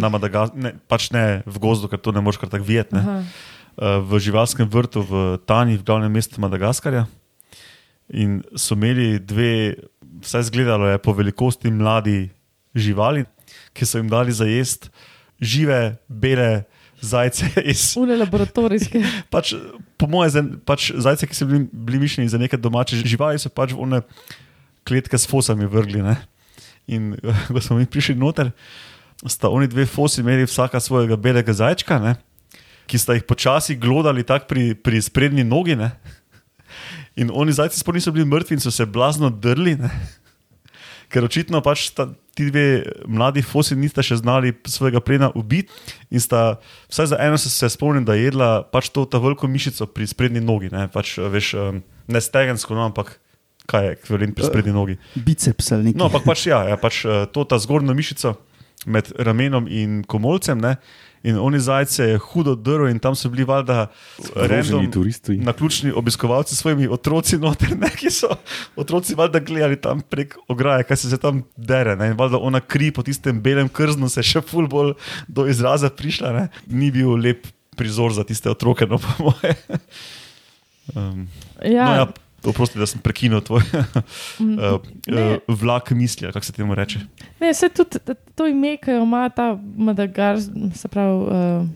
Na 0.00 0.10
Madagaskarju, 0.12 0.62
ne, 0.62 0.74
pač 0.88 1.10
ne 1.14 1.42
v 1.46 1.62
gozdu, 1.62 1.90
ker 1.92 2.02
to 2.02 2.12
ne 2.12 2.24
moreš 2.24 2.42
kar 2.42 2.52
tako 2.52 2.66
videti. 2.68 2.96
ne. 2.96 3.04
Aha. 3.04 3.20
Uh, 3.76 4.00
v 4.00 4.18
živalskem 4.24 4.68
vrtu 4.72 5.04
v 5.04 5.36
Tani, 5.44 5.76
v 5.76 5.84
glavnem 5.84 6.12
mestu 6.12 6.40
Madagaskarja. 6.40 7.04
In 8.08 8.40
so 8.56 8.72
imeli 8.72 9.18
dve, 9.20 9.76
vsaj 10.22 10.48
izgledalo 10.48 10.88
je 10.88 10.98
po 11.02 11.12
velikosti 11.12 11.70
mladi 11.70 12.30
živali, 12.72 13.26
ki 13.76 13.84
so 13.84 14.00
jim 14.00 14.08
dali 14.08 14.32
za 14.32 14.48
jesti 14.48 14.88
žive, 15.40 15.96
bele 16.08 16.64
zajce 17.00 17.50
iz 17.72 17.96
Une 17.96 18.16
laboratorijske. 18.16 19.02
pač, 19.34 19.54
po 19.96 20.08
mojem, 20.10 20.56
pač 20.64 20.90
zajce, 20.96 21.28
ki 21.28 21.36
so 21.36 21.48
bili, 21.48 21.66
bili 21.72 22.02
mišljeni 22.06 22.32
za 22.32 22.40
neke 22.40 22.56
domače 22.56 23.02
živali, 23.04 23.40
so 23.40 23.52
pač 23.52 23.74
v 23.76 23.82
one 23.84 24.02
kletke 24.86 25.18
s 25.18 25.28
fosami 25.28 25.68
vrgli. 25.68 26.02
Ne? 26.02 26.16
In 26.86 27.14
ko 27.52 27.60
smo 27.60 27.80
mi 27.80 27.88
prišli 27.88 28.16
noter, 28.18 28.52
sta 29.26 29.50
oni 29.52 29.68
dve 29.68 29.86
fosi 29.88 30.20
imeli 30.20 30.46
vsaka 30.46 30.80
svojega 30.80 31.16
belega 31.16 31.52
zajčka, 31.52 32.00
ne? 32.02 32.16
ki 32.86 33.00
sta 33.02 33.16
jih 33.16 33.24
počasi 33.26 33.74
glodali 33.74 34.22
tako 34.22 34.46
pri, 34.46 34.64
pri 34.78 35.02
sprednji 35.02 35.42
nogi. 35.42 35.74
Ne? 35.74 35.90
In 37.18 37.32
oni 37.34 37.50
zajci 37.50 37.80
sploh 37.80 37.98
niso 37.98 38.12
bili 38.14 38.28
mrtvi 38.28 38.54
in 38.54 38.62
so 38.62 38.70
se 38.70 38.86
blazno 38.86 39.26
drli. 39.26 39.74
Ne? 39.80 39.90
Ker 41.10 41.26
očitno 41.26 41.58
pač 41.66 41.88
sta, 41.90 42.12
ti 42.36 42.50
dve 42.50 42.84
mladi 43.08 43.40
fosi 43.42 43.76
nista 43.80 44.04
še 44.04 44.18
znali 44.20 44.52
svojega 44.68 45.00
plena 45.00 45.30
ubiti, 45.34 45.72
in 46.12 46.20
sta, 46.20 46.58
vsaj 46.92 47.14
za 47.14 47.20
eno 47.24 47.38
se, 47.40 47.50
se 47.50 47.70
spomnim, 47.72 48.04
da 48.04 48.14
je 48.14 48.28
jedla 48.28 48.50
pač 48.72 48.90
to 48.92 49.06
ta 49.08 49.20
veliko 49.22 49.48
mišico 49.48 49.88
pri 49.88 50.08
sprednji 50.10 50.44
nogi. 50.44 50.68
Ne, 50.72 50.84
pač, 50.92 51.16
veš, 51.16 51.54
ne 52.12 52.20
stegensko, 52.20 52.76
no, 52.76 52.90
ampak 52.90 53.16
kaj 53.66 53.88
je, 53.88 53.94
kverin 54.04 54.36
pri 54.36 54.50
sprednji 54.50 54.76
nogi. 54.76 54.98
Biceps 55.16 55.72
ali 55.72 55.88
nekaj. 55.88 56.00
No, 56.00 56.10
ampak 56.10 56.28
pač 56.28 56.44
ja, 56.50 56.60
ja 56.68 56.76
pač, 56.80 57.02
uh, 57.08 57.24
to 57.32 57.46
ta 57.48 57.58
zgornjo 57.62 57.96
mišico 57.96 58.36
med 58.86 59.08
ramenom 59.16 59.66
in 59.72 60.02
komolcem. 60.06 60.60
Ne, 60.62 60.76
in 61.26 61.38
oni 61.42 61.58
zajce 61.60 62.04
je 62.12 62.18
hudo 62.30 62.54
drl, 62.54 62.88
in 62.88 63.00
tam 63.02 63.16
so 63.18 63.28
bili 63.32 63.44
valjda 63.44 63.88
random 64.34 64.90
turisti. 64.92 65.36
na 65.36 65.52
ključni 65.52 65.92
obiskovalci 65.92 66.54
s 66.54 66.62
svojimi 66.62 66.88
otroci, 66.88 67.38
noter, 67.42 67.74
ne, 67.78 67.90
ki 67.90 68.10
so 68.10 68.30
otroci 68.76 69.14
valjda 69.18 69.42
gledali 69.42 69.80
tam 69.80 70.00
prek 70.00 70.36
ograje, 70.48 70.86
kaj 70.86 70.96
se 70.96 71.18
tam 71.18 71.42
dere. 71.56 71.96
Ne, 71.96 72.12
in 72.12 72.16
valjda 72.18 72.38
ona 72.38 72.60
kri 72.60 72.92
po 72.94 73.02
tistem 73.02 73.40
belem 73.42 73.68
krznu 73.68 74.08
se 74.08 74.22
še 74.22 74.44
ful 74.46 74.70
bolj 74.70 74.94
do 75.28 75.48
izraza 75.50 75.90
prišla. 75.90 76.32
Ne. 76.32 76.48
Ni 76.70 76.90
bil 76.94 77.18
lep 77.18 77.50
prizor 77.76 78.14
za 78.14 78.24
tiste 78.24 78.50
otroke, 78.50 78.86
no 78.86 78.98
po 79.02 79.30
moje. 79.30 79.56
Um, 80.94 81.26
Ja, 81.64 81.84
no, 81.84 81.94
ja, 81.94 82.06
Oprosti, 82.46 82.78
da 82.78 82.86
sem 82.86 83.00
prekinil 83.02 83.40
tvoj 83.42 83.62
uh, 83.62 84.76
ne. 85.08 85.38
vlak 85.48 85.90
misli, 85.90 86.30
kako 86.32 86.46
se 86.46 86.52
temu 86.52 86.74
reče. 86.74 87.00
Ne, 87.40 87.54
se 87.54 87.68
tudi 87.68 87.98
to 88.34 88.46
ime, 88.46 88.76
ki 88.76 88.94
jo 88.94 89.02
ima 89.02 89.28
ta 89.28 89.58
Madagar, 89.76 90.38
se 90.74 90.88
pravi, 90.88 91.24
uh, 91.26 91.66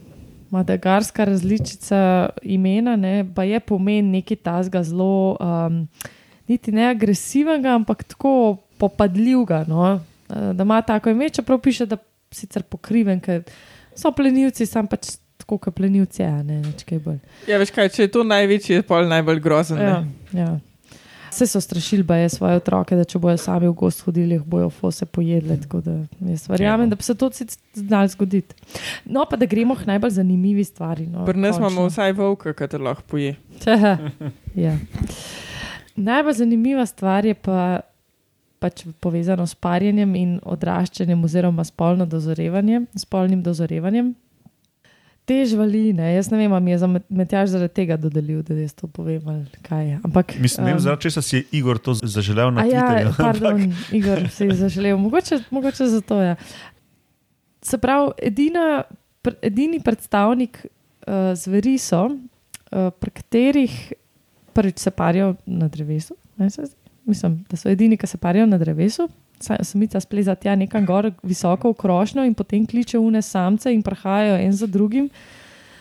madagarska 0.50 1.24
različica 1.24 2.28
imena, 2.42 2.96
ne, 2.96 3.24
pa 3.35 3.44
je 3.44 3.61
pomen 3.61 4.11
neki 4.11 4.37
tasga 4.37 4.83
zelo, 4.83 5.37
um, 5.40 5.88
niti 6.48 6.72
ne 6.72 6.88
agresivnega, 6.90 7.74
ampak 7.74 8.04
tako 8.04 8.56
popadljivega. 8.78 9.64
No, 9.68 10.00
da 10.28 10.62
ima 10.62 10.83
tako 10.83 11.11
ime, 11.11 11.28
čeprav 11.28 11.61
piše, 11.61 11.87
da 11.87 11.96
sicer 12.30 12.62
pokriven, 12.62 13.20
ker 13.20 13.42
so 13.96 14.12
plenilci, 14.14 14.66
sam 14.66 14.87
pač 14.90 15.16
tako, 15.40 15.59
kot 15.59 15.74
plenilci, 15.74 16.22
a 16.22 16.40
ne 16.42 16.61
več 16.62 16.85
kaj 16.85 16.98
bolj. 17.00 17.20
Ja, 17.46 17.59
veš 17.59 17.72
kaj, 17.72 17.88
če 17.90 18.03
je 18.03 18.11
to 18.11 18.24
največji, 18.24 18.74
je 18.74 18.83
pol 18.85 19.09
najbolj 19.09 19.40
grozen. 19.40 19.79
Ja, 19.79 19.94
Ja. 20.33 20.40
ja. 20.40 20.50
Vse 21.31 21.46
so 21.46 21.61
strašili, 21.61 22.03
da 22.03 22.16
je 22.16 22.29
svoje 22.29 22.57
otroke, 22.57 22.96
da 22.96 23.05
če 23.05 23.18
bojo 23.18 23.37
sami 23.38 23.68
v 23.68 23.74
gost 23.74 24.00
hodili, 24.03 24.35
jih 24.35 24.42
bojo 24.44 24.66
fose 24.68 25.07
pojedli. 25.07 25.61
Tako 25.61 25.79
da 25.81 25.92
jaz 26.26 26.48
verjamem, 26.48 26.90
da 26.90 26.96
bi 26.96 27.03
se 27.03 27.14
to 27.14 27.29
znalo 27.74 28.09
zgoditi. 28.09 28.55
No, 29.07 29.22
pa 29.24 29.38
da 29.38 29.46
gremo 29.46 29.76
k 29.76 29.87
najbolj 29.87 30.11
zanimivi 30.12 30.64
stvari. 30.64 31.07
No, 31.07 31.22
Pri 31.24 31.38
nas 31.38 31.55
imamo 31.57 31.87
vsaj 31.87 32.12
volka, 32.14 32.50
ki 32.53 32.66
te 32.66 32.79
lahko 32.81 33.07
poje. 33.07 33.37
ja. 34.57 34.74
Najbolj 35.96 36.35
zanimiva 36.35 36.87
stvar 36.87 37.24
je 37.24 37.35
pa 37.37 37.81
pač 38.59 38.83
povezano 39.00 39.46
s 39.46 39.55
parjenjem 39.55 40.14
in 40.14 40.40
odraščanjem, 40.44 41.24
oziroma 41.24 41.64
spolno 41.64 42.07
dozorevanjem, 42.07 42.87
spolnim 42.96 43.42
dozorevanjem. 43.42 44.11
Te 45.30 45.44
živali, 45.46 45.94
jaz 45.94 46.26
ne 46.32 46.38
vem, 46.40 46.52
ali 46.52 46.72
je 46.72 46.78
za 46.82 46.88
Matjaž 46.90 47.52
zaradi 47.52 47.74
tega 47.74 47.94
dodelil, 47.96 48.40
da 48.42 48.54
jaz 48.58 48.72
to 48.74 48.88
je. 49.06 49.20
Ampak, 50.02 50.34
Mislim, 50.42 50.64
ne 50.64 50.72
vem, 50.72 50.78
em, 50.80 50.82
zaradi 50.82 51.06
česa 51.06 51.22
si 51.22 51.36
je 51.36 51.44
Igor 51.60 51.78
to 51.78 51.94
zaželel 51.94 52.50
na 52.50 52.64
ja, 52.66 52.82
Twitterju. 52.82 53.12
pardon, 53.16 53.60
Igor 53.94 54.26
si 54.26 54.48
je 54.48 54.56
zaželel. 54.58 54.98
Mogoče, 54.98 55.38
mogoče 55.50 55.86
zato 55.86 56.18
je. 56.20 56.34
Ja. 56.34 56.36
Se 57.62 57.78
pravi, 57.78 58.10
edina, 58.18 58.82
pr, 59.22 59.38
edini 59.42 59.78
predstavnik 59.78 60.64
uh, 60.66 61.30
zveri 61.38 61.78
so, 61.78 62.08
uh, 62.10 62.90
pri 62.90 63.10
katerih 63.22 63.92
prvič 64.52 64.83
se 64.83 64.90
parijo 64.90 65.35
na 65.46 65.68
drevesu. 65.68 66.16
ne, 66.37 66.50
se. 66.50 66.66
Mislim, 67.06 67.44
da 67.50 67.56
so 67.56 67.70
edini, 67.70 67.96
ki 67.96 68.06
se 68.06 68.18
parijo 68.18 68.46
na 68.46 68.58
drevesu. 68.58 69.08
Sa- 69.40 69.56
Samica 69.62 70.00
spleza 70.00 70.34
tja 70.34 70.52
nekam 70.54 70.84
gor, 70.84 71.10
visoko 71.22 71.70
v 71.70 71.76
krošnjo 71.76 72.24
in 72.24 72.34
potem 72.34 72.66
kliče 72.66 72.98
une 72.98 73.22
samce 73.22 73.66
in 73.66 73.82
prahajajo 73.82 74.36
en 74.38 74.52
za 74.52 74.66
drugim 74.68 75.08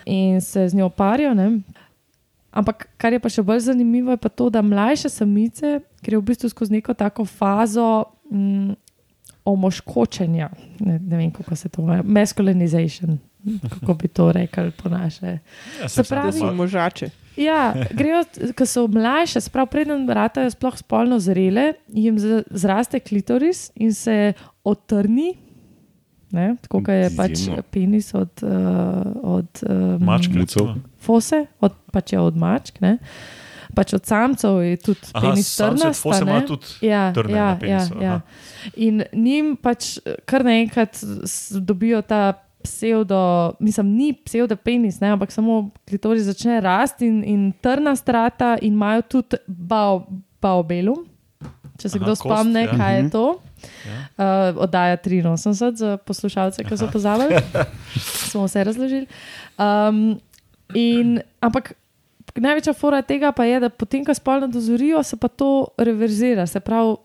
in 0.06 0.42
se 0.42 0.64
z 0.66 0.74
njo 0.74 0.90
parijo. 0.92 1.34
Ne? 1.34 1.60
Ampak 2.52 2.88
kar 2.98 3.14
je 3.14 3.20
pa 3.20 3.30
še 3.30 3.44
bolj 3.44 3.60
zanimivo, 3.62 4.12
je 4.12 4.18
pa 4.18 4.30
to, 4.30 4.50
da 4.50 4.62
mlajše 4.62 5.10
samice 5.10 5.74
grejo 6.02 6.20
v 6.20 6.26
bistvu 6.26 6.50
skozi 6.50 6.72
neko 6.74 6.94
tako 6.96 7.26
fazo 7.26 7.90
mm, 8.26 8.74
omoškočenja. 9.46 10.50
Ne, 10.80 11.00
ne 11.00 11.18
vem, 11.18 11.32
kako 11.32 11.56
se 11.56 11.70
to 11.70 11.82
imenuje, 11.82 12.04
masculinization, 12.06 13.18
kako 13.72 13.94
bi 13.96 14.08
to 14.10 14.32
rekli 14.32 14.72
po 14.74 14.90
naše. 14.90 15.38
Ja, 15.82 15.90
Se 15.90 16.04
pravi- 16.04 16.32
so 16.34 16.54
možače. 16.54 17.10
Ja, 17.38 17.74
grejo, 17.92 18.24
ko 18.58 18.66
so 18.66 18.88
mlajše, 18.92 19.42
sprav 19.42 19.70
preden 19.72 20.10
ratajo 20.10 20.50
sploh 20.52 20.78
spolno 20.78 21.20
zrele, 21.20 21.74
jim 21.88 22.18
zraste 22.50 23.00
klitoris 23.00 23.70
in 23.76 23.94
se 23.94 24.34
otrni. 24.64 25.34
Ne, 26.32 26.56
tako 26.62 26.84
kot 26.86 26.94
je 26.94 27.10
pač 27.18 27.46
penis 27.74 28.12
od, 28.14 28.44
uh, 28.46 28.52
od 29.24 29.64
um, 29.66 30.10
recimo. 30.38 30.76
fose, 31.02 31.46
od, 31.60 31.74
pač 31.92 32.14
je 32.14 32.20
od 32.22 32.38
mačk. 32.38 32.82
Ne. 32.86 32.98
Pač 33.74 33.94
od 33.94 34.06
samcev 34.06 34.60
je 34.66 34.78
tudi 34.78 35.10
Aha, 35.14 35.30
penis 35.30 35.50
trnast. 35.58 36.02
fose 36.02 36.22
imajo 36.26 36.46
tudi 36.48 36.86
Ja, 36.86 37.10
trne 37.14 37.34
ja, 37.38 37.46
na 37.46 37.58
penisu, 37.62 37.98
ja, 38.02 38.04
ja. 38.04 38.22
In 38.82 39.04
njim 39.14 39.56
pač 39.62 39.98
kar 40.26 40.46
naenkrat 40.46 41.02
dobijo 41.62 42.02
ta 42.02 42.34
pseudo, 42.64 43.20
mislim, 43.60 43.88
ni 43.88 44.14
pseudo 44.16 44.56
penis, 44.56 45.00
ne, 45.00 45.08
ampak 45.10 45.32
samo 45.32 45.70
klitoris 45.88 46.24
začne 46.24 46.60
rasti 46.60 47.08
in, 47.08 47.24
in 47.24 47.54
trna 47.54 47.96
strata 47.96 48.58
in 48.62 48.74
imajo 48.74 49.02
tudi 49.04 49.38
bao, 49.48 50.04
baobelum. 50.42 51.06
Če 51.80 51.90
se 51.90 51.98
Aha, 51.98 52.04
kdo 52.04 52.12
kost, 52.12 52.26
spomne, 52.26 52.66
ja. 52.66 52.74
kaj 52.76 52.96
je 52.96 53.04
Mhm. 53.04 53.10
to. 53.10 53.26
Ja. 53.86 54.00
Uh, 54.52 54.58
oddaja 54.58 54.98
83 54.98 55.76
za 55.76 55.98
poslušalce, 55.98 56.64
ki 56.64 56.78
so 56.78 56.88
pozabili. 56.88 57.40
Smo 58.30 58.44
vse 58.44 58.64
razložili. 58.64 59.08
Um, 59.56 60.20
in, 60.74 61.22
ampak 61.40 61.74
največja 62.36 62.74
fora 62.74 63.02
tega 63.02 63.32
pa 63.32 63.46
je, 63.46 63.60
da 63.60 63.70
potem, 63.70 64.04
ko 64.06 64.14
spolno 64.14 64.48
dozorijo, 64.48 65.04
se 65.04 65.16
pa 65.16 65.28
to 65.28 65.68
reverzira. 65.78 66.44
Se 66.46 66.60
pravi, 66.60 66.96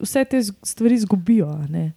vse 0.00 0.24
te 0.24 0.42
stvari 0.42 0.94
izgubijo. 0.94 1.46
a 1.48 1.66
ne. 1.70 1.92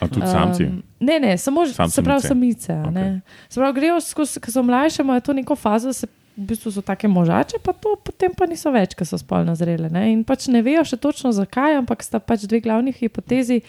A 0.00 0.08
tudi 0.08 0.26
samci. 0.26 0.64
Um, 0.64 0.82
ne, 1.00 1.18
ne, 1.20 1.38
samo 1.38 1.66
Sam 1.66 1.90
se 1.90 2.02
pravi 2.02 2.20
samice. 2.20 2.66
samice. 2.66 2.72
a 2.72 2.88
Ok. 2.88 2.94
ne. 2.94 3.20
Se 3.48 3.60
pravi, 3.60 3.74
grejo 3.74 4.00
skozi, 4.00 4.40
ko 4.40 4.50
so 4.50 4.62
mlajše, 4.62 5.02
imajo 5.02 5.20
to 5.20 5.32
neko 5.32 5.56
fazo, 5.56 5.88
da 5.88 5.92
se 5.92 6.06
v 6.36 6.46
bistvu 6.46 6.70
so 6.70 6.82
take 6.82 7.08
možače, 7.08 7.58
pa 7.64 7.72
to 7.72 7.96
potem 8.04 8.30
pa 8.34 8.46
niso 8.46 8.70
več, 8.70 8.94
ko 8.94 9.04
so 9.04 9.18
spolno 9.18 9.54
zrele. 9.58 9.90
Ne. 9.90 10.12
In 10.12 10.22
pač 10.24 10.46
ne 10.46 10.62
vejo 10.62 10.84
še 10.86 10.96
točno 10.96 11.32
zakaj, 11.34 11.80
ampak 11.80 12.02
sta 12.06 12.20
pač 12.22 12.46
dve 12.46 12.60
glavni 12.62 12.92
hipotezi. 12.94 13.60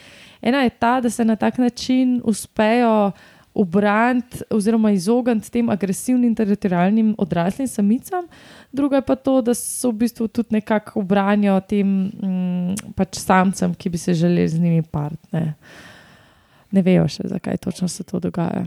Ena 0.41 0.61
je 0.67 0.69
ta, 0.69 0.99
da 1.01 1.09
se 1.09 1.25
na 1.25 1.35
tak 1.35 1.57
način 1.57 2.21
uspejo 2.23 3.11
ubraniti 3.59 4.45
oziroma 4.53 4.91
izogniti 4.91 5.51
tem 5.51 5.69
agresivnim 5.69 6.35
teritorijalnim 6.35 7.15
odraslim 7.17 7.67
samicam, 7.67 8.27
druga 8.71 8.95
je 8.95 9.01
pa 9.01 9.15
to, 9.15 9.41
da 9.41 9.53
so 9.57 9.89
v 9.89 10.05
bistvu 10.05 10.27
tudi 10.27 10.53
nekako 10.61 10.99
obranijo 11.01 11.57
tem 11.67 11.87
mm, 12.13 12.93
pač 12.95 13.17
samcem, 13.19 13.73
ki 13.73 13.89
bi 13.89 13.97
se 13.97 14.13
želeli 14.13 14.47
z 14.47 14.59
njimi 14.61 14.81
part. 14.81 15.19
Ne. 15.33 15.55
Ne 16.71 16.81
vejo 16.81 17.07
še, 17.07 17.27
zakaj 17.27 17.57
točno 17.59 17.87
se 17.87 18.03
to 18.03 18.19
dogaja. 18.19 18.65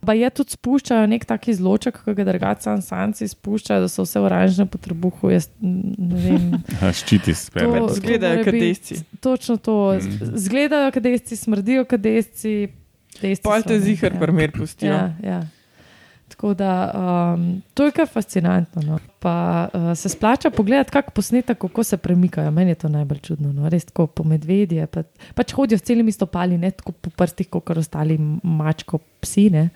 Pa 0.00 0.14
je 0.14 0.28
tudi 0.30 0.54
spuščajo 0.54 1.06
nek 1.06 1.24
taki 1.24 1.50
zloček, 1.50 1.96
ki 1.98 2.14
ga 2.14 2.24
drugače 2.24 2.62
sam 2.62 2.78
samci 2.80 3.26
spuščajo, 3.26 3.80
da 3.80 3.88
so 3.88 4.04
vse 4.04 4.20
oranžne 4.20 4.62
po 4.64 4.78
trebuhu. 4.78 5.32
Jaz, 5.32 5.48
ne 5.58 6.60
Ščiti 6.92 7.34
sperme. 7.34 7.80
To- 7.80 7.94
Zgledajo 7.94 8.36
mora 8.36 8.44
kot 8.44 8.52
biti- 8.52 8.68
desci. 8.68 9.00
točno 9.18 9.56
to. 9.58 9.76
Z- 9.98 10.30
Zgledajo, 10.38 10.92
kot 10.92 11.02
desci, 11.02 11.34
smrdijo, 11.36 11.84
kot 11.84 12.00
desci. 12.00 12.54
desci 13.16 13.42
Pol 13.42 13.58
so, 13.58 13.68
te 13.68 13.74
ne, 13.74 13.80
zihar 13.80 14.12
ja. 14.12 14.20
primer 14.20 14.52
pustijo. 14.52 14.92
Ja, 14.92 15.10
ja. 15.20 15.40
Tako 16.36 16.54
da 16.54 16.92
um, 17.34 17.62
to 17.74 17.84
je 17.84 17.92
kar 17.96 18.08
fascinantno. 18.12 18.82
No. 18.82 18.98
Pa 19.18 19.68
uh, 19.72 19.96
se 19.96 20.08
splača 20.08 20.50
pogledati, 20.50 20.90
kako 20.90 21.10
posnetek, 21.10 21.58
kako 21.58 21.84
se 21.84 21.96
premikajo. 21.96 22.50
Meni 22.50 22.70
je 22.70 22.74
to 22.74 22.88
najbolj 22.88 23.18
čudno. 23.18 23.52
No. 23.52 23.68
Res 23.68 23.84
tako 23.84 24.06
po 24.06 24.24
medvedje. 24.24 24.86
Pa, 24.86 25.02
pač 25.34 25.54
hodijo 25.56 25.78
s 25.78 25.82
celimi 25.88 26.12
stopali, 26.12 26.58
ne 26.58 26.70
tako 26.70 26.92
po 26.92 27.10
prstih, 27.10 27.48
kot 27.48 27.70
ostali 27.80 28.18
mačko 28.42 29.00
psi. 29.24 29.48
Ne. 29.50 29.68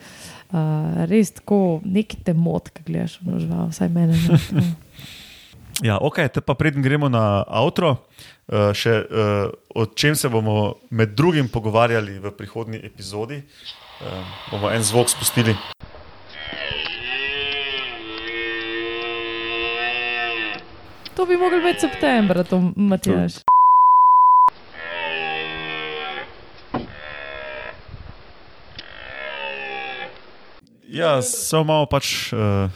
Uh, 0.52 1.06
res 1.08 1.32
tako 1.40 1.80
neki 1.84 2.20
te 2.28 2.36
mot, 2.36 2.68
ki 2.68 2.84
gledaš 2.84 3.16
v 3.24 3.40
žival, 3.40 3.72
vsaj 3.72 3.88
mene. 3.88 4.20
Ne. 4.52 4.68
Ja, 5.80 5.96
ok, 5.96 6.18
te 6.28 6.40
pa 6.44 6.52
preden 6.54 6.84
gremo 6.84 7.08
na 7.08 7.40
outro, 7.56 7.94
uh, 8.52 8.68
še 8.76 8.98
uh, 9.00 9.48
o 9.72 9.86
čem 9.96 10.12
se 10.12 10.28
bomo 10.28 10.74
med 10.92 11.16
drugim 11.16 11.48
pogovarjali 11.48 12.18
v 12.20 12.32
prihodnji 12.36 12.82
epizodi. 12.84 13.40
Uh, 14.04 14.20
bomo 14.52 14.68
en 14.68 14.84
zvok 14.84 15.08
spustili. 15.08 15.56
To 21.20 21.26
bi 21.26 21.36
mogli 21.36 21.58
imeti 21.58 21.80
septembra, 21.80 22.44
to 22.44 22.72
Matjaš. 22.76 23.32
Ja, 30.88 31.22
samo 31.22 31.64
malo 31.64 31.86
pač 31.92 32.32
uh, 32.32 32.72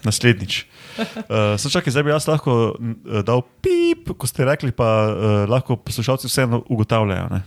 naslednjič. 0.00 0.64
Uh, 0.96 1.60
Sočakaj, 1.60 1.92
zdaj 1.92 2.08
bi 2.08 2.14
jaz 2.14 2.24
lahko 2.28 2.72
eh, 2.72 3.20
dal 3.20 3.44
pip, 3.60 4.14
ko 4.16 4.24
ste 4.28 4.48
rekli, 4.48 4.72
pa 4.72 4.88
uh, 5.12 5.44
lahko 5.48 5.76
poslušalci 5.76 6.32
vseeno 6.32 6.64
ugotavljajo. 6.72 7.28
Ne, 7.36 7.42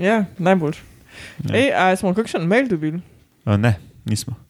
Ja, 0.00 0.24
najboljš. 0.38 0.80
Ja. 1.44 1.56
Ej, 1.60 1.72
a 1.76 1.92
smo 1.96 2.16
kakšen 2.16 2.48
mail 2.48 2.72
dobili? 2.72 3.04
uh, 3.44 3.60
ne 3.60 3.76
nismo. 4.08 4.49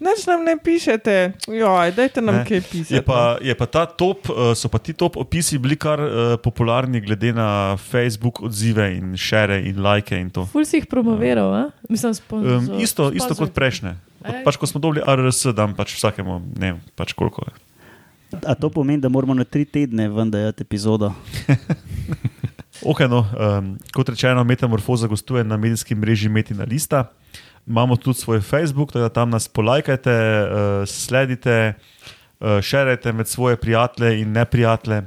Nič 0.00 0.24
nam 0.24 0.40
ne 0.48 0.56
pišete, 0.56 1.44
joj, 1.44 1.90
dajte 1.92 2.22
nam 2.24 2.40
Ne. 2.40 2.44
kaj 2.48 2.60
pisati. 2.64 2.94
Je 2.96 3.02
pa, 3.04 3.36
je 3.36 3.52
pa 3.52 3.66
ta 3.68 3.84
top, 3.84 4.30
uh, 4.32 4.56
so 4.56 4.72
pa 4.72 4.80
ti 4.80 4.96
top 4.96 5.20
opisi 5.20 5.58
bili 5.60 5.76
kar 5.76 6.00
uh, 6.00 6.10
popularni, 6.40 7.04
glede 7.04 7.34
na 7.36 7.76
Facebook 7.76 8.40
odzive 8.40 8.88
in 8.96 9.12
šere 9.12 9.60
in 9.68 9.76
lajke 9.84 10.16
in 10.16 10.30
to. 10.32 10.46
Ful 10.48 10.64
si 10.64 10.80
jih 10.80 10.88
promoviral, 10.88 11.52
a? 11.52 11.64
mislim, 11.88 12.16
sponzor. 12.16 12.64
Um, 12.64 12.80
isto, 12.80 13.12
isto 13.12 13.36
kot 13.36 13.52
prejšnje. 13.52 13.92
Ej. 14.24 14.40
Pač, 14.44 14.56
ko 14.56 14.64
smo 14.64 14.80
dobili 14.80 15.04
RRS, 15.04 15.52
dam 15.52 15.76
pač 15.76 15.92
vsakemu, 15.96 16.40
ne 16.56 16.72
vem, 16.72 16.80
pač 16.96 17.12
koliko 17.12 17.44
je. 17.44 17.52
A 18.46 18.54
to 18.56 18.70
pomeni, 18.72 19.00
da 19.04 19.08
moramo 19.12 19.34
na 19.36 19.44
tri 19.44 19.64
tedne 19.68 20.08
vendajati 20.08 20.64
epizodo. 20.64 21.12
Okay, 22.80 23.08
no, 23.08 23.26
um, 23.36 23.74
kot 23.92 24.08
rečeno, 24.08 24.40
Metamorfoza 24.44 25.06
gostuje 25.06 25.44
na 25.44 25.56
medijskem 25.56 25.98
mreži 25.98 26.28
Metina 26.28 26.64
Lista. 26.64 27.10
Imamo 27.66 27.96
tudi 27.96 28.18
svoj 28.18 28.40
Facebook, 28.40 28.92
tako 28.92 28.98
da 28.98 29.08
tam 29.08 29.30
nas 29.30 29.48
polajkajte, 29.48 30.10
uh, 30.10 30.88
sledite, 30.88 31.74
uh, 32.40 32.60
širite 32.60 33.12
med 33.12 33.28
svoje 33.28 33.56
prijatelje 33.56 34.20
in 34.20 34.32
neprijatelje. 34.32 35.02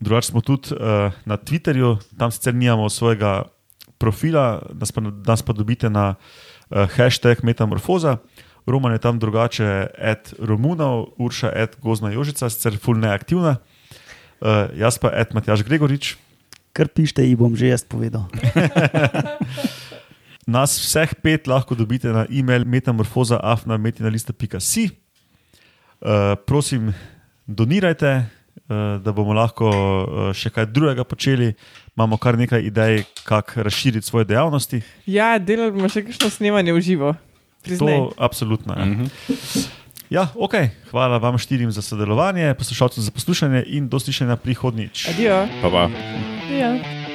Drugače 0.00 0.26
smo 0.26 0.40
tudi 0.40 0.74
uh, 0.74 1.12
na 1.24 1.36
Twitterju, 1.36 1.96
tam 2.18 2.30
sicer 2.30 2.54
nimamo 2.54 2.88
svojega 2.90 3.42
profila, 3.98 4.62
nas 4.74 4.92
pa, 4.92 5.00
nas 5.00 5.42
pa 5.42 5.52
dobite 5.52 5.90
na 5.90 6.14
uh, 6.14 6.90
hashtag 6.90 7.36
Metamorfoza. 7.42 8.16
Roman 8.66 8.92
je 8.92 8.98
tam 8.98 9.18
drugače, 9.18 9.86
et 9.98 10.34
Romunov, 10.38 11.06
Urša, 11.18 11.52
et 11.54 11.78
Gozna 11.82 12.10
Jožica, 12.10 12.50
sicer 12.50 12.78
full 12.82 12.98
neaktivna, 12.98 13.56
uh, 14.40 14.66
jaz 14.74 14.98
pa 14.98 15.14
et 15.14 15.34
Matjaš 15.34 15.62
Gregorič. 15.62 16.16
Kar 16.76 16.92
pišete, 16.92 17.24
ji 17.24 17.32
bom 17.40 17.56
že 17.56 17.72
jaz 17.72 17.88
povedal. 17.88 18.28
Nas 20.46 20.78
vseh 20.78 21.10
pet 21.24 21.48
lahko 21.48 21.74
dobite 21.74 22.12
na 22.12 22.26
e-mail 22.30 22.64
metamorfoza.afna.metina.si. 22.68 24.90
Uh, 25.96 26.36
prosim, 26.46 26.94
donirajte, 27.48 28.28
uh, 28.68 29.00
da 29.02 29.12
bomo 29.16 29.32
lahko 29.34 29.66
uh, 29.66 30.30
še 30.36 30.50
kaj 30.52 30.66
drugega 30.70 31.04
počeli. 31.08 31.54
Imamo 31.96 32.16
kar 32.20 32.36
nekaj 32.38 32.62
idej, 32.68 33.04
kako 33.24 33.62
razširiti 33.66 34.06
svoje 34.06 34.24
dejavnosti. 34.28 34.82
Ja, 35.08 35.38
delali 35.40 35.72
bomo 35.74 35.88
še 35.88 36.04
kakšno 36.06 36.30
snemanje 36.30 36.72
v 36.76 36.80
živo. 36.84 37.16
Priznaj. 37.66 37.96
To 37.96 38.12
absolutno. 38.20 38.76
Ja. 38.76 38.84
Mhm. 38.84 39.04
ja, 40.14 40.28
ok. 40.36 40.54
Hvala 40.92 41.18
vam 41.18 41.38
štirim 41.42 41.72
za 41.74 41.82
sodelovanje, 41.82 42.54
poslušalcem 42.54 43.02
za 43.02 43.10
poslušanje 43.10 43.66
in 43.66 43.90
do 43.90 43.98
slišanja 43.98 44.38
prihodnjič. 44.38 45.10
Adijo. 45.10 45.50
Pa 45.64 45.68
pa. 45.72 45.90
Yeah. 46.48 47.05